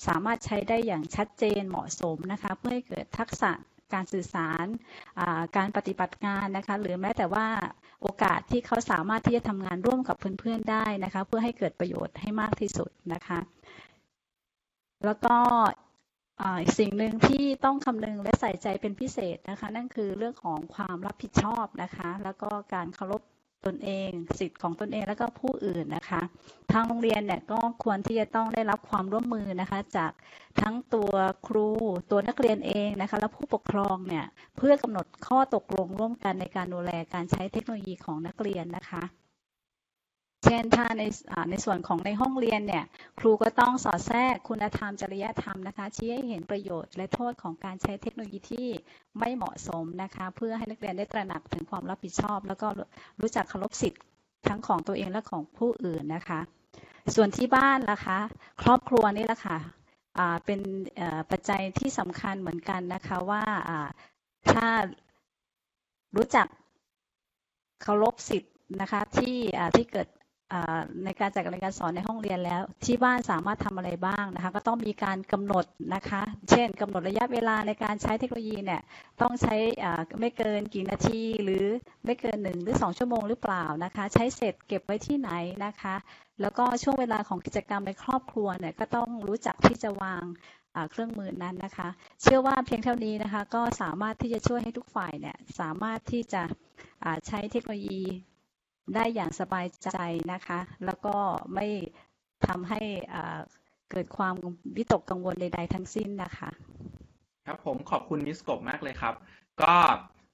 [0.08, 3.52] สามารถใช้ได้อย่างชัดเจนเหมาะสมนะคะ เพื่อให้เกิดทักษะ
[3.94, 4.66] การสื่อสาร
[5.58, 7.48] การปฏิบัติงานนะคะ หรือแม้แต่ว่า
[8.02, 13.40] โอกาสที่เขาสามารถที่จะทำงานร่วมกับเพื่อนๆได้นะคะ เพื่อให้เกิดประโยชน์ให้มากที่สุดนะคะ
[15.06, 15.36] แล้วก็
[16.62, 23.22] อีกสิ่งหนึ่งที่ต้องคำนึงและใส่ใจเป็นพิเศษนะคะ นั่นคือเรื่องของความรับผิดชอบนะคะ แล้วก็การเคารพ
[23.66, 26.22] ตนเอง สิทธิ์ของตนเองแล้วก็ผู้อื่นนะคะ
[26.72, 30.12] ทางโรงเรียนเนี่ยก็ควรที่จะต้องได้รับความร่วมมือนะคะจาก
[30.62, 31.12] ทั้งตัว
[31.48, 31.68] ครู
[32.12, 34.26] ตัวนักเรียนเองนะคะและผู้ปกครองเนี่ย
[34.58, 39.04] เพื่อกำหนดข้อตกลงร่วมกันในการดูแลการใช้เทคโนโลยีของนักเรียนนะคะ
[40.44, 41.04] เช่นถ้าใน
[41.50, 42.84] ในส่วนของในห้องเรียนเนี่ย
[43.20, 48.68] ครูก็ต้องสอดแทรกคุณธรรมจริยธรรมนะคะชี้ให้เห็นประโยชน์และโทษของการใช้เทคโนโลยีที่
[49.20, 52.68] ไม่เหมาะสมนะคะเพื่อให้นักเรียนได้ตระหนักถึงความรับผิดชอบ แล้วก็
[53.22, 54.02] รู้จักเคารพสิทธิ์
[54.48, 56.40] ทั้งของตัวเองและของผู้อื่นนะคะ
[57.16, 58.20] ส่วนที่บ้านล่ะคะ
[58.62, 59.58] ครอบครัวนี่แหละค่ะ
[60.18, 60.60] อ่าเป็น
[61.32, 63.44] ปัจจัยที่สำคัญเหมือนกันนะคะว่า
[64.52, 64.68] ถ้า
[66.16, 66.48] รู้จัก
[67.82, 69.38] เคารพสิทธิ์นะคะที่
[69.76, 70.08] ที่เกิด
[71.04, 78.82] ในการจัดการเรียนการสอนในห้องเรียนแล้ว ที่บ้านสามารถทำอะไรบ้างนะคะก็ต้องมีการกำหนดนะคะ เช่นกำหนดระยะเวลาในการใช้เทคโนโลยีเนี่ย
[79.22, 81.66] ต้องใช้อ่าไม่เกินกี่นาทีหรือ
[82.06, 85.32] ไม่เกินหนึ่งหรือสองชั่วโมงหรือเปล่านะคะ ใช้เสร็จเก็บไว้ที่ไหน
[85.66, 85.96] นะคะ
[86.42, 90.24] แล้วก็ช่วงเวลาของกิจกรรมในครอบครัวเนี่ยก็ต้องรู้จักที่จะวาง
[90.92, 91.90] เครื่องมือนั้นนะคะ
[92.22, 96.44] เชื่อว่าเพียงเท่านี้นะคะก็สามารถที่จะช่วยให้ทุกฝ่ายเนี่ยสามารถที่จะ
[97.28, 98.04] ใช้เทคโนโลยี
[98.96, 99.90] ได้อย่างสบายใจ
[100.34, 101.16] นะคะ แล้วก็
[101.54, 101.68] ไม่
[102.48, 102.82] ทำให้
[103.14, 103.40] อ่า
[103.92, 104.36] เกิดความ
[104.76, 106.50] วิตกกังวลใด ๆ ทั้งสิ้นนะคะ
[107.48, 109.16] ครับผมขอบคุณมิสกบมากเลยครับ
[109.62, 109.74] ก็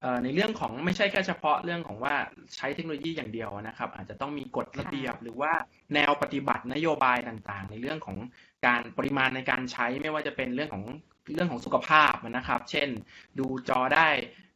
[0.02, 2.16] เอ่อในเรื่องของไม่ใช่แค่เฉพาะเรื่องของว่า
[2.56, 5.52] ใช้เทคโนโลยีอย่างเดียวนะครับ อาจจะต้องมีกฎระเบียบหรือว่า
[5.94, 8.18] แนวปฏิบัตินโยบายต่างๆ ในเรื่องของ
[8.66, 10.84] การปริมาณในการใช้ไม่ว่าจะเป็นเรื่องของ
[11.34, 12.90] เรื่องของสุขภาพนะครับ เช่น
[13.40, 14.08] ดูจอได้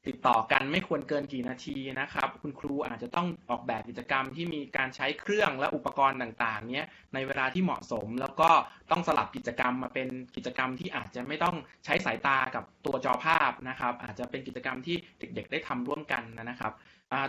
[0.07, 8.49] ติดต่อกันไม่ควรเกินกี่นาทีนะครับ คุณครูอาจจะต้องออกแบบกิจกรรมที่มีการใช้เครื่องและอุปกรณ์ต่างๆ เนี้ยในเวลาที่เหมาะสม แล้วก็
[8.91, 11.55] ต้องสลับกิจกรรมมาเป็นกิจกรรมที่อาจจะไม่ต้อง
[11.85, 16.73] ใช้สายตากับตัวจอภาพนะครับ อาจจะเป็นกิจกรรมที่เด็กๆ ได้ทำร่วมกันนะครับ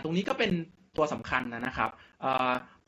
[0.03, 0.51] ตรงนี้ก็เป็น
[0.97, 1.89] ตัวสำคัญนะครับ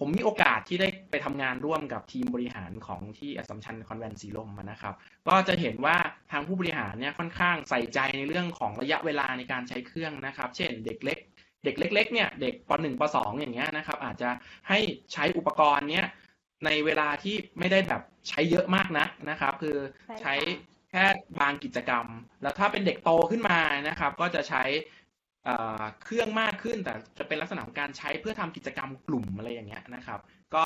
[0.03, 4.93] ผมมีโอกาสที่ได้ไปทำงานร่วมกับทีมบริหารของที่อสสัมชัญคอนแวนต์สีลมนะครับ
[5.27, 5.97] ก็จะเห็นว่า
[6.31, 11.19] ทางผู้บริหารเนี่ยค่อนข้างใส่ใจในเรื่องของระยะเวลาในการใช้เครื่องนะครับ เช่น เด็กเล็ก
[11.63, 14.29] เด็กเล็กๆเนี่ยเด็กป .1 ป .2 อย่างเงี้ยนะครับ อาจจะ
[14.69, 14.79] ให้
[15.13, 16.05] ใช้อุปกรณ์เนี้ย
[16.65, 20.35] ในเวลาที่ไม่ได้แบบใช้เยอะมากนักนะครับ คือใช่ค่ะใช้
[20.91, 21.05] แค่
[21.39, 22.05] บางกิจกรรม
[22.41, 24.63] แล้วถ้าเป็นเด็กโตขึ้นมานะครับ ก็จะใช้
[26.03, 30.19] เครื่องมากขึ้นแต่จะเป็นลักษณะของการใช้เพื่อทำกิจกรรมกลุ่มอะไรอย่างเงี้ยนะครับ
[30.55, 30.65] ก็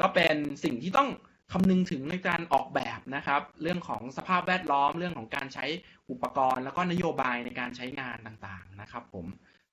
[0.00, 1.08] ก็เป็นสิ่งที่ต้อง
[1.52, 5.64] คำนึงถึงในการออกแบบนะครับ เรื่องของสภาพแวดล้อมเรื่องของการใช้
[6.10, 9.26] อุปกรณ์ แล้วก็นโยบายในการใช้งานต่างๆนะครับ ผม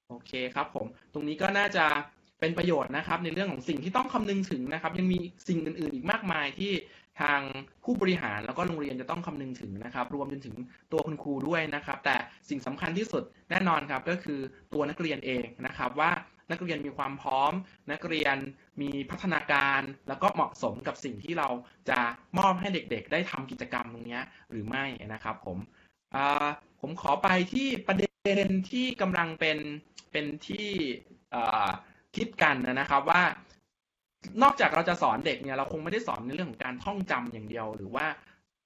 [0.10, 1.86] โอเคครับผมตรงนี้ก็น่าจะ
[2.40, 6.72] เป็นประโยชน์นะครับ ในเรื่องของสิ่งที่ต้องคำนึงถึงนะครับ ยังมีสิ่งอื่นๆอีกมากมายที่
[7.22, 7.42] ทาง
[7.84, 10.56] ผู้บริหารแล้วก็โรงเรียนจะต้องคำนึงถึงนะครับ รวมจนถึง
[10.92, 12.16] ตัวคุณครูด้วยนะครับ แต่
[12.50, 14.40] สิ่งสำคัญที่สุดแน่นอนครับก็คือ
[14.74, 16.12] ตัวนักเรียนเองนะครับว่า
[16.52, 17.52] นักเรียนมีความพร้อม
[17.92, 18.38] นักเรียน
[18.82, 21.50] มีพัฒนาการ แล้วก็เหมาะสมกับสิ่งที่เรา
[21.90, 22.00] จะ
[22.38, 24.20] มอบให้เด็กๆ ได้ทำกิจกรรมตรงนี้
[24.52, 25.58] หรือไม่นะครับผม
[26.82, 29.58] ผมขอไปที่ประเด็นที่กำลังเป็น
[30.12, 30.68] เป็นที่
[32.16, 33.22] คิดกันนะครับว่า
[34.44, 38.06] นอกจากเราจะสอนเด็กเนี่ยเราคงไม่ได้สอนในเรื่องของการท่องจำอย่างเดียว หรือว่า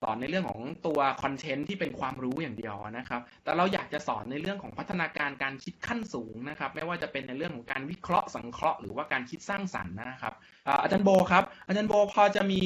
[0.04, 10.34] สอนในเรื่องของตัวคอนเทนต์ที่เป็นความรู้อย่างเดียวนะครับ แต่เราอยากจะสอนในเรื่องของพัฒนาการการคิดขั้นสูงนะครับ ไม่ว่าจะเป็นในเรื่องของการวิเคราะห์สังเคราะห์หรือว่าการคิดสร้างสรรค์นะครับ
[10.82, 12.62] อาจารย์โบครับ อาจารย์โบพอจะมี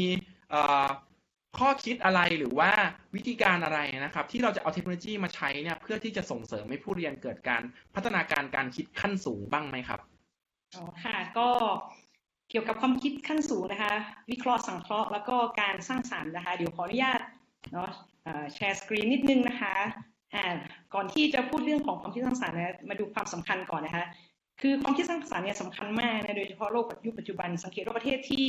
[1.60, 2.72] ข้อคิดอะไรหรือว่า
[3.16, 7.62] วิธีการอะไรนะครับ ที่เราจะเอาเทคโนโลยีมาใช้เนี่ยเพื่อที่จะส่งเสริมให้ผู้เรียนเกิดการ
[7.96, 10.00] พัฒนาการการคิดขั้นสูงบ้างไหมครับ
[10.76, 11.48] อ๋อค่ะก็
[12.52, 13.93] เกี่ยวกับความคิดขั้นสูงนะคะ
[14.32, 17.22] วิเคราะห์สังเคราะห์แล้วก็การสร้างสรรค์นะคะ เดี๋ยวขออนุญาต
[17.74, 17.89] เนาะ
[18.54, 19.74] แชร์สกรีนนิดนึงนะคะ
[20.36, 20.45] อ่า
[20.93, 24.06] ก่อนที่จะพูดเรื่องของความคิดสร้างสรรค์นะมาดูความสำคัญก่อนนะคะ
[24.62, 28.47] คือความคิดสร้างสรรค์เนี่ยสำคัญมากนะโดยเฉพาะโลกยุคปัจจุบันสังเกตว่าประเทศที่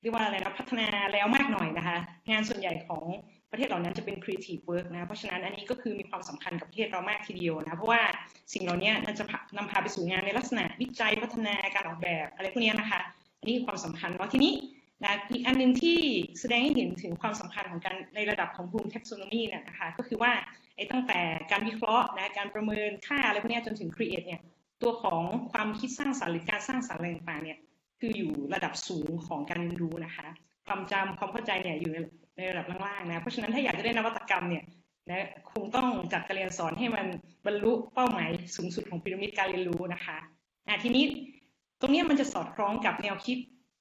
[0.00, 1.98] เรียกว่าอะไรนะพัฒนาแล้วมากหน่อยนะคะ
[2.30, 3.04] งานส่วนใหญ่ของ
[3.52, 8.02] ประเทศเหล่านั้นจะเป็น creative work นะ เพราะฉะนั้นอันนี้ก็คือมีความสำคัญกับประเทศเรามากทีเดียวนะ เพราะว่า
[8.52, 13.00] สิ่งเหล่านี้น่าจะพานำพาไปสู่งานในลักษณะวิจัยพัฒนาการออกแบบอะไรพวกนี้นะคะ
[13.40, 14.54] อันนี้คือความสำคัญเนาะทีนี้
[15.04, 15.98] นะอีกอันหนึ่งที่
[16.40, 20.32] แสดงให้เห็นถึงความสำคัญของการในระดับของ Bloom Taxonomy เนี่ยนะคะก็คือว่า
[20.76, 21.20] ไอ้ตั้งแต่
[21.50, 24.40] การวิเคราะห์นะการประเมินค่าอะไรพวกนี้จนถึง create เนี่ย
[24.82, 25.22] ตัวของ
[25.52, 27.58] ความคิดสร้างสรรค์หรือการสร้างสรรค์อะไรต่างๆเนี่ย
[28.00, 30.26] คืออยู่ระดับสูงของการเรียนรู้นะคะ
[30.66, 31.92] ความจำความเข้าใจเนี่ยอยู่
[32.40, 34.64] ในระดับล่างๆนะเพราะฉะนั้นถ้าอยากจะได้นวัตกรรมเนี่ย
[35.08, 37.06] นะคงต้องจัดการเรียนสอนให้มัน
[37.46, 40.16] บรรลุเป้าหมายสูงสุดของพีระมิดการเรียนรู้นะคะ
[40.66, 41.04] อะทีนี้
[41.80, 43.38] ตรงนี้มันจะสอดคล้องกับแนวคิด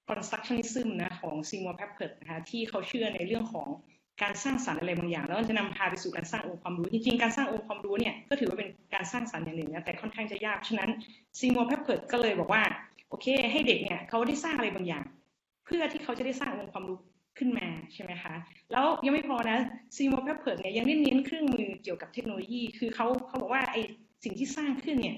[0.09, 3.67] constructionism นะของซีมัวแพปเพิร์ดนะคะที่เขาเชื่อในเรื่องของ
[4.21, 10.89] การสร้างสรรค์อะไรบางอย่าง แล้วมันจะนำพาไปสู่การสร้างองค์ความรู้ จริงๆ การสร้างองค์ความรู้เนี่ยก็ถือว่าเป็นการสร้างสรรค์อย่างหนึ่งนะแต่ค่อนข้างจะยากฉะนั้น
[11.39, 12.63] ซีมัวแพปเพิร์ดก็เลยบอกว่า
[13.09, 15.03] โอเค ให้เด็กเนี่ยเขาได้สร้างอะไรบางอย่าง
[15.65, 16.99] เพื่อที่เขาจะได้สร้างองค์ความรู้
[17.39, 18.33] ขึ้นมาใช่ไหมคะ
[18.71, 19.59] แล้วยังไม่พอนะ
[19.95, 23.77] Seymour Papert เนี่ยยังได้เน้นเครื่องมือเกี่ยวกับเทคโนโลยี คือเขาเขาบอกว่าไอ้
[24.23, 25.17] สิ่งที่สร้างขึ้นเนี่ย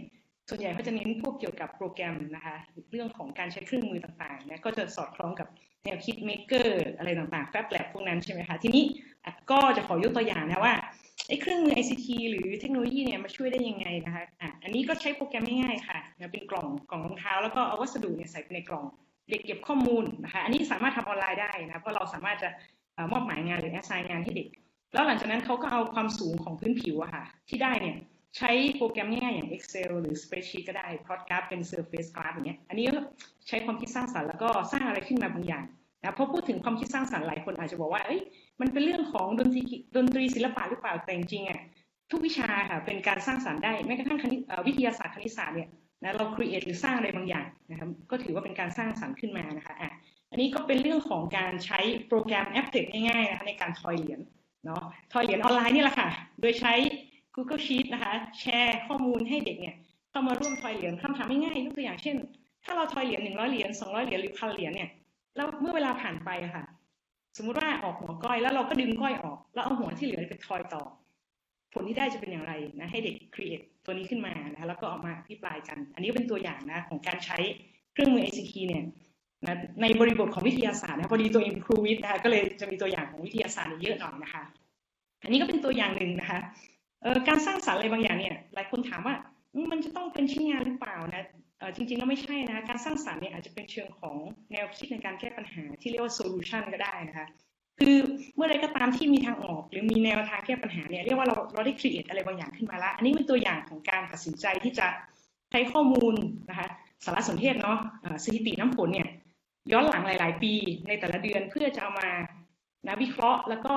[0.49, 2.55] ส่วนใหญ่เขาจะเน้นพวกเกี่ยวกับโปรแกรมนะคะ
[2.91, 5.47] เรื่องของการใช้เครื่องมือต่างๆนะก็จะสอดคล้องกับ
[5.85, 8.85] แนวคิด maker อร์อะไรต่างๆ Fab Lab พวกนั้นใช่ไหมคะ ทีนี้
[9.51, 10.73] ก็จะขอยกตัวอย่างนะว่า
[11.27, 18.85] ไอ้เครื่องมือ ICT หรือเทคโนโลยีเนี่ยมาช่วยได้ยังไงนะคะอะอันนี้ก็ใช้โปรแกรมง่ายๆค่ะนะเป็นกล่องกล่องรองเท้า แล้วก็เอาวัสดุเนี่ยใส่ไปในกล่อง
[19.31, 22.49] เด็กเก็บข้อมูลนะคะอันนี้สามารถทำออนไลน์ได้นะเพราะเราสามารถจะ
[23.11, 24.47] มอบหมายงานหรือ assign งานให้เด็ก
[24.93, 27.97] แล้วหลังจากนั้นเขาก็เอาความสูงของพื้นผิวอะค่ะที่ได้เนี่ย
[28.37, 32.85] ใช้โปรแกรมง่ายๆอย่าง Excel หรือ Spreadsheet ก็ได้ plot graph เป็น surface graph อย่างเงี้ย อันนี้
[33.47, 35.63] ใช้ความคิดสร้างสรรค์แล้วก็สร้างอะไรขึ้นมาบางอย่าง
[36.01, 38.21] นะเพราะพูดถึงความคิดสร้างสรรค์หลายคนอาจจะบอกว่า เอ้ย
[38.61, 39.63] มันเป็นเรื่องของดนตรี
[39.95, 41.59] ดนตรีศิลปะหรือเปล่า แต่จริงๆอะ
[42.11, 44.19] ทุกวิชาค่ะเป็นการสร้างสรรค์ได้ แม้กระทั่ง
[44.67, 45.69] วิทยาศาสตร์คณิตศาสตร์เนี่ย
[46.03, 49.91] นะเรา create หรือสร้างอะไรบางอย่างนะครับก็ถือว่าเป็นการสร้างสรรค์ขึ้นมานะคะอะ
[50.31, 54.19] อันนี้ก็เป็นเรื่องของการใช้โปรแกรมแอปเด็กง่ายๆนะคะในการทอยเหรียญ
[54.65, 54.81] เนาะ
[55.13, 56.09] ทอยเหรียญออนไลน์นี่แหละค่ะ
[56.41, 56.73] โดยใช้
[57.35, 59.75] Google Sheet นะคะแชร์ข้อมูลให้เด็กเนี่ย
[60.09, 62.15] เข้ามาร่วมทอยเหรียญคำถามง่ายๆยกตัวอย่างเช่น
[62.63, 64.89] ถ้าเราทอยเหรียญหนึ่งร้อยเหรียญสองร้อยเหรียญหรือพันเหรียญเนี่ย
[65.35, 66.63] แล้วเมื่อเวลาผ่านไปค่ะ
[67.37, 70.83] สมมุติว่าออกหัวก้อยแล้วเราก็ดึงก้อยออก แล้วเอาหัวที่เหลือไปทอยต่อ
[71.73, 77.37] ผลที่ได้จะเป็นอย่างไรนะให้เด็ก create ตัวนี้ขึ้นมานะแล้วก็ออกมาอภิปรายกัน อันนี้เป็นตัวอย่างนะของการใช้
[77.93, 78.83] เครื่องมือ ICT เนี่ย
[79.45, 84.43] นะในบริบทของวิทยาศาสตร์นะพอดีตัวเองเป็นครูวิทย์นะคะก็เลยจะมีตัวอย่างของวิทยาศาสตร์เนี่ยเยอะหน่อยนะคะ
[85.23, 86.39] อันนี้ก็เป็นตัวอย่างหนึ่งนะคะ
[87.27, 89.15] การสร้างสรรค์อะไรบางอย่างเนี่ยหลายคนถามว่า
[89.71, 91.23] มันจะต้องเป็นชิ้นงานหรือเปล่านะ
[91.75, 94.15] จริงๆแล้วไม่ใช่นะการสร้างสรรค์เนี่ยอาจจะเป็นเชิงของ
[94.51, 97.27] แนวคิดในการแก้ปัญหาที่เรียกว่า solution ก็ได้นะคะ
[97.81, 97.97] คือ
[98.35, 104.87] เมื่อใดก็ตามที่มีทางออกหรือมีแนวทางแก้ปัญหาเนี่ยเรียกว่าเราเราได้ create อะไรบางอย่างขึ้นมาละอันนี้เป็นตัวอย่างของการตัดสินใจที่จะ
[105.51, 106.13] ใช้ข้อมูล
[106.49, 106.67] นะคะ
[107.05, 107.77] สารสนเทศเนาะ
[108.23, 109.09] สถิติน้ำฝนเนี่ย
[109.71, 110.53] ย้อนหลังหลาย ๆ ปี
[110.87, 112.09] ในแต่ละเดือนเพื่อจะเอามา
[112.87, 113.73] นะวิเคราะห์แล้วก็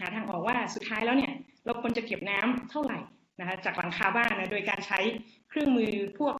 [0.00, 1.32] หาทางออกว่าสุดท้ายแล้วเนี่ย
[1.64, 2.98] เราควรจะเก็บน้ำเท่าไหร่
[3.40, 4.98] นะคะจากหลังคาบ้านนะโดยการใช้
[5.48, 6.34] เครื่องมือพวก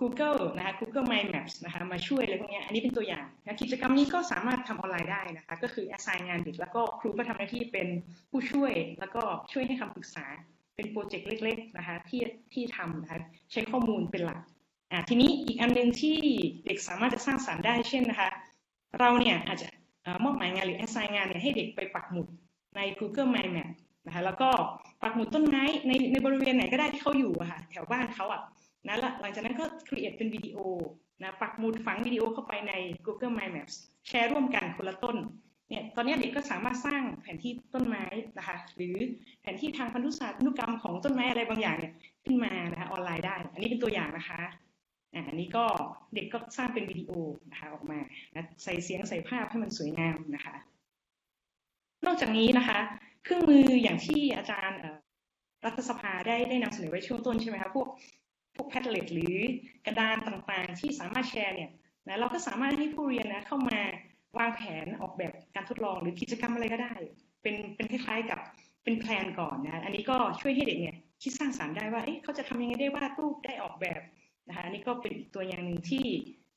[0.00, 7.88] Google นะคะ Google My Maps นะคะมาช่วยอะไรพวกนี้อันนี้เป็นตัวอย่างนะกิจกรรมนี้ก็สามารถทำออนไลน์ได้นะคะ ก็คือ assign งานเด็กแล้วก็ครูก็ทำหน้าที่เป็น
[8.30, 9.22] ผู้ช่วยแล้วก็
[9.52, 10.26] ช่วยให้คำปรึกษา
[10.76, 12.22] เป็นโปรเจกต์เล็กๆนะคะที่
[12.52, 13.18] ที่ทำนะคะ
[13.52, 14.40] ใช้ข้อมูลเป็นหลัก
[14.92, 16.16] อ่าทีนี้อีกอันหนึ่งที่
[16.66, 18.28] เด็กสามารถจะสร้างสรรค์ได้เช่นนะคะ
[18.98, 19.68] เราเนี่ยอาจจะ
[20.24, 22.26] มอบหมายงานหรือ assign งานเนี่ยให้เด็กไปปักหมุด
[22.76, 23.70] ใน Google My Map
[24.06, 24.48] นะคะแล้วก็
[25.02, 28.40] ปักหมุดต้นไม้ในในบริเวณไหนก็ได้ที่เขาอยู่อะค่ะแถวบ้านเขาอะ
[28.86, 30.58] นะแล้วหลังจากนั้นก็ create เป็นวิดีโอ
[31.22, 32.72] นะปักหมุดฝังวิดีโอเข้าไปใน
[33.06, 33.74] Google My Maps
[34.08, 35.16] แชร์ร่วมกันคนละต้น
[35.68, 38.04] เนี่ยตอนนี้เด็กก็สามารถสร้างแผนที่ต้นไม้
[38.38, 38.96] นะคะหรือ
[39.42, 41.92] แผนที่ทางพันธุศาสตร์นุกรรมของต้นไม้อะไรบางอย่างเนี่ย
[42.24, 44.40] ขึ้นมานะคะออนไลน์ได้ อันนี้เป็นตัวอย่างนะคะ
[45.28, 45.64] อันนี้ก็
[46.14, 47.10] เด็กก็สร้างเป็นวิดีโอ
[47.50, 47.98] นะคะออกมา
[48.34, 50.54] นะใส่เสียงใส่ภาพให้มันสวยงามนะคะ
[52.06, 52.78] นอกจากนี้นะคะ
[53.24, 54.80] เครื่องมืออย่างที่อาจารย์
[55.64, 57.88] รัฐสภาได้ได้นำเสนอไว้ช่วงต้นใช่ไหมคะพวก
[58.58, 59.36] วกแพทเล็ตหรือ
[59.86, 61.70] กระดานต่างๆ ที่สามารถแชร์เนี่ย
[62.06, 63.78] นะเราก็สามารถให้ผู้เรียนนะเข้ามา
[64.38, 66.94] วางแผนออกแบบการทดลองหรือกิจกรรมอะไรก็ได้
[67.42, 68.40] เป็นเป็นคล้ายๆกับ
[68.84, 74.00] เป็นแพลนก่อนนะอันนี้ก็ช่วยให้เด็กเนี่ยคิดสร้างสรรค์ได้ว่าเอ๊ะเขาจะทำยังไงได้วาดรูปได้ออกแบบ
[74.48, 76.04] นะคะอันนี้ก็เป็นตัวอย่างหนึ่งที่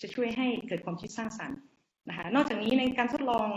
[0.02, 1.60] จะช่วยให้เกิดความคิดสร้างสรรค์
[2.10, 3.48] นะคะนอกจากนี้ในการทดลอง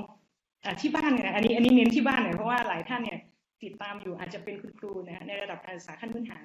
[0.64, 3.18] อที่บ้านเนี่ยอันนี้อันนี้เน้นที่บ้านเนี่ยเพราะว่าหลายท่านเนี่ย
[3.62, 6.44] ติดตามอยู่อาจจะเป็นคุณครูนะฮะในระดับการศึกษาขั้นพื้นฐาน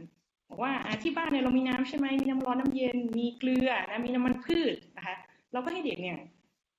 [0.50, 0.72] บอกว่า
[1.04, 5.16] ที่บ้านเนี่ยเรามีน้ำใช่ไหมมีน้ำร้อนน้ำเย็นมีเกลือนะมีน้ำมันพืชนะคะ
[5.52, 6.18] เราก็ให้เด็กเนี่ย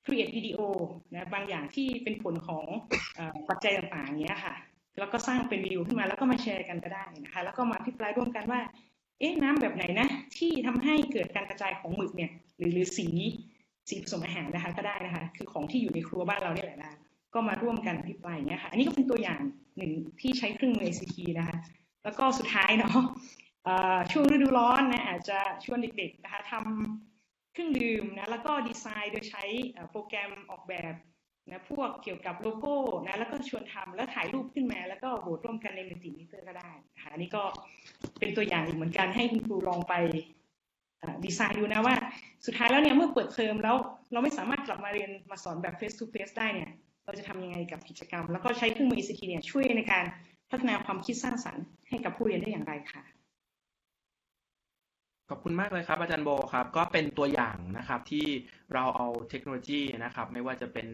[0.05, 0.59] create วิดีโอ
[1.13, 2.65] นะบางอย่างที่เป็นผลของ
[3.19, 4.55] อปัจจัยต่างๆเงี้ยค่ะ
[4.99, 8.61] แล้วก็สร้างเป็นวิดีโอขึ้นมาแล้วก็มาแชร์กันก็ได้นะคะ แล้วก็มาอภิปรายร่วมกันว่า
[9.19, 10.09] เอ๊ะน้ำแบบไหนนะ
[10.39, 13.09] ที่ทำให้เกิดการกระจายของหมึกเนี่ย หรือหรือสี
[13.89, 16.93] สีผสมอาหารนะคะก็ได้นะคะ คือของที่อยู่ในครัวบ้านเราเนี่ยแหละนะ
[17.35, 19.41] ก็มาร่วมกันอภิปรายอย่าเงี้ยค่ะ อันนี้ก็เป็นตัวอย่าง
[19.77, 21.57] หนึ่งที่ใช้เครื่องมือ ICT นะคะ
[22.05, 22.99] แล้วก็สุดท้ายเนาะ
[24.11, 29.45] ช่วงฤดูร้อนนะอาจจะชวนเด็กๆนะคะทำเครื่องดื่มนะแล้วก็ดีไซน์โดยใช้
[29.91, 30.95] โปรแกรมออกแบบ
[31.51, 32.75] นะพวกเกี่ยวกับโลโก้
[33.07, 37.43] นะแล้วก็ชวนทำแล้วถ่ายรูปขึ้นมาแล้วก็โหวตร่วมกันใน Mentimeter ก็ได้นะคะอันนี้ก็
[38.19, 39.95] เป็นตัวอย่างอีกเหมือนกันให้คุณครูลองไป
[41.25, 41.97] ดีไซน์ดูนะว่า
[42.47, 43.77] สุดท้ายแล้วเนี่ยเมื่อเปิดเทอมแล้ว
[44.13, 46.71] เราไม่สามารถกลับมาเรียนมาสอนแบบ face to face ได้เนี่ย
[47.05, 50.05] เราจะทำยังไงกับกิจกรรม แล้วก็ใช้เครื่องมือ ICT เนี่ยช่วยในการ
[50.51, 53.03] พัฒนาความคิดสร้างสรรค์ให้กับผู้เรียนได้อย่างไรค่ะ
[55.33, 58.27] ขอบคุณมากเลยครับ อาจารย์โบครับ ก็เป็นตัวอย่างนะครับที่
[58.75, 60.87] เราเอาเทคโนโลยีนะครับ ไม่ว่าจะเป็น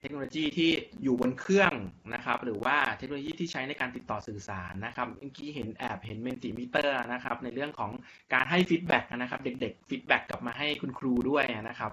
[0.00, 0.70] เทคโนโลยีที่
[1.02, 1.72] อยู่บนเครื่อง
[2.14, 7.90] นะครับ หรือว่าเทคโนโลยีที่ใช้ในการติดต่อสื่อสารนะครับเมื่อกี้เห็นแอบเห็น Mentimeter นะครับ ในเรื่องของ
[8.34, 11.92] การให้ feedback นะครับ เด็กๆ feedback กลับมาให้คุณครูด้วยนะครับ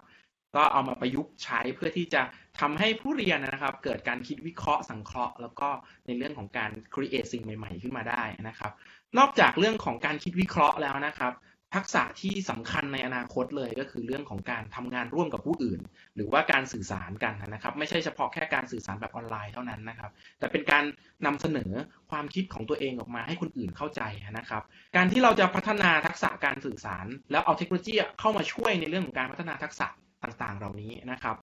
[0.56, 2.22] ก็เอามาประยุกต์ใช้เพื่อที่จะ
[2.60, 5.70] ทำให้ผู้เรียนนะครับ เกิดการคิดวิเคราะห์สังเคราะห์ แล้วก็
[6.08, 8.72] ในเรื่องของการ create สิ่งใหม่ ๆ ขึ้นมาได้นะครับ
[9.18, 11.34] นอกจากเรื่องของการคิดวิเคราะห์แล้วนะครับ
[11.76, 15.80] ทักษะที่สำคัญในอนาคตเลยก็คือเรื่องของการทำงานร่วมกับผู้อื่น
[16.16, 20.84] หรือว่าการสื่อสารกันนะครับ ไม่ใช่เฉพาะแค่การสื่อสารแบบออนไลน์เท่านั้นนะครับ แต่เป็นการ
[21.26, 21.72] นำเสนอ
[22.12, 24.02] ความคิดของตัวเองออกมาให้คนอื่นเข้าใจ
[24.38, 24.64] นะครับ
[24.96, 29.88] การที่เราจะพัฒนาทักษะการสื่อสาร แล้วเอาเทคโนโลยีเข้ามาช่วยในเรื่องของการพัฒนาทักษะ
[30.24, 31.36] ต่างๆ เหล่านี้นะครับ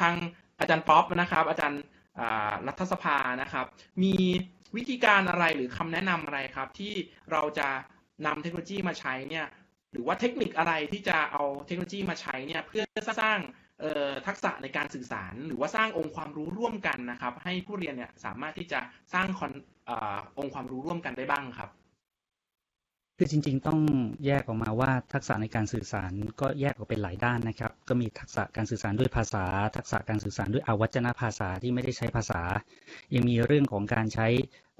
[0.00, 0.14] ทาง
[0.58, 1.82] อาจารย์ป๊อปนะครับ อาจารย์
[2.66, 3.66] รัฐสภานะครับ
[4.02, 4.14] มี
[4.76, 6.92] วิธีการอะไรหรือคำแนะนำอะไรครับ ที่
[7.32, 7.68] เราจะ
[8.26, 9.46] นำเทคโนโลยีมาใช้เนี่ย
[9.92, 12.84] หรือว่าเทคนิคอะไรที่จะเอาเทคโนโลยีมาใช้เนี่ยเพื่อ
[13.20, 13.38] สร้าง
[14.26, 18.80] ทักษะในการสื่อสาร หรือว่าสร้างองค์ความรู้ร่วมกันนะครับ ให้ผู้เรียนเนี่ยสามารถที่จะ
[19.14, 19.42] สร้างอ
[19.90, 21.70] อองค์ความรู้ร่วมกันได้บ้างครับ
[23.22, 23.80] คือจริง ๆ ต้อง
[24.26, 29.44] แยกออกมาว่าทักษะในการสื่อสารก็แยกออกเป็นหลายด้านนะครับ ก็มีทักษะการสื่อสารด้วยภาษา
[29.76, 32.40] ทักษะการสื่อสารด้วยอวัจนภาษาที่ไม่ได้ใช้ภาษา
[33.14, 34.26] ยังมีเรื่องของการใช้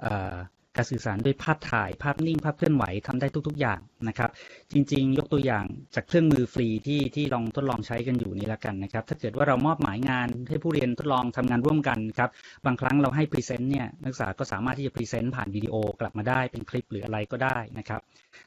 [0.04, 0.36] อ่อ
[0.76, 4.30] การสื่อสารด้วยภาพถ่าย ภาพนิ่ง ภาพเคลื่อนไหวทำได้ทุก ๆ อย่างนะครับ
[4.72, 5.64] จริง ๆ ยกตัวอย่าง
[5.94, 12.30] จากเครื่องมือฟรีที่ที่ลองทดลองใช้กันอยู่นี่ละกันนะครับ ถ้าเกิดว่าเรามอบหมายงานให้ผู้เรียนทดลองทำงานร่วมกันครับ
[12.66, 18.00] บางครั้งเราให้ present เนี่ยนักศึกษาก็สามารถที่จะ present ผ่านวิดีโอกลับมาได้เป็นคลิปหรืออะไรก็ได้นะครับ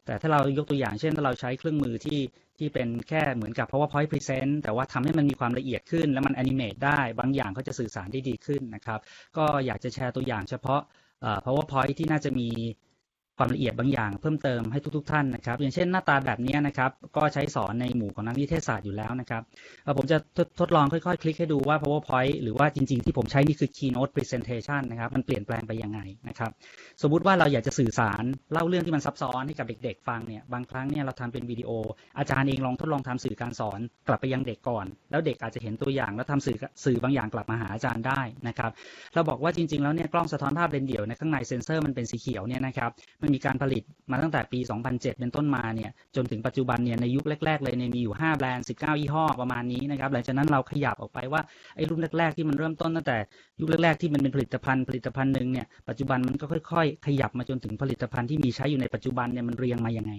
[0.05, 2.19] แต่ถ้าเรายกตัวอย่างเช่นถ้าเราใช้เครื่องมือที่
[2.59, 8.99] ที่เป็นแค่เหมือนกับ powerpoint present แต่ว่าทำให้มันมีความละเอียดขึ้น แล้วมัน animate ได้ บางอย่างก็จะสื่อสารได้ดีขึ้นนะครับ
[9.37, 10.81] ก็อยากจะแชร์ตัวอย่างเฉพาะ
[11.45, 12.47] powerpoint ที่น่าจะมี
[13.37, 19.41] ความละเอียดบางอย่างเพิ่มเติมให้ทุก ๆ ท่านนะครับ อย่างเช่นหน้าตาแบบนี้นะครับ ก็ใช้สอนในหมู่ของนักนิเทศศาสตร์อยู่แล้วนะครับ
[19.97, 26.51] ผมจะทดทดลองค่อย ๆ คลิกให้ดูว่า powerpoint หรือว่าจริง ๆ ที่ผมใช้นี่คือ keynote presentation นะครับ มันเปลี่ยนแปลงไปยังไงนะครับ
[27.01, 28.23] สมมุติว่าเราอยากจะสื่อสาร
[28.53, 31.69] เล่าเรื่องที่มันซับซ้อนให้กับเด็ก ๆ ฟังเนี่ย บางครั้งเนี่ยเราทำเป็นวิดีโอ
[32.17, 38.71] อาจารย์เองลองทดลองทำสื่อการสอนกลับไปยังเด็กก่อน แล้วเด็กอาจจะเห็นตัวอย่างแล้วทำสื่อสื่อบางอย่างกลับมาหาอาจารย์ได้นะครับ
[39.13, 42.91] เราบอกว่าจริง ๆ แล้วเนี่ยกล้องสะท้อนภาพเลนเดี่ยวในข้างในเซนเซอร์มันเป็นสีเขียวเนี่ยนะครับ
[43.25, 44.59] มันมีการผลิตมาตั้งแต่ปี
[44.89, 51.41] 2007 เป็นต้นมาเนี่ยจนถึงปัจจุบันเนี่ยในยุคแรก ๆ เลยเนี่ยมีอยู่ 5 แบรนด์ 19 ยี่ห้อประมาณนี้นะครับหลังจากนั้นเราขยับออกไปว่า
[51.75, 53.17] ไอ้รุ่นแรก ๆ ที่มันเริ่มต้นตั้งแต่
[53.59, 60.13] ยุคแรก ๆ ที่มันเป็นผลิตภัณฑ์ผลิตภัณฑ์หนึ่งเนี่ยปัจจุบันมันก็ค่อย ๆ ขยับมาจนถึงผลิตภัณฑ์ที่มีใช้อยู่ในปัจจุบันเนี่ยมันเรียงมายังไง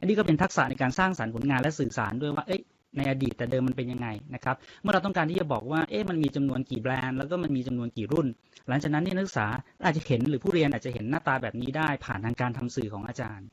[0.00, 2.60] อันนี้ก็เป็นทักษะในการสร้างสรรค์ผลงานและสื่อสารด้วยว่าเอ้ย
[2.96, 8.26] ในอดีตแต่เดิมมันเป็นยังไงนะครับเมื่อเราต้องการที่จะบอกว่าเอ๊ะมันมีจำนวนกี่แบรนด์แล้วก็มันมีจำนวนกี่รุ่น
[8.68, 9.46] หลังจากนั้นนี่นักศึกษา
[9.84, 13.46] อาจจะเห็นหรือผู้เรียนอาจจะเห็นหน้าตาแบบนี้ได้ ผ่านทางการทำสื่อของอาจารย์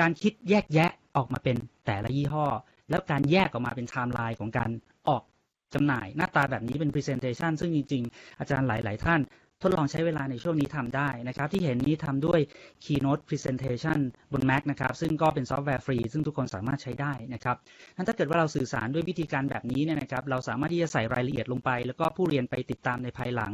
[0.00, 2.46] การคิดแยกแยะออกมาเป็นแต่ละยี่ห้อ
[2.90, 4.70] แล้วการแยกออกมาเป็นไทม์ไลน์ของการ
[5.08, 5.22] ออก
[5.74, 9.20] จำหน่ายหน้าตาแบบนี้เป็น Presentation ซึ่งจริง ๆ อาจารย์หลาย ๆ ท่าน
[9.62, 12.40] ทดลองใช้เวลาในช่วงนี้ทำได้นะครับ ที่เห็นนี้ทำด้วย
[12.84, 13.98] Keynote Presentation
[14.32, 17.56] บน Mac นะครับ ซึ่งก็เป็นซอฟต์แวร์ฟรี ซึ่งทุกคนสามารถใช้ได้นะครับ
[17.96, 23.52] นั้นถ้าเกิดว่าเราสื่อสารด้วยวิธีการแบบนี้เนี่ยนะครับ เราสามารถที่จะใส่รายละเอียดลงไป แล้วก็ผู้เรียนไปติดตามในภายหลัง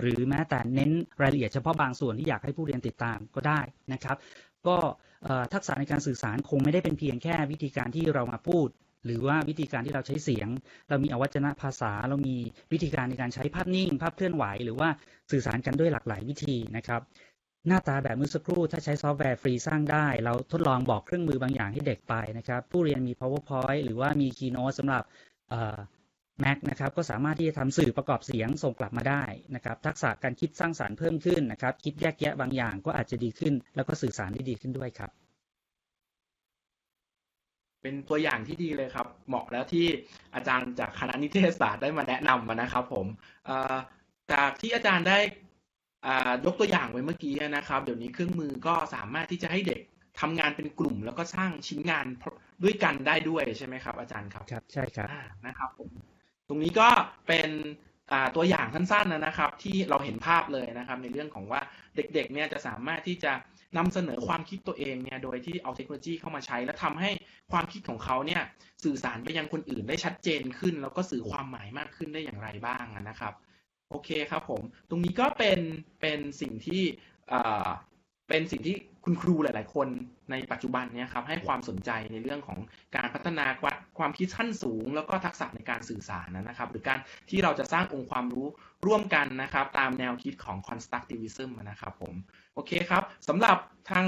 [0.00, 0.90] หรือแม้แต่เน้น
[1.22, 3.60] รายละเอียดเฉพาะบางส่วนที่อยากให้ผู้เรียนติดตามก็ได้
[3.92, 4.16] นะครับ
[4.66, 4.76] ก็
[5.54, 8.68] ทักษะในการสื่อสารคงไม่ได้เป็นเพียงแค่วิธีการที่เรามาพูด
[9.04, 10.48] หรือว่าวิธีการที่เราใช้เสียง
[10.88, 12.36] เรามีอวัจนภาษา เรามี
[12.72, 14.88] วิธีการในการใช้ภาพนิ่ง ภาพเคลื่อนไหว หรือว่า
[15.30, 17.00] สื่อสารกันด้วยหลากหลายวิธีนะครับ
[17.66, 25.02] หน้าตาแบบเมื่อสักครู่ถ้าใช้ซอฟต์แวร์ฟรีสร้างได้ เราทดลองบอกเครื่องมือบางอย่างให้เด็กไปนะครับ ผู้เรียนมี PowerPoint หรือว่ามี Keynote สำหรับ
[26.44, 29.22] Mac นะครับก็สามารถที่จะทำสื่อประกอบเสียงส่งกลับมาได้
[29.54, 35.10] นะครับ ทักษะการคิดสร้างสารรค์เพิ่มขึ้นนะครับ คิดแยกแยะบางอย่างก็อาจจะดีขึ้น แล้วก็สื่อสารได้ดีขึ้นด้วยครับ
[37.82, 39.86] เป็นตัวอย่างที่ดีเลยครับ เหมาะแล้วที่
[40.34, 43.06] อาจารย์จากคณะนิเทศศาสตร์ได้มาแนะนำมานะครับ ผม
[43.46, 43.76] เอ่อ
[44.32, 45.18] จากที่อาจารย์ได้
[46.06, 49.80] อ่ายกตัวอย่างไว้เมื่อกี้นะครับ เดี๋ยวนี้เครื่องมือก็สามารถที่จะให้เด็ก
[50.20, 52.06] ทำงานเป็นกลุ่ม แล้วก็สร้างชิ้นงาน
[52.62, 55.90] ด้วยกันได้ด้วยใช่ไหมครับ อาจารย์ครับครับใช่ครับอ่านะครับผม
[56.48, 56.88] ตรงนี้ก็
[57.28, 57.50] เป็น
[58.12, 61.60] อ่าตัวอย่างสั้นๆนะครับ ที่เราเห็นภาพเลยนะครับ ในเรื่องของว่า
[61.96, 63.32] เด็กๆเนี่ยจะสามารถที่จะ
[63.76, 67.10] นำเสนอความคิดตัวเองเนี่ยโดยที่เอาเทคโนโลยีเข้ามาใช้ และทำให้
[67.52, 68.42] ความคิดของเขาเนี่ย
[68.84, 73.34] สื่อสารไปยังคนอื่นได้ชัดเจนขึ้น แล้วก็สื่อความหมายมากขึ้นได้อย่างไรบ้างนะครับ
[73.90, 75.60] โอเคครับผม ตรงนี้ก็เป็น
[76.00, 76.82] เป็นสิ่งที่
[78.28, 79.88] เป็นสิ่งที่คุณครูหลาย ๆ คน
[80.30, 82.58] ในปัจจุบันเนี่ยครับให้ความสนใจในเรื่องของ
[82.96, 83.46] การพัฒนา
[83.98, 86.98] ความคิดขั้นสูง แล้วก็ทักษะในการสื่อสารนะครับ หรือการ
[87.30, 88.46] ที่เราจะสร้างองค์ความรู้
[88.86, 92.14] ร่วมกันนะครับ ตามแนวคิดของ constructivism นะครับผม
[92.60, 93.56] อเคครับสำหรับ
[93.90, 94.04] ทาง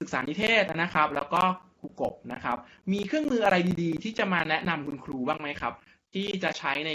[0.00, 1.42] ศึกษานิเทศนะครับ แล้วก็
[1.80, 2.58] ครูกบนะครับ
[2.92, 5.74] มีเครื่องมืออะไรดีๆ ที่จะมาแนะนำคุณครูบ้างไหมครับ
[6.14, 6.90] ที่จะใช้ใน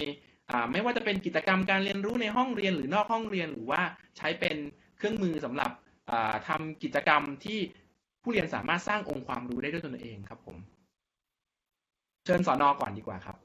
[0.71, 3.81] ไม่ว่าจะเป็นกิจกรรมการเรียนรู้ในห้องเรียนหรือนอกห้องเรียนหรือว่า
[4.17, 4.57] ใช้เป็น
[4.97, 5.71] เครื่องมือสำหรับ
[6.47, 7.59] ทำกิจกรรมที่
[8.23, 10.57] ผู้เรียนสามารถสร้างองค์ความรู้ได้ด้วยตนเองครับผม
[12.25, 13.37] เชิญสอนอก่อนดีกว่าครับ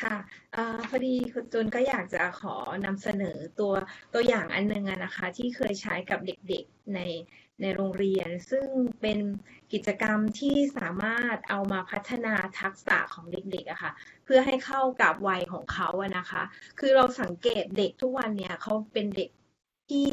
[0.00, 0.16] ค่ะ
[0.56, 3.72] อพอดีคุณจูนก็อยากจะขอนำเสนอตัว
[4.14, 7.00] ตัวอย่างอันนึงนะคะ ที่เคยใช้กับเด็กๆใน
[7.60, 8.66] ในโรงเรียน ซึ่ง
[9.00, 9.18] เป็น
[9.72, 13.92] กิจกรรมที่สามารถเอามาพัฒนาทักษะของเด็กๆอะค่ะ
[14.24, 16.42] เพื่อให้เข้ากับวัยของเขาอะนะคะ
[16.78, 19.30] คือเราสังเกตเด็กทุกวันเนี่ยเขาเป็นเด็ก
[19.90, 20.08] ที่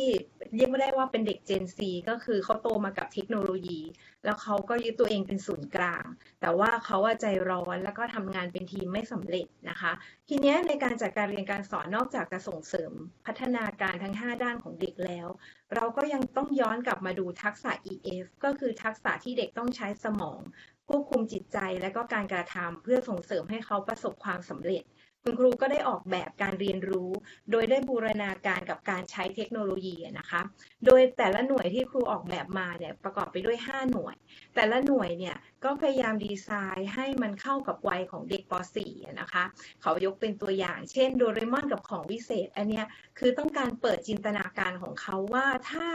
[0.56, 3.82] เรียกไม่ได้ว่าเป็นเด็ก Gen Z ก็คือเขาโตมากับเทคโนโลยี
[4.26, 6.06] แล้วเขาก็ยึดตัวเองเป็นศูนย์กลาง
[6.42, 9.92] แต่ว่าเขาใจร้อนแล้วก็ทำงานเป็นทีมไม่สำเร็จนะคะ
[10.30, 12.92] ทีนี้ในการจัดการเรียนการสอนนอกจากจะส่งเสริม
[13.26, 15.28] พัฒนาการทั้ง 5 ด้านของเด็กแล้ว
[15.76, 20.42] เราก็ยังต้องย้อนกลับมาดูทักษะ EF ก็คือทักษะที่เด็กต้องใช้สมอง
[20.90, 24.84] ควบคุมจิตใจและก็การกระทำเพื่อส่งเสริมให้เขาประสบความสำเร็จ
[25.26, 27.10] คุณครูก็ได้ออกแบบการเรียนรู้
[27.52, 30.42] โดยได้บูรณาการกับการใช้เทคโนโลยีนะคะ
[30.86, 34.16] โดยแต่ละหน่วยที่ครูออกแบบมาเนี่ยประกอบไปด้วย 5 หน่วย
[34.56, 38.54] แต่ละหน่วยเนี่ยก็พยายามดีไซน์ให้มันเข้ากับวัยของเด็กป
[38.86, 39.44] .4 นะคะ
[39.82, 42.86] เขายกเป็นตัวอย่าง เช่นโดเรมอนกับของวิเศษ อันเนี้ย
[43.20, 45.88] คือต้องการเปิดจินตนาการของเขาว่าถ้า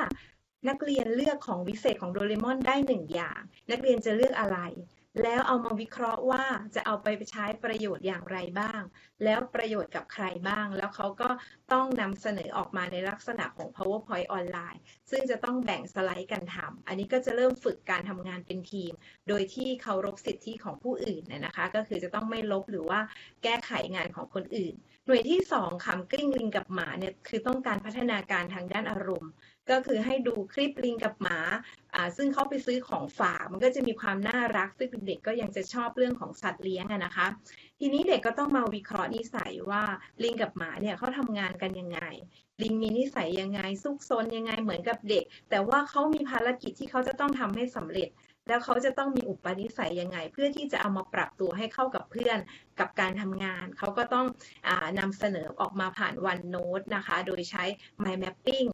[0.69, 4.59] นักเรียนเลือกของวิเศษของโดเรมอนได้หนึ่งอย่าง นักเรียนจะเลือกอะไร
[5.23, 6.45] แล้วเอามาวิเคราะห์ว่า
[6.75, 8.81] จะเอาไปใช้ประโยชน์อย่างไรบ้าง
[9.25, 11.29] แล้วประโยชน์กับใครบ้าง แล้วเขาก็
[11.73, 18.93] ต้องนำเสนอออกมาในลักษณะของ powerpoint ออนไลน์ ซึ่งจะต้องแบ่งสไลด์กันทำอันนี้ก็จะเริ่มฝึกการทำงานเป็นทีม
[19.29, 23.01] โดยที่เคารพสิทธิของผู้อื่นนะคะ ก็คือจะต้องไม่ลบหรือว่า
[23.43, 24.75] แก้ไขงานของคนอื่น
[25.07, 29.31] หน่วยที่2คำกลิ้งลิงกับหมาเนี่ยคือต้องการพัฒนาการทางด้านอารมณ์
[29.71, 31.39] ก็คือให้ดูคลิปลิงกับหมา
[32.17, 37.27] ซึ่งเขาไปซื้อของฝากมันก็จะมีความน่ารักซึ่งเด็กก็ยังจะชอบเรื่องของสัตว์เลี้ยงนะคะ
[37.81, 39.83] ทีนี้เด็กก็ต้องมาวิเคราะห์นิสัยว่า
[40.23, 42.01] ลิงกับหมาเนี่ยเขาทำงานกันยังไง
[42.63, 48.11] ลิงมีนิสัยยังไงซุกซนยังไงเหมือนกับเด็ก แต่ว่าเขามีภารกิจที่เขาจะต้องทำให้สำเร็จ
[48.49, 52.39] แล้วเขาจะต้องมีอุปนิสัยยังไง เพื่อที่จะเอามาปรับตัวให้เข้ากับเพื่อน
[52.81, 54.27] กับการทำงาน เขาก็ต้อง
[54.67, 57.65] อนำเสนอออกมาผ่าน OneNote นะคะ โดยใช้
[58.03, 58.69] Mind Mapping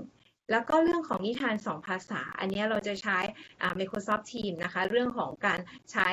[0.51, 3.19] แล้วก็เรื่องของนิทานสองภาษา อันนี้เราจะใช้
[3.79, 5.59] Microsoft Teams นะคะ เรื่องของการ
[5.93, 6.09] ใช้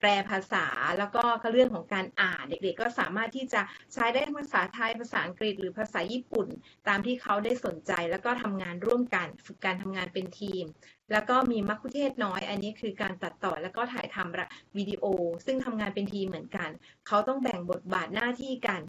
[0.00, 0.66] แปลภาษา
[0.98, 1.22] แล้วก็
[1.52, 3.62] เรื่องของการอ่าน เด็กๆ ก็สามารถที่จะ
[3.94, 6.46] ใช้ได้ภาษาไทย ภาษาอังกฤษ หรือภาษาญี่ปุ่น
[6.88, 10.64] ตามที่เขาได้สนใจ แล้วก็ทำงานร่วมกัน ฝึกการทำงานเป็นทีม
[11.12, 15.04] แล้วก็มีมัคคุเทศน้อย อันนี้คือการตัดต่อแล้วก็ถ่ายทำวิดีโอ
[15.46, 16.70] ซึ่งทำงานเป็นทีมเหมือนกัน
[17.06, 18.80] เขาต้องแบ่งบทบาทหน้าที่กัน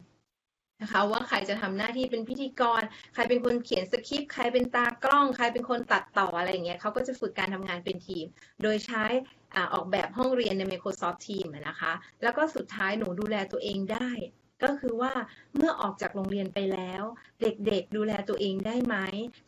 [0.81, 2.81] นะคะว่าใครจะทำหน้าที่เป็นพิธีกร
[3.13, 8.25] ใครเป็นคนเขียนสคริปต์ใครเป็นตากล้อง ใครเป็นคนตัดต่ออะไรอย่างเงี้ยเขาก็จะฝึกการทำงานเป็นทีม
[8.61, 9.03] โดยใช้
[9.73, 14.09] ออกแบบห้องเรียนใน Microsoft Teams นะคะ แล้วก็สุดท้ายหนูดูแลตัวเองได้
[14.63, 15.13] ก็คือว่า
[15.55, 17.03] เมื่อออกจากโรงเรียนไปแล้ว
[17.41, 18.95] เด็กๆดูแลตัวเองได้ไหม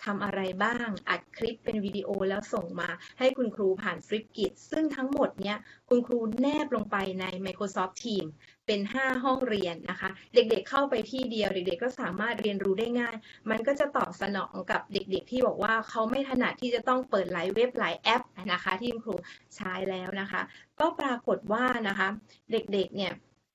[0.04, 2.90] ทำอะไรบ้าง อัดคลิปเป็นวิดีโอแล้วส่งมา
[3.20, 5.58] ให้คุณครูผ่านฟลิปกิจซึ่งทั้งหมดเนี้ย
[5.90, 8.32] คุณครูแนบลงไปใน Microsoft Teams
[8.68, 13.16] เป็น 5 ห้องเรียนนะคะ เด็กๆเข้าไปที่เดียวเด็กๆ ก็สามารถเรียนรู้ได้ง่าย
[13.50, 19.16] มันก็จะตอบสนองกับเด็กๆ ที่บอกว่าเขาไม่ถนัดที่จะต้องเปิดหลายเว็บหลายแอปนะคะ ที่คุณครู
[19.56, 20.42] ใช้แล้วนะคะ
[20.80, 22.08] ก็ปรากฏว่านะคะ
[22.52, 23.14] เด็กๆ เนี่ย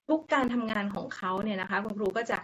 [0.09, 2.39] ทุกการทำงานของเขาเนี่ยนะคะคุณครูก็จะ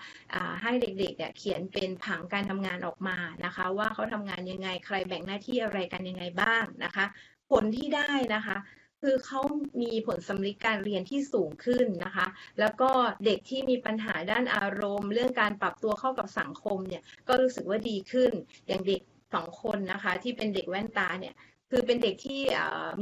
[0.63, 7.05] ให้เด็กๆเนี่ยเขียนเป็นผังการทำงานออกมานะคะ ว่าเขาทำงานยังไงใครแบ่งหน้าที่อะไรกันยังไงบ้างนะคะ
[7.51, 8.57] ผลที่ได้นะคะ
[9.03, 9.41] คือเขา
[9.83, 12.27] มีผลสำลิการเรียนที่สูงขึ้นนะคะ
[12.61, 12.91] แล้วก็
[13.25, 18.33] เด็กที่มีปัญหาด้านอารมณ์ เรื่องการปรับตัวเข้ากับสังคมเนี่ย ก็รู้สึกว่าดีขึ้น
[18.69, 19.03] อย่างเด็ก
[19.35, 21.35] สองคนนะคะ ที่เป็นเด็กแว่นตาเนี่ย
[21.71, 22.41] คือเป็นเด็กที่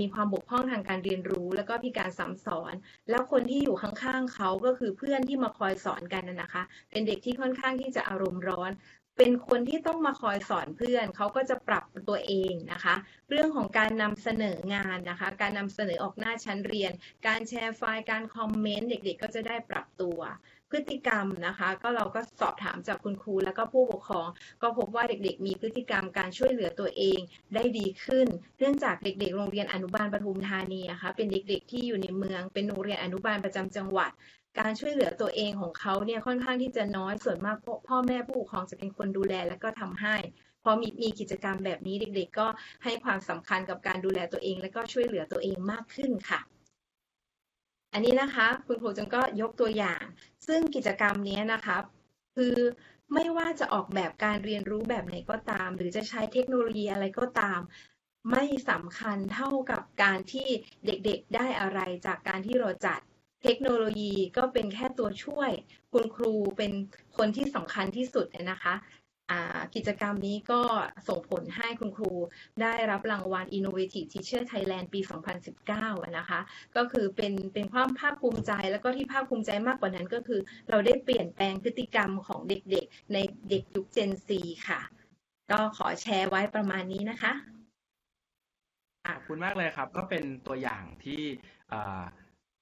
[0.01, 2.75] มีความบกพร่องทางการเรียนรู้ แล้วก็พิการซ้ำซ้อน
[3.11, 8.71] แล้วคนที่อยู่ข้างๆเขาก็คือเพื่อนที่มาคอยสอนกันนะคะ เป็นเด็กที่ค่อนข้างที่จะอารมณ์ร้อน
[9.17, 12.95] เป็นคนที่ต้องมาคอยสอนเพื่อน เขาก็จะปรับตัวเองนะคะ
[13.31, 16.93] เรื่องของการนำเสนองานนะคะ การนำเสนอออกหน้าชั้นเรียน
[17.27, 20.19] การแชร์ไฟล์ การคอมเมนต์ เด็กๆ ก็จะได้ปรับตัว
[20.71, 24.29] พฤติกรรมนะคะ ก็เราก็สอบถามจากคุณครูแล้วก็ผู้ปกครอง
[24.63, 27.19] ก็พบว่าเด็กๆ มีพฤติกรรมการช่วยเหลือตัวเอง
[27.55, 28.27] ได้ดีขึ้น
[28.59, 34.11] เนื่องจากเด็กๆ โรงเรียนอนุบาลปทุมธานีนะคะเป็นเด็กๆ ที่อยู่ในเมือง เป็นโรงเรียนอนุบาลประจำจังหวัด
[34.59, 37.57] การช่วยเหลือตัวเองของเขาเนี่ยค่อนข้างที่จะน้อย ส่วนมาก
[37.89, 40.17] พ่อแม่ผู้ปกครองจะเป็นคนดูแลและก็ทำให้
[40.65, 42.47] พอมีมีกิจกรรมแบบนี้เด็กๆ ก็
[42.85, 46.41] ให้ความสำคัญกับการดูแลตัวเอง และก็ช่วยเหลือตัวเองมากขึ้นค่ะ
[47.93, 50.03] อันนี้นะคะคุณครูจึงก็ยกตัวอย่าง
[50.47, 51.77] ซึ่งกิจกรรมนี้นะคะ
[52.37, 52.57] คือ
[53.15, 57.61] ไม่ว่าจะออกแบบการเรียนรู้แบบไหนก็ตาม หรือจะใช้เทคโนโลยีอะไรก็ตาม
[58.31, 60.49] ไม่สำคัญเท่ากับการที่
[60.87, 63.01] เด็กๆได้อะไรจากการที่เราจัด
[63.43, 65.51] เทคโนโลยีก็เป็นแค่ตัวช่วย
[65.93, 66.73] คุณครูเป็น
[67.17, 68.75] คนที่สำคัญที่สุดนะคะ
[69.75, 70.61] กิจกรรมนี้ก็
[71.09, 72.13] ส่งผลให้คุณครู
[72.63, 75.01] ได้รับรางวัล Innovative Teacher Thailand ปี
[75.59, 76.41] 2019 นะคะ
[76.77, 83.19] ก็คือเป็นเป็นความภาคภูมิใจ แล้วก็ที่ภาคภูมิใจมากกว่านั้นก็คือ เราได้เปลี่ยนแปลงพฤติกรรมของเด็กๆ ใน
[83.51, 84.29] เด็กยุค Gen Z
[84.69, 84.81] ค่ะ
[85.51, 87.33] ก็ขอแชร์ไว้ประมาณนี้นะคะ
[89.07, 91.21] ขอบคุณมากเลยครับ ก็เป็นตัวอย่างที่
[91.69, 92.03] เอ่อ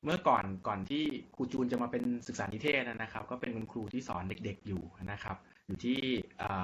[0.05, 1.05] เมื่อก่อนก่อนที่
[1.35, 5.37] ครูจูนจะมาเป็นศึกษานิเทศนะครับ ก็เป็นคุณครูที่สอนเด็กๆอยู่นะครับ
[5.67, 6.01] อยู่ที่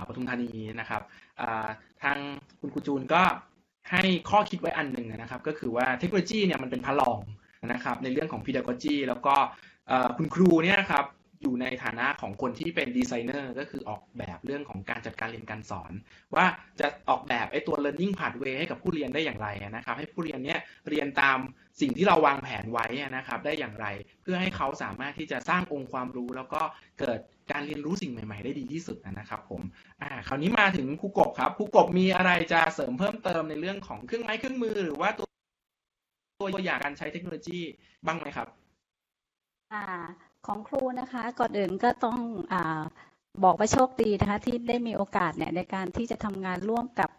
[0.07, 1.03] ปทุมธานีนะครับ
[2.03, 2.19] ทาง
[2.61, 3.23] คุณครูจูนก็
[3.91, 7.21] ให้ข้อคิดไว้อันหนึ่งนะครับ ก็คือว่าเทคโนโลยีเนี่ยมันเป็นพระรอง
[7.73, 9.35] นะครับ ในเรื่องของ pedagogy แล้วก็
[10.17, 11.07] คุณครูเนี่ยครับ
[11.43, 15.93] อยู่ในฐานะของคนที่เป็นดีไซเนอร์ก็คือออกแบบเรื่องของการจัดการเรียนการสอน
[16.35, 16.47] ว่า
[16.81, 21.39] จะออกแบบไอ้ตัว learning pathway ให้กับผู้เรียนได้อย่างไรนะครับ ให้ผู้เรียนเนี้ยเรียนตาม
[21.81, 22.87] สิ่งที่เราวางแผนไว้
[23.17, 23.87] นะครับ ได้อย่างไร
[24.23, 26.63] เพื่อให้เขาสามารถที่จะสร้างองค์ความรู้ แล้วก็
[27.01, 27.19] เกิด
[27.53, 29.63] การเรียนรู้สิ่งใหม่ ๆ ได้ดีที่สุดนะครับผม
[30.03, 35.27] อ่าคราวนี้มาถึงครูกบครับครูกบมีอะไรจะเสริมเพิ่มเติมในเรื่องของเครื่องไม้เครื่องมือหรือว่าตัว
[36.55, 37.59] ตัวอย่างการใช้เทคโนโลยี
[38.07, 38.49] บ้างไหมครับ
[39.73, 39.85] อ่า
[40.47, 42.19] ของครูนะคะก่อนอื่นก็ต้อง
[42.53, 42.83] อา
[43.45, 47.11] บอกว่าโชคดีนะคะที่ได้มีโอกาสเนี่ยในการที่จะทำงานร่วมกับ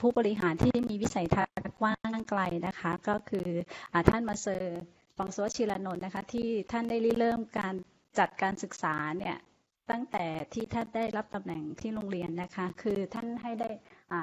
[0.00, 3.48] ผู้บริหารที่มีวิสัยทัศน์กว้างไกลนะคะ ก็คือ
[3.92, 4.82] อท่านมาเซอร์
[5.16, 7.74] ฟองโซชิรานนท์นะคะที่ท่านได้ริเริ่มการ
[8.18, 9.36] จัดการศึกษาเนี่ย
[9.90, 13.70] ตั้งแต่ที่ท่านได้รับตำแหน่งที่โรงเรียนนะคะ คือท่านให้ได้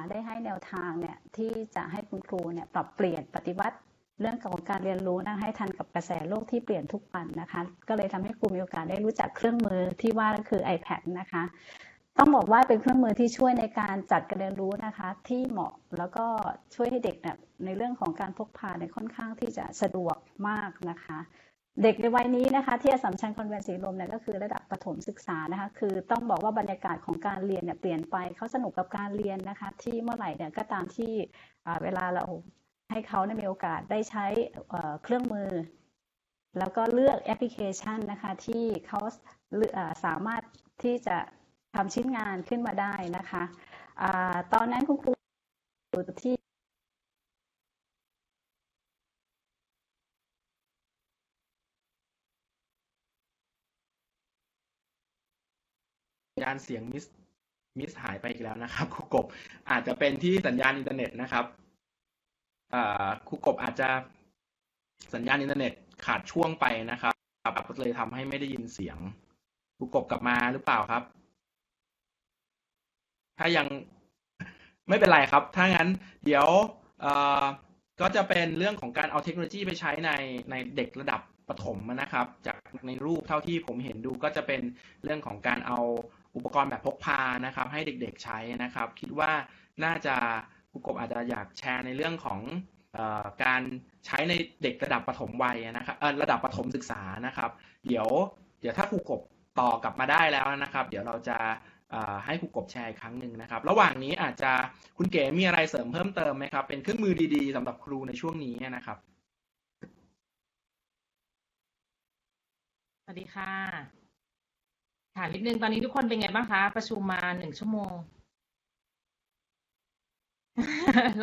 [0.09, 3.78] ได้ให้แนวทางเนี่ยที่จะให้คุณครูเนี่ยปรับเปลี่ยนปฏิวัติ
[4.22, 11.43] เรื่องของการเรียนรู้นะให้ทันกับกระแสโลกที่เปลี่ยนทุกวันนะคะ ก็เลยทำให้ครูมีโอกาสได้รู้จักเครื่องมือที่ว่าก็คือ iPad นะคะ
[12.18, 16.26] ต้องบอกว่าเป็นเครื่องมือที่ช่วยในการจัดการเรียนรู้นะคะ ที่เหมาะแล้วก็
[16.76, 20.15] ช่วยให้เด็กเนี่ยในเรื่องของการพกพาเนี่ยค่อนข้างที่จะสะดวก
[20.47, 21.20] มากนะคะ
[21.84, 31.11] เด็กในวัยนี้นะคะที่อสัมชัญคอนแวนต์สีลมเนี่ยก็คือระดับประถมศึกษานะคะคือต้องบอกว่าบรรยากาศของการเรียนเนี่ยเปลี่ยนไปเขาสนุกกับการเรียนนะคะที่เมื่อไหร่เนี่ยก็ตามที่
[31.84, 32.25] เวลาเรา
[32.91, 34.25] ให้เขาได้มีโอกาสได้ใช้
[35.03, 35.49] เครื่องมือ
[36.57, 38.99] แล้วก็เลือกแอปพลิเคชันนะคะที่เขา
[40.05, 40.43] สามารถ
[40.84, 41.17] ที่จะ
[41.75, 43.43] ทำชิ้นงานขึ้นมาได้นะคะ
[44.01, 44.03] อ
[44.53, 45.11] ตอนนั้นคุณครู
[45.91, 46.36] อยู่ที่
[56.38, 57.05] ญญาณเสียงมิส
[57.79, 59.25] มิสหายไปอีกแล้วนะครับครูกบ
[59.69, 61.45] อาจจะเป็นที่สัญญาณอินเทอร์เน็ตนะครับ
[63.27, 63.89] ครูกบอาจจะ
[65.13, 65.73] สัญญาณอินเทอร์เน็ต
[66.05, 67.13] ขาดช่วงไปนะครับ
[67.67, 68.97] ก็เลยทำให้ไม่ได้ยินเสียง
[69.77, 71.03] ครูกบกลับมาหรือเปล่าครับ
[73.39, 73.67] ถ้ายัง
[74.89, 75.89] ไม่เป็นไรครับ ถ้างั้น
[76.25, 76.47] เดี๋ยว
[78.01, 80.11] ก็จะเป็นเรื่องของการเอาเทคโนโลยีไปใช้ใน
[80.51, 82.57] ในเด็กระดับประถมนะครับ จาก
[82.88, 84.61] ในรูปเท่าที่ผมเห็นดูก็จะเป็น
[85.03, 85.79] เรื่องของการเอา
[86.38, 89.31] อุปกรณ์แบบพกพานะครับ ให้เด็กๆใช้นะครับ คิดว่า
[89.83, 90.15] น่าจะ
[90.71, 92.39] ครูกบอาจจะอยากแชร์ในเรื่องของ
[92.97, 93.61] ออการ
[94.05, 94.33] ใช้ใน
[94.63, 97.49] เด็กระดับประถมวัยนะครับระดับประถมศึกษานะครับ
[97.88, 98.07] เดี๋ยว
[98.61, 99.21] เดี๋ยวถ้าครูกบ
[99.59, 101.38] ต่อกลับมาได้แล้วนะครับ เดี๋ยวเราจะ
[102.25, 104.51] ให้ครูกบแชร์อีกครั้งหนึ่งนะครับ ระหว่างนี้อาจจะ
[104.97, 108.97] คุณเก๋มีอะไรเสริมเพิ่มเติมไหมครับ เป็นเครื่องมือดีๆสำหรับครูในช่วงนี้นะครับ
[113.03, 113.97] สวัสดีค่ะ
[115.18, 117.93] ถามนิดนึงตอนนี้ทุกคนเป็นไงบ้างคะ ประชุมมาหนึ่งชั่วโมง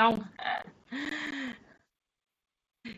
[0.00, 0.12] ลอง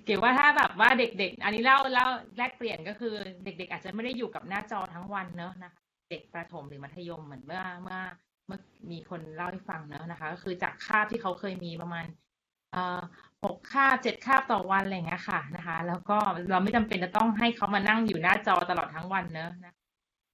[0.05, 7.99] เกี่ยวว่าถ้าแบบว่าเด็กๆ อันนี้เล่าเล่าแลกเปลี่ยนก็คือ เด็ก ๆ อาจจะไม่ได้อยู่กับหน้าจอทั้งวันเนอะนะคะเด็กประถมหรือมัธยมเหมือนเมื่อเมื่อ
[8.47, 8.59] เมื่อ
[8.90, 12.05] มีคนเล่าให้ฟังเนอะนะคะ ก็คือจากคาบที่เขาเคยมีประมาณ
[12.72, 13.01] เออ
[13.44, 16.18] หกคาบเจ็ดคาบต่อวันอะไรเงี้ยค่ะนะคะ แล้วก็
[16.51, 19.74] เราไม่จำเป็นจะต้องให้เขามานั่งอยู่หน้าจอตลอดทั้งวันเนอะนะ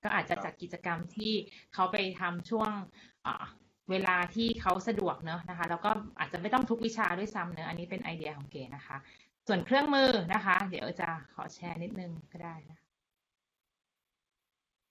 [0.04, 1.32] ก็อาจจะจัดกิจกรรมที่
[1.74, 2.70] เขาไปทำช่วง
[3.26, 3.44] อ่า
[3.90, 8.96] เวลาที่เขาสะดวกเนอะนะคะ แล้วก็อาจจะไม่ต้องทุกวิชาด้วยซ้ำเนอะอันนี้เป็นไอเดียของเก๋นะคะ
[9.46, 12.78] ส่วนเครื่องมือนะคะ เดี๋ยวจะขอแชร์นิดนึงก็ได้นะ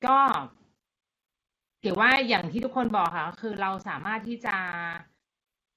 [0.06, 0.20] ก็
[1.82, 4.56] เกี่ยวว่าอย่างที่ทุกคนบอกค่ะก็คือเราสามารถที่จะ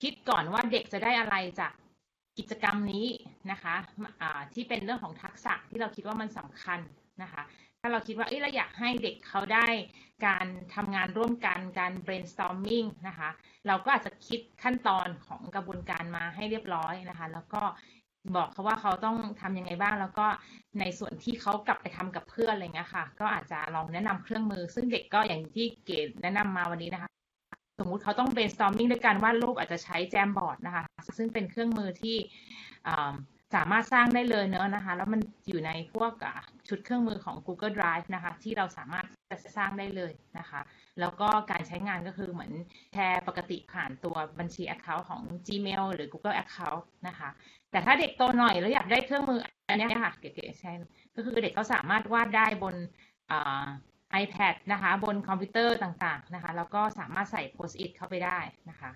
[0.03, 1.73] คิดก่อนว่าเด็กจะได้อะไรจาก
[2.39, 3.07] กิจกรรมนี้
[3.51, 3.75] นะคะ
[4.21, 6.81] อ่าที่เป็นเรื่องของทักษะที่เราคิดว่ามันสำคัญ
[7.23, 7.43] นะคะ
[7.87, 9.67] ถ้าเราคิดว่าเอ้ยเราอยากให้เด็กเขาได้
[10.27, 13.31] การทำงานร่วมกันการ brainstorming นะคะ
[13.67, 17.63] เราก็อาจจะคิดขั้นตอนของกระบวนการมาให้เรียบร้อยนะคะ แล้วก็
[18.37, 20.27] บอกเขาว่าเขาต้องทำยังไงบ้าง แล้วก็
[20.81, 27.11] ในส่วนที่เขากลับไปทำกับเพื่อนอะไรเงี้ยค่ะ ก็อาจจะลองแนะนำเครื่องมือ ซึ่งเด็กก็อย่างที่เกดแนะนำมาวันนี้นะคะ
[27.81, 30.85] สมมุติเขาต้อง brainstorming ด้วยการวาดรูปอาจจะใช้ Jamboard นะคะ
[31.19, 32.17] ซึ่งเป็นเครื่องมือที่
[33.55, 36.37] สามารถสร้างได้เลยเนอะนะคะ แล้วมันอยู่ในพวกอะ
[36.69, 40.61] ชุดเครื่องมือของ Google Drive นะคะ ที่เราสามารถจะสร้างได้เลยนะคะ
[41.01, 42.53] แล้วก็การใช้งานก็คือเหมือน
[42.93, 47.31] แชร์ปกติผ่านตัวบัญชี Account ของ Gmail หรือ Google Account นะคะ
[47.71, 50.73] แต่ถ้าเด็กโตหน่อยแล้วอยากได้เครื่องมืออันนี้ค่ะเก๋ๆใช่
[51.15, 52.75] ก็คือเด็กเขาสามารถวาดได้บน
[53.31, 53.67] อ่า
[54.23, 58.39] iPad นะคะ บนคอมพิวเตอร์ต่างๆนะคะ แล้วก็สามารถใส่ Post-it เข้าไปได้
[58.71, 58.91] นะคะ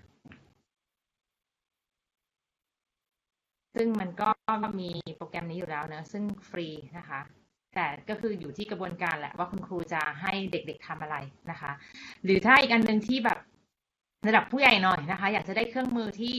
[3.78, 4.28] ซึ่งมันก็
[4.80, 6.68] มีโปรแกรมนี้อยู่แล้วเนอะซึ่งฟรี
[6.98, 7.20] นะคะ
[7.74, 11.16] แต่ก็คืออยู่ที่กระบวนการแหละว่าคุณครูจะให้เด็กๆทำอะไร
[11.50, 11.72] นะคะ
[12.24, 13.38] หรือถ้าอีกอันหนึ่งที่แบบ
[14.26, 16.34] ระดับผู้ใหญ่หน่อยนะคะ อยากจะได้เครื่องมือที่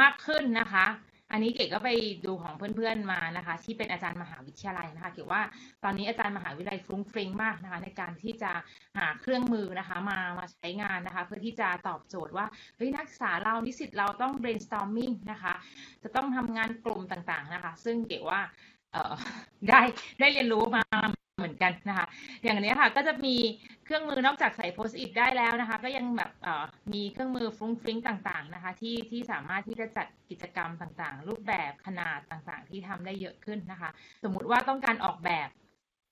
[0.00, 0.86] มากขึ้นนะคะ
[1.32, 1.90] อันนี้เก๋ก็ไป
[2.26, 5.42] ดูของเพื่อนๆมานะคะ ที่เป็นอาจารย์มหาวิทยาลัยนะคะเก๋ว่า
[5.84, 8.52] ตอนนี้อาจารย์มหาวิทยาลัยฟุ้งฟริ้งมากนะคะ ในการที่จะ
[8.98, 15.54] หาเครื่องมือนะคะ มามาใช้งานนะคะ เพื่อที่จะตอบโจทย์ว่าเฮ้ยนักศึกษาเรานิสิตเราต้อง brainstorming นะคะ
[16.02, 18.40] จะต้องทำงานกลุ่มต่างๆนะคะ ซึ่งเก๋ว่า
[18.92, 19.14] เอ่อ
[19.68, 19.80] ได้
[20.20, 20.84] ได้เรียนรู้มา
[21.36, 22.06] เหมือนกันนะคะ
[22.44, 23.34] อย่างนี้ค่ะก็จะมี
[23.84, 33.90] เครื่องมือนอกจากใส่โพสต์อิทได้แล้วนะคะ ก็ยังแบบเอ่อมีเครื่องมือฟรุ้งฟริ้งต่างๆนะคะ ที่ที่สามารถที่จะจัดกิจกรรมต่างๆ รูปแบบขนาดต่างๆ ที่ทำได้เยอะขึ้นนะคะ
[34.22, 35.48] สมมุติว่าต้องการออกแบบ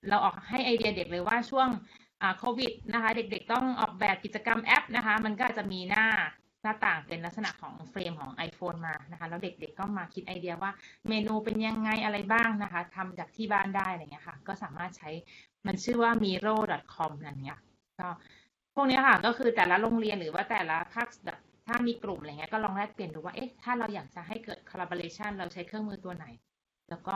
[0.09, 1.68] เราออกให้ไอเดียเด็กเลยว่าช่วง
[2.22, 6.07] อ่าโควิดนะคะ เด็กๆ ต้องออกแบบกิจกรรมแอปนะคะ มันก็จะมีหน้า
[6.62, 10.70] หน้าต่างเป็นลักษณะของเฟรมของ iPhone มานะคะ แล้วเด็กๆก็มาคิดไอเดียว่า
[11.09, 15.11] เมนูเป็นยังไงอะไรบ้างนะคะทำจากที่บ้านได้อะไรเงี้ยค่ะ ก็สามารถใช้
[15.66, 17.59] มันชื่อว่า miro.com นั่นเนี้ย
[18.00, 18.09] ก็
[18.74, 26.26] พวกนี้ค่ะก็คือแต่ละโรงเรียนหรือว่าแต่ละภาคแบบถ้ามีกลุ่มอะไรเงี้ยก็ลองแลกเปลี่ยนดูว่าเอ๊ะถ้าเราอยากจะให้เกิด collaboration เราใช้เครื่องมือตัวไหน
[26.90, 27.14] แล้วก็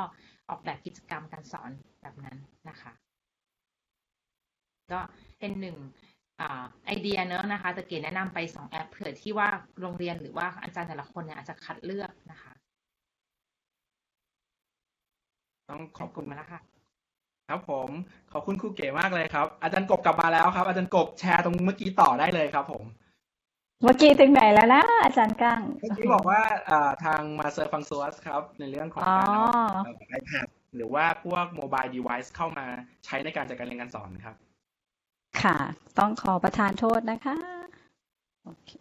[0.49, 1.71] ออกแบบกิจกรรมการสอน
[2.03, 2.37] แบบนั้น
[2.69, 2.93] นะคะ
[4.93, 5.01] ก็
[5.39, 5.77] เป็นหนึ่ง
[6.87, 9.49] ไอเดียเนอะนะคะแต่เก๋แนะนำไปสองแอปเผื่อที่ว่า
[9.81, 12.53] โรงเรียนหรือว่าอาจารย์แต่ละคนเนี่ยอาจจะคัดเลือกนะคะ
[15.69, 16.61] ต้องขขออบบคุคุณณมาแล้วค่ะ
[17.49, 17.91] ครับผม
[18.33, 22.85] ขอบคุณครูเก๋มากเลยครับ อาจารย์กบกลับมาแล้วครับ อาจารย์กบแชร์ตรงเมื่อกี้ต่อได้เลยครับ ผม
[23.83, 26.41] เมื่อกี้ถึงไหนแล้วนะอาจารย์ก้างเมื่อกี้บอกว่า
[26.71, 32.67] อ่าทางมาเซอร์ฟรังซัวส์ครับ ในเรื่องของการเอาอ๋อเอา iPad หรือว่าพวก mobile device เข้ามา
[33.05, 34.37] ใช้ในการจัดการเรียนการสอนครับ
[35.41, 35.57] ค่ะ
[35.99, 37.37] ต้องขอประทานโทษนะคะ
[38.45, 38.73] โอเค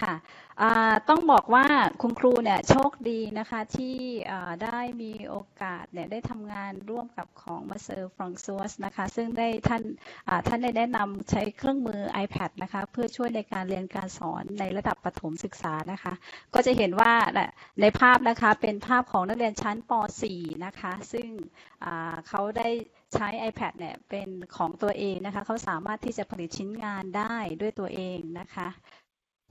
[0.00, 0.14] ค่ะ
[0.60, 1.66] อ่าต้องบอกว่า
[2.02, 3.96] คุณครูเนี่ยโชคดีนะคะที่
[4.30, 9.82] อ่าได้มีโอกาสเนี่ยได้ทำงานร่วมกับของมาเซอร์ฟรังซัวส์นะคะซึ่งได้ท่าน
[10.28, 16.12] อ่าท่านได้แนะนำใช้เครื่องมือ iPad นะคะเพื่อช่วยในการเรียนการสอนในระดับประถมศึกษานะคะ
[16.54, 17.12] ก็จะเห็นว่า
[17.80, 21.28] ในภาพนะคะเป็นภาพของนักเรียนชั้นป .4 นะคะซึ่ง
[21.84, 22.68] อ่าเขาได้
[23.14, 28.68] ใช้ iPad เนี่ยเป็นของตัวเองนะคะเขาสามารถที่จะผลิตชิ้นงานได้ด้วยตัวเองนะคะ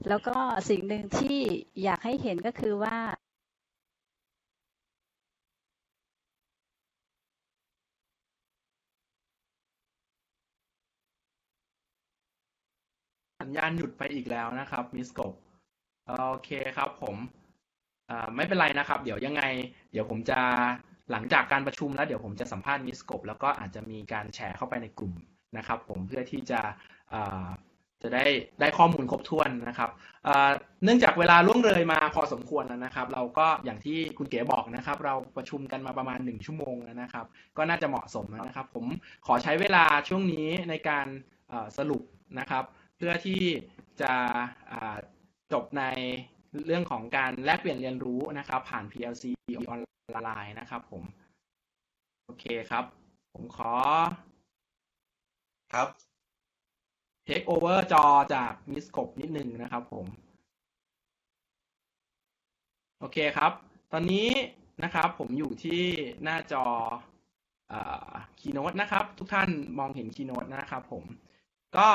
[0.08, 0.36] แล้วก็
[0.68, 1.38] สิ่งหนึ่งที่
[1.82, 2.96] อยากให้เห็นก็คือว่า
[13.40, 15.32] สัญญาณหยุดไปอีกแล้วนะครับมิสกบ
[16.06, 17.16] โอเคครับผม
[18.36, 19.42] ไม่เป็นไรนะครับ เดี๋ยวยังไง
[19.92, 20.40] เดี๋ยวผมจะ
[21.10, 25.12] หลังจากการประชุมแล้วเดี๋ยวผมจะสัมภาษณ์มิสกบแล้วก็อาจจะมีการแชร์เข้าไปในกลุ่ม
[25.56, 26.60] นะครับ ผมเพื่อที่จะ
[28.02, 28.24] จะได้
[28.60, 29.90] ได้ข้อมูลครบถ้วนนะครับ
[30.84, 37.26] เนื่องจากเวลาล่วงเลยมาพอสมควรแล้วนะครับ เราก็อย่างที่คุณเก๋บอกนะครับ เราประชุมกันมาประมาณหนึ่งชั่วโมงนะครับ
[37.56, 38.86] ก็น่าจะเหมาะสมแล้วนะครับ ผม
[39.26, 41.06] ขอใช้เวลาช่วงนี้ในการ
[41.78, 42.02] สรุป
[42.38, 42.64] นะครับ
[42.96, 43.42] เพื่อที่
[44.02, 44.12] จะ
[45.52, 45.84] จบใน
[46.66, 49.24] เรื่องของการแลกเปลี่ยนเรียนรู้นะครับ ผ่าน PLC
[49.68, 49.80] ออน
[50.24, 51.02] ไลน์นะครับผม
[52.24, 52.84] โอเคครับ
[53.32, 53.72] ผมขอ
[55.72, 56.11] ครับ
[57.26, 58.04] take over จอ
[58.34, 60.06] จากมิสกบนิดนึงนะครับผม
[63.00, 63.52] โอเคครับ
[63.92, 64.28] ตอนนี้
[64.84, 65.82] นะครับผมอยู่ที่
[66.22, 66.64] หน้าจอ
[68.40, 69.48] คีโน e นะครับ ทุกท่าน
[69.78, 71.04] มองเห็นคีโน e นะครับผม
[71.76, 71.88] ก็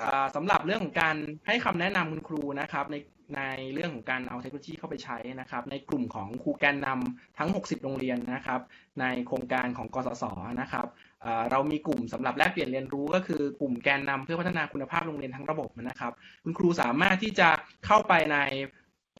[0.00, 1.16] อ่าสำหรับเรื่องของการ
[1.46, 2.96] ให้คำแนะนำคุณครูนะครับ ใน
[3.36, 3.40] ใน
[3.74, 8.60] เรื่องของการเอาเทคโนโลยีเข้าไปใช้นะครับ ในกลุ่มของครูแกนนำทั้ง 60 โรงเรียนนะครับ
[9.00, 10.24] ในโครงการของกสศ
[10.60, 10.86] นะครับ
[11.24, 16.12] เอ่อเรามีกลุ่มสำหรับแลกเปลี่ยนเรียนรู้ก็คือกลุ่มแกนนำเพื่อพัฒนาคุณภาพโรงเรียนทั้งระบบนะครับ
[16.44, 17.48] คุณครูสามารถที่จะ
[17.86, 18.38] เข้าไปใน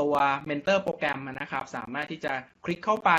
[0.01, 0.15] ตัว
[0.49, 2.33] Mentor โปรแกรมนะครับ สามารถที่จะ
[2.65, 3.11] คลิกเข้าไป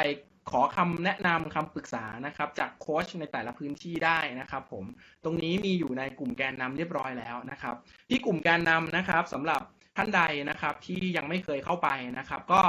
[0.51, 4.86] ขอคำแนะนำคำปรึกษานะครับ จากโค้ชในแต่ละพื้นที่ได้นะครับ ผม
[5.23, 7.75] ตรงนี้มีอยู่ในกลุ่มแกนนำเรียบร้อยแล้วนะครับ
[8.09, 9.61] ที่กลุ่มแกนนำนะครับสำหรับ
[9.97, 12.61] ท่านใดนะครับ ที่ยังไม่เคยเข้าไปนะครับ ก็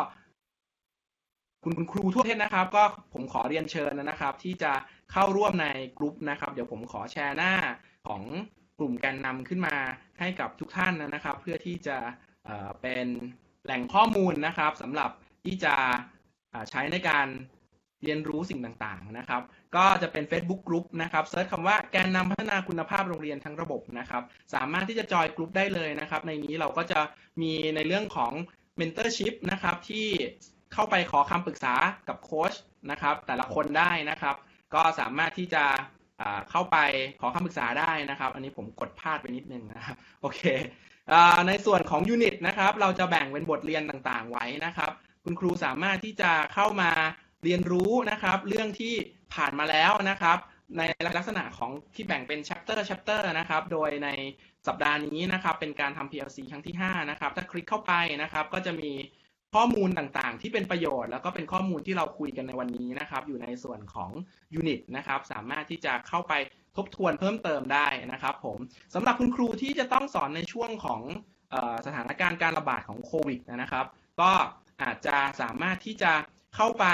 [1.65, 4.73] คุณคุณครูทั่วประเทศนะครับ ก็ผมขอเรียนเชิญนะครับ ที่จะ
[5.13, 5.67] เข้าร่วมใน
[5.99, 7.53] กลุ่มนะครับ เดี๋ยวผมขอแชร์หน้า
[8.09, 8.23] ของ
[8.79, 9.77] กลุ่มแกนนำขึ้นมา
[10.21, 11.97] ให้กับทุกท่านนะครับ เพื่อที่จะ
[12.83, 13.07] เป็น
[13.65, 15.11] แหล่งข้อมูลนะครับสำหรับ
[15.45, 15.75] ที่จะ
[16.71, 17.29] ใช้ในการ
[18.05, 19.43] เรียนรู้สิ่งต่างๆนะครับ
[19.77, 24.23] ก็จะเป็น Facebook Group นะครับเซิร์ชคำว่าแกนนำพัฒนาคุณภาพโรงเรียนทั้งระบบนะครับ
[24.55, 27.01] สามารถที่จะจอยกลุ่มได้เลยนะครับ ในนี้เราก็จะ
[27.43, 28.33] มีในเรื่องของ
[28.81, 30.09] Mentorship นะครับที่
[30.73, 31.75] เข้าไปขอคำปรึกษา
[32.09, 32.53] กับโค้ช
[32.91, 34.37] นะครับ แต่ละคนได้นะครับ
[34.75, 35.65] ก็สามารถที่จะ
[36.51, 36.77] เข้าไป
[37.21, 40.41] ขอคำปรึกษาได้นะครับ อันนี้ผมกดพลาดไปนิดนึงนะครับโอเค
[41.49, 44.91] ในส่วนของยูนิตนะครับ เราจะแบ่งเป็นบทเรียนต่างๆไว้นะครับ
[45.25, 46.91] คุณครูสามารถที่จะเข้ามา
[47.45, 48.95] เรียนรู้นะครับ เรื่องที่
[49.35, 50.39] ผ่านมาแล้วนะครับ
[50.79, 50.83] ใน
[51.17, 54.09] ลักษณะของที่แบ่งเป็น chapter chapter นะครับ โดยใน
[54.67, 57.93] สัปดาห์นี้นะครับ เป็นการทำ PLC ครั้งที่ 5 นะครับ ถ้าคลิกเข้าไป
[58.23, 58.91] นะครับ ก็จะมี
[59.57, 64.11] ข้อมูลต่างๆ ที่เป็นประโยชน์ แล้วก็เป็นข้อมูลที่เราคุยกันในวันนี้นะครับ อยู่ในส่วนของ
[64.61, 66.35] Unit นะครับ สามารถที่จะเข้าไป
[66.77, 68.59] ทบทวนเพิ่มเติมได้นะครับ ผม
[68.95, 71.01] สำหรับคุณครูที่จะต้องสอนในช่วงของ
[71.53, 73.87] ออสถานการณ์การระบาดของโควิดนะครับ
[74.21, 74.31] ก็
[74.83, 76.13] อาจจะสามารถที่จะ
[76.57, 76.87] เข้าไป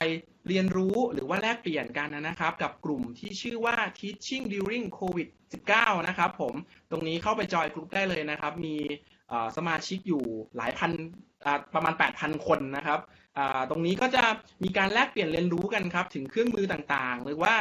[0.49, 5.29] เรียนรู้หรือว่าแลกเปลี่ยนกันนะครับ กับกลุ่มที่ชื่อว่า Teaching During COVID
[5.69, 6.55] 19นะครับ ผม
[6.91, 8.77] ตรงนี้เข้าไปจอยกลุ่มได้เลยนะครับ มี
[9.57, 10.25] สมาชิกอยู่
[10.57, 10.91] หลายพัน
[11.75, 13.01] ประมาณ 8,000 คนนะครับ
[13.71, 14.23] ตรงนี้ก็จะ
[14.65, 17.55] มีการแลกเปลี่ยนเรียนรู้กันครับถึงเครื่องมือต่างๆ หรือว่า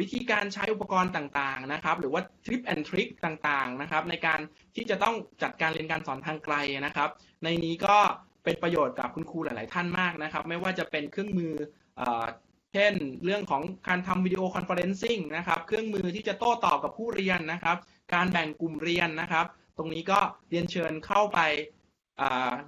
[0.00, 4.40] วิธีการใช้อุปกรณ์ต่างๆนะครับหรือว่า Tip and Trick ต่างๆนะครับในการ
[4.76, 6.54] ที่จะต้องจัดการเรียนการสอนทางไกล
[6.86, 7.08] นะครับ
[7.44, 7.96] ในนี้ก็
[8.44, 11.52] เป็นประโยชน์กับคุณครูหลายๆท่านมากนะครับ ไม่ว่าจะเป็นเครื่องมือ
[11.96, 12.24] เอ่อ
[12.72, 12.94] เช่น
[13.24, 17.76] เรื่องของการทำ video conferencing นะครับเครื่องมือที่จะโต้ตอบกับผู้เรียนนะครับ
[18.14, 20.18] การแบ่งกลุ่มเรียนนะครับ ตรงนี้ก็
[20.50, 21.38] เรียนเชิญเข้าไป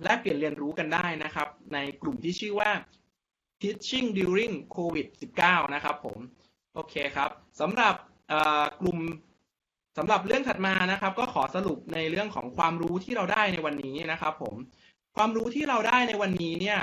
[0.03, 2.71] แลกเปลี่ยนเรียนรู้กันได้นะครับ ในกลุ่มที่ชื่อว่า
[3.61, 5.07] Teaching During COVID
[5.41, 6.19] 19 นะครับผม
[6.75, 7.31] โอเคครับ
[7.61, 7.95] สำหรับ
[8.81, 8.99] กลุ่ม
[9.99, 14.55] สำหรับเรื่องถัดมานะครับ ก็ขอสรุปในเรื่องของความรู้ที่เราได้ในวันนี้นะครับผม
[15.17, 16.79] ความรู้ที่เราได้ในวันนี้เนี่ย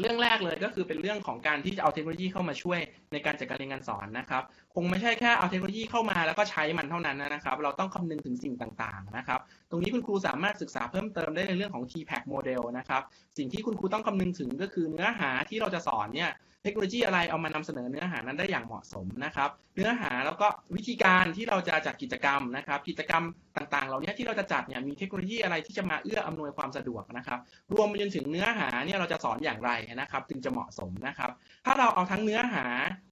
[0.00, 2.80] เรื่องแรกเลยก็คือเป็นเรื่องของการที่จะเอาเทคโนโลยีเข้ามาช่วย
[3.12, 4.42] ในการจัดการเรียนการสอนนะครับ
[4.74, 9.40] คงไม่ใช่แค่เอาเทคโนโลยีเข้ามาแล้วก็ใช้มันเท่านั้นนะครับ เราต้องคำนึงถึงสิ่งต่างๆนะครับ
[9.70, 13.02] ตรงนี้คุณครูสามารถศึกษาเพิ่มเติมได้ในเรื่องของ TPAC model นะครับ
[13.38, 16.30] สิ่งที่คุณครูต้องคำนึงถึงก็คือเนื้อหาที่เราจะสอนเนี่ย
[16.66, 23.22] เทคโนโลยีอะไรเอามานำเสนอเนื้อหานั้นได้อย่างเหมาะสมนะครับ เนื้อหาแล้วก็วิธีการที่เราจะจัดกิจกรรมนะครับ กิจกรรม
[23.56, 27.38] ต่างๆ เหล่านี้ที่เราจะจัดเนี่ยมีเทคโนโลยีอะไรที่จะมาเอื้ออำนวยความสะดวกนะครับ
[27.72, 31.30] รวมไปจนถึงเนื้อหาเนี่ยเราจะสอนอย่างไรนะครับ จึงจะเหมาะสมนะครับ
[31.66, 32.66] ถ้าเราเอาทั้งเนื้อหา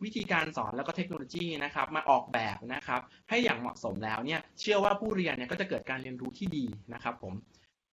[0.05, 7.35] วิธีการสอนแล้วก็เทคโนโลยีนะครับมาออกแบบนะครับให้อย่างเหมาะสมแล้วเนี่ยเชื่อว่าผู้เรียนเนี่ยก็จะเกิดการเรียนรู้ที่ดีนะครับผม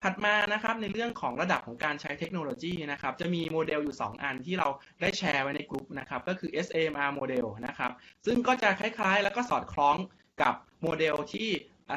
[0.03, 4.67] ถัดมานะครับในเรื่องของระดับของการใช้เทคโนโลยีนะครับจะมีโมเดลอยู่ 2 อันที่เรา
[5.01, 7.91] ได้แชร์ไว้ในกลุ่มนะครับก็คือ SAMR โมเดลนะครับ
[8.25, 9.95] ซึ่งก็จะคล้ายๆ แล้วก็สอดคล้อง
[10.41, 11.49] กับโมเดลที่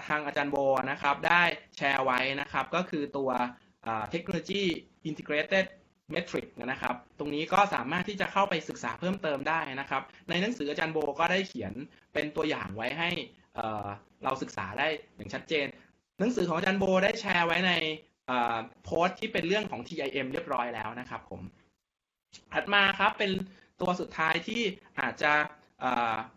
[0.09, 0.57] ทางอาจารย์โบ
[0.91, 1.43] นะครับได้
[1.77, 3.31] แชร์ไว้นะครับก็คือตัว
[4.11, 4.63] เทคโนโลยี
[5.09, 5.67] integrated
[6.15, 11.73] metric นะครับ ตรงนี้ก็สามารถที่จะเข้าไปศึกษาเพิ่มเติมได้นะครับ ในหนังสืออาจารย์โบก็ได้เขียน
[12.15, 13.11] เป็นตัวอย่างไว้ให้
[13.55, 13.87] เอ่อ
[14.25, 14.87] เราศึกษาได้
[15.17, 15.67] อย่างชัดเจน
[16.19, 17.73] หนังสือของอาจารย์โบได้แชร์ไว้ใน
[18.85, 21.41] โพสต์ที่เป็นเรื่องของ TIM เรียบร้อยแล้วนะครับผม
[22.53, 23.31] ถัดมาครับเป็น
[23.81, 24.61] ตัวสุดท้ายที่
[25.01, 25.33] อาจจะ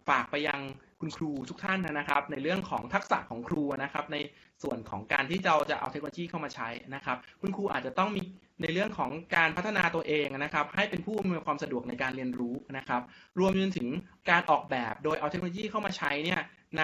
[0.10, 0.60] ฝากไปยัง
[1.02, 4.18] คุณครูทุกท่านนะครับ ในเรื่องของทักษะของครูนะครับ ใน
[4.64, 8.22] ส่วนของการที่เราจะเอาเทคโนโลยีเข้ามาใช้นะครับ คุณครูอาจจะต้องมี
[8.62, 13.02] ในเรื่องของการพัฒนาตัวเองนะครับ ให้เป็นผู้อำนวยความสะดวกในการเรียนรู้นะครับ
[13.40, 13.88] รวมจนถึง
[14.30, 16.42] การออกแบบโดยเอาเทคโนโลยีเข้ามาใช้เนี่ย
[16.80, 16.84] ใน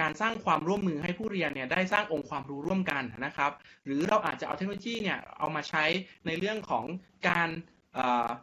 [0.00, 3.50] การสร้างความร่วมมือให้ผู้เรียนเนี่ยได้สร้างองค์ความรู้ร่วมกันนะครับ
[3.86, 5.84] หรือเราอาจจะเอาเทคโนโลยีเนี่ยเอามาใช้
[6.26, 6.84] ในเรื่องของ
[7.28, 7.48] การ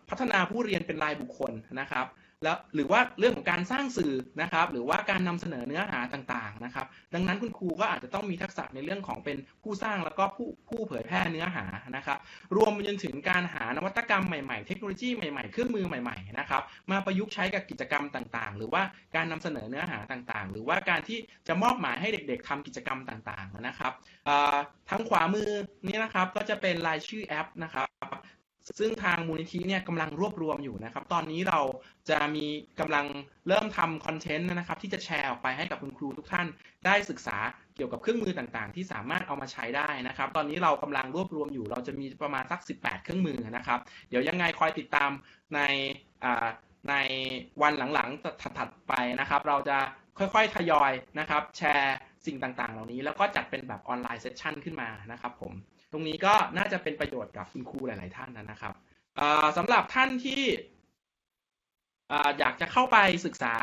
[0.09, 2.05] พัฒนาผู้เรียนเป็นรายบุคคลนะครับ
[2.43, 11.65] แล้วหรือว่าเรื่องของการสร้างสื่อนะครับ หรือว่าการนำเสนอเนื้อหาต่างๆนะครับ ดังนั้นคุณครูก็อาจจะต้องมีทักษะในเรื่องของเป็นผู้สร้างแล้วก็ผู้ผู้เผยแพร่เนื้อหา
[11.95, 12.17] นะครับ
[12.55, 16.61] รวมไปจนถึงการหานวัตกรรมใหม่ๆ เทคโนโลยีใหม่ๆ เครื่องมือใหม่ๆนะครับ
[16.91, 18.81] มาประยุกต์ใช้กับกิจกรรมต่างๆ หรือว่า
[19.15, 23.93] การนำเสนอเนื้อหาต่างๆ หรือว่าการที่จะมอบหมายให้เด็ก ๆทำกิจกรรมต่างๆนะครับ
[24.89, 25.49] ทางขวามือ
[25.87, 27.87] นี้นะครับก็จะเป็นรายชื่อแอปนะครับ
[28.79, 31.59] ซึ่งทางมูลนิธิเนี่ยกำลังรวบรวมอยู่นะครับ ตอนนี้เรา
[32.09, 32.45] จะมี
[32.79, 33.05] กำลัง
[33.47, 36.47] เริ่มทำคอนเทนต์นะครับที่จะแชร์ออกไปให้กับคุณครูทุกท่าน
[36.85, 37.37] ได้ศึกษา
[37.75, 43.79] เกี่ยวกับเครื่องมือต่างๆ ที่สามารถเอามาใช้ได้นะครับ ตอนนี้เรากำลังรวบรวมอยู่ เราจะมีประมาณสัก 18 เครื่องมือนะครับ
[44.09, 45.09] เดี๋ยวยังไงคอยติดตาม
[45.55, 45.59] ใน
[46.89, 46.95] ใน
[47.61, 49.77] วันหลังๆถัดๆไปนะครับ เราจะ
[50.17, 51.95] ค่อยๆ ทยอยนะครับ แชร์
[52.25, 55.53] สิ่งต่างๆ เหล่านี้ แล้วก็จัดเป็นแบบออนไลน์เซสชันขึ้นมานะครับผม
[55.91, 58.73] ตรงนี้ก็น่าจะเป็นประโยชน์กับคุณครูหลาย ๆ ท่านนะครับ
[59.57, 60.41] สำหรับท่านที่
[62.39, 63.55] อยากจะเข้าไปศึกษา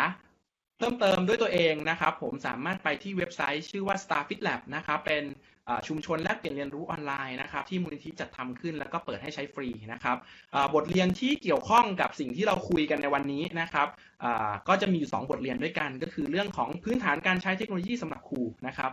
[0.79, 5.25] เพิ่มเติมด้วยตัวเองนะครับ ผมสามารถไปที่เว็บไซต์ชื่อว่า Starfit Lab นะครับ เป็น
[5.89, 10.17] ชุมชนแลกเปลี่ยนเรียนรู้ออนไลน์นะครับ ที่มูลนิธิจัดทำขึ้นแล้วก็เปิดให้ใช้ฟรีนะครับ
[10.75, 13.89] บทเรียนที่เกี่ยวข้องกับสิ่งที่เราคุยกันในวันนี้นะครับ
[14.69, 18.91] ก็จะมีอยู่ 2 บทเรียนด้วยกัน ก็คือเรื่องของพื้นฐานการใช้เทคโนโลยีสำหรับครูนะครับ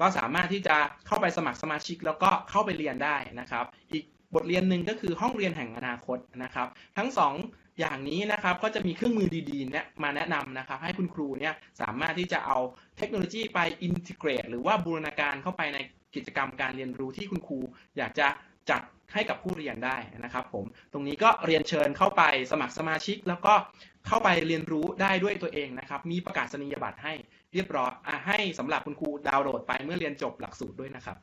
[0.00, 4.04] ก็สามารถที่จะเข้าไปสมัครสมาชิก แล้วก็เข้าไปเรียนได้นะครับ อีก
[4.34, 7.34] บทเรียนหนึ่งก็คือห้องเรียนแห่งอนาคตนะครับ ทั้งสอง
[7.80, 12.58] อย่างนี้นะครับก็จะมีเครื่องมือดีๆเนี่ยมาแนะนำนะครับ ให้คุณครูเนี่ยสามารถที่จะเอา
[12.98, 15.78] เทคโนโลยีไปอินทิเกรตหรือว่าบูรณาการเข้าไปใน
[16.14, 17.58] กิจกรรมการเรียนรู้ที่คุณครู
[17.98, 18.28] อยากจะ
[18.70, 18.82] จัด
[19.14, 23.54] ให้กับผู้เรียนได้นะครับผมตรงนี้ก็เรียนเชิญเข้าไปสมัครสมาชิก แล้วก็
[24.06, 27.14] เข้าไปเรียนรู้ได้ด้วยตัวเองนะครับ มีประกาศนียบัตรให้
[27.54, 31.16] เรียบร้อยอะให้สำหรับคุณครูดาวน์โหลดไปเมื่อเรียนจบหลักสูตรด้วยนะครับ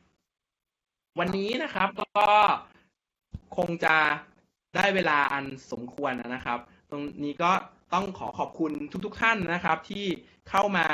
[1.20, 2.28] วันนี้นะครับก็
[3.58, 3.96] คงจะ
[4.76, 7.52] ได้เวลาอันสมควรนะครับ ตรงนี้ก็
[7.94, 8.72] ต้องขอขอบคุณ
[9.06, 10.06] ทุกๆท่านนะครับ ที่
[10.50, 10.86] เข้ามา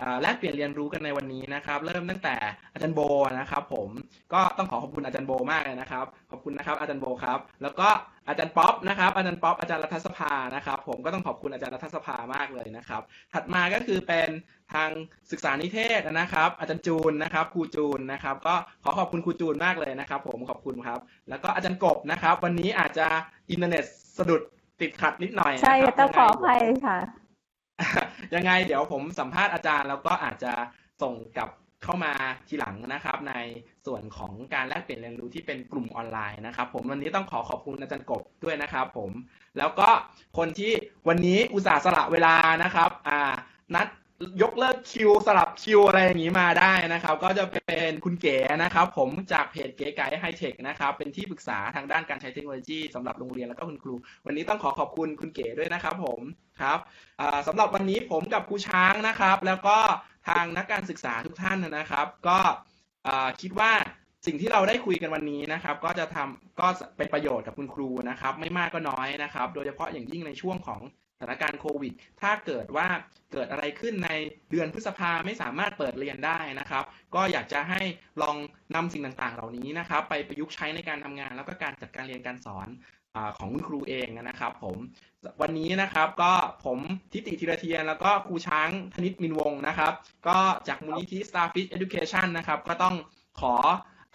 [0.00, 2.36] อ่าแลกเปลี่ยนเรียนรู้กันในวันนี้นะครับ เริ่มตั้งแต่
[2.72, 3.00] อาจารย์โบ
[3.40, 3.88] นะครับ ผม
[4.32, 7.88] ก็ต้องขอขอบคุณอาจารย์โบมากเลยนะครับ ขอบคุณนะครับ อาจารย์โบครับ แล้วก็
[8.28, 13.02] อาจารย์ป๊อปนะครับ อาจารย์ป๊อปอาจารย์รัฐสภานะครับ ผมก็ต้องขอบคุณอาจารย์รัฐสภามากเลยนะครับ
[13.32, 14.28] ถัดมาก็คือเป็น
[14.74, 14.90] ทาง
[15.30, 18.54] ศึกษานิเทศนะครับ อาจารย์จูนนะครับครูจูนนะครับ ก็
[18.84, 23.06] ขอขอบคุณครูจูนมากเลยนะครับ ผมขอบคุณครับ แล้วก็อาจารย์กบนะครับ วันนี้อาจจะ
[23.50, 23.84] อินเทอร์เน็ต
[24.18, 24.42] สะดุด
[24.80, 26.98] ติดขัดนิดหน่อยนะใช่ครับต้องขออยังไงภัยค่ะ
[28.34, 30.52] ยังไงเดี๋ยวผมสัมภาษณ์อาจารย์แล้วก็อาจจะ
[31.02, 31.50] ส่งกลับ
[31.84, 32.12] เข้ามา
[32.48, 33.34] ทีหลังนะครับ ใน
[33.86, 39.10] ส่วนของการแลกเปลี่ยนเรียนรู้ที่เป็นกลุ่มออนไลน์นะครับ ผมวันนี้ต้องขอขอบคุณอาจารย์กบด้วยนะครับ ผม
[39.58, 39.88] แล้วก็
[40.38, 40.72] คนที่
[41.08, 43.34] วันนี้อุตส่าห์สละเวลานะครับ อ่า
[43.74, 43.86] นัด
[44.42, 53.94] ยกเลิกคิวสลับคิวอะไรอย่างนี้มาได้นะครับ ก็จะเป็นคุณเก๋นะครับ ผมจากเพจเก๋ไก่ไฮเทคนะครับ เป็นที่ปรึกษาทางด้านการใช้เทคโนโลยีสำหรับโรงเรียนแล้วก็คุณครู
[54.26, 56.20] วันนี้ต้องขอขอบคุณคุณเก๋ด้วยนะครับ ผม
[56.60, 56.78] ครับ
[57.20, 59.76] อ่าสำหรับวันนี้ผมกับครูช้างนะครับ แล้วก็
[60.28, 62.38] ทางนักการศึกษาทุกท่านนะครับ ก็
[63.40, 63.72] คิดว่า
[64.26, 66.66] สิ่งที่เราได้คุยกันวันนี้นะครับ ก็จะทำก็
[66.96, 70.80] เป็นประโยชน์กับคุณครูนะครับ ไม่มากก็น้อยนะครับ โดยเฉพาะอย่างยิ่งในช่วงของ
[71.20, 72.88] ถานการณ์โควิด ถ้าเกิดว่า
[73.32, 74.10] เกิดอะไรขึ้นใน
[74.50, 76.84] เดือนพฤษภาไม่สามารถเปิดเรียนได้นะครับ
[77.14, 77.82] ก็อยากจะให้
[78.22, 78.36] ลอง
[78.74, 82.68] นำสิ่งต่างๆ เหล่านี้นะครับ ไปประยุกต์ใช้ในการทำงานแล้วก็การจัดการเรียนการสอน
[83.16, 84.78] อของคุณครูเองนะครับ ผม
[85.40, 86.32] วันนี้นะครับก็
[86.64, 86.78] ผม
[87.12, 89.92] ทิติธีรเทียน แล้วก็ครูช้างธนิตมินวงนะครับ
[90.28, 90.38] ก็
[90.68, 92.94] จากมูลนิธิ Starfish Education นะครับ ก็ต้อง
[93.40, 93.54] ขอ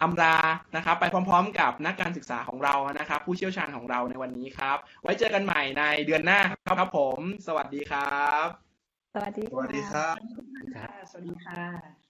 [0.02, 0.36] อำลา
[0.76, 6.40] นะครับไปพร้อมๆ กับนักการศึกษาของเรานะครับ ผู้เชี่ยวชาญของเราในวันนี้ครับ ไว้เจอกันใหม่ในเดือนหน้า
[6.78, 8.46] ครับผม สวัสดีครับ
[9.14, 10.14] สวัสดีสวัสดีครับ
[10.76, 12.03] ค่ะสวัสดีค่ะ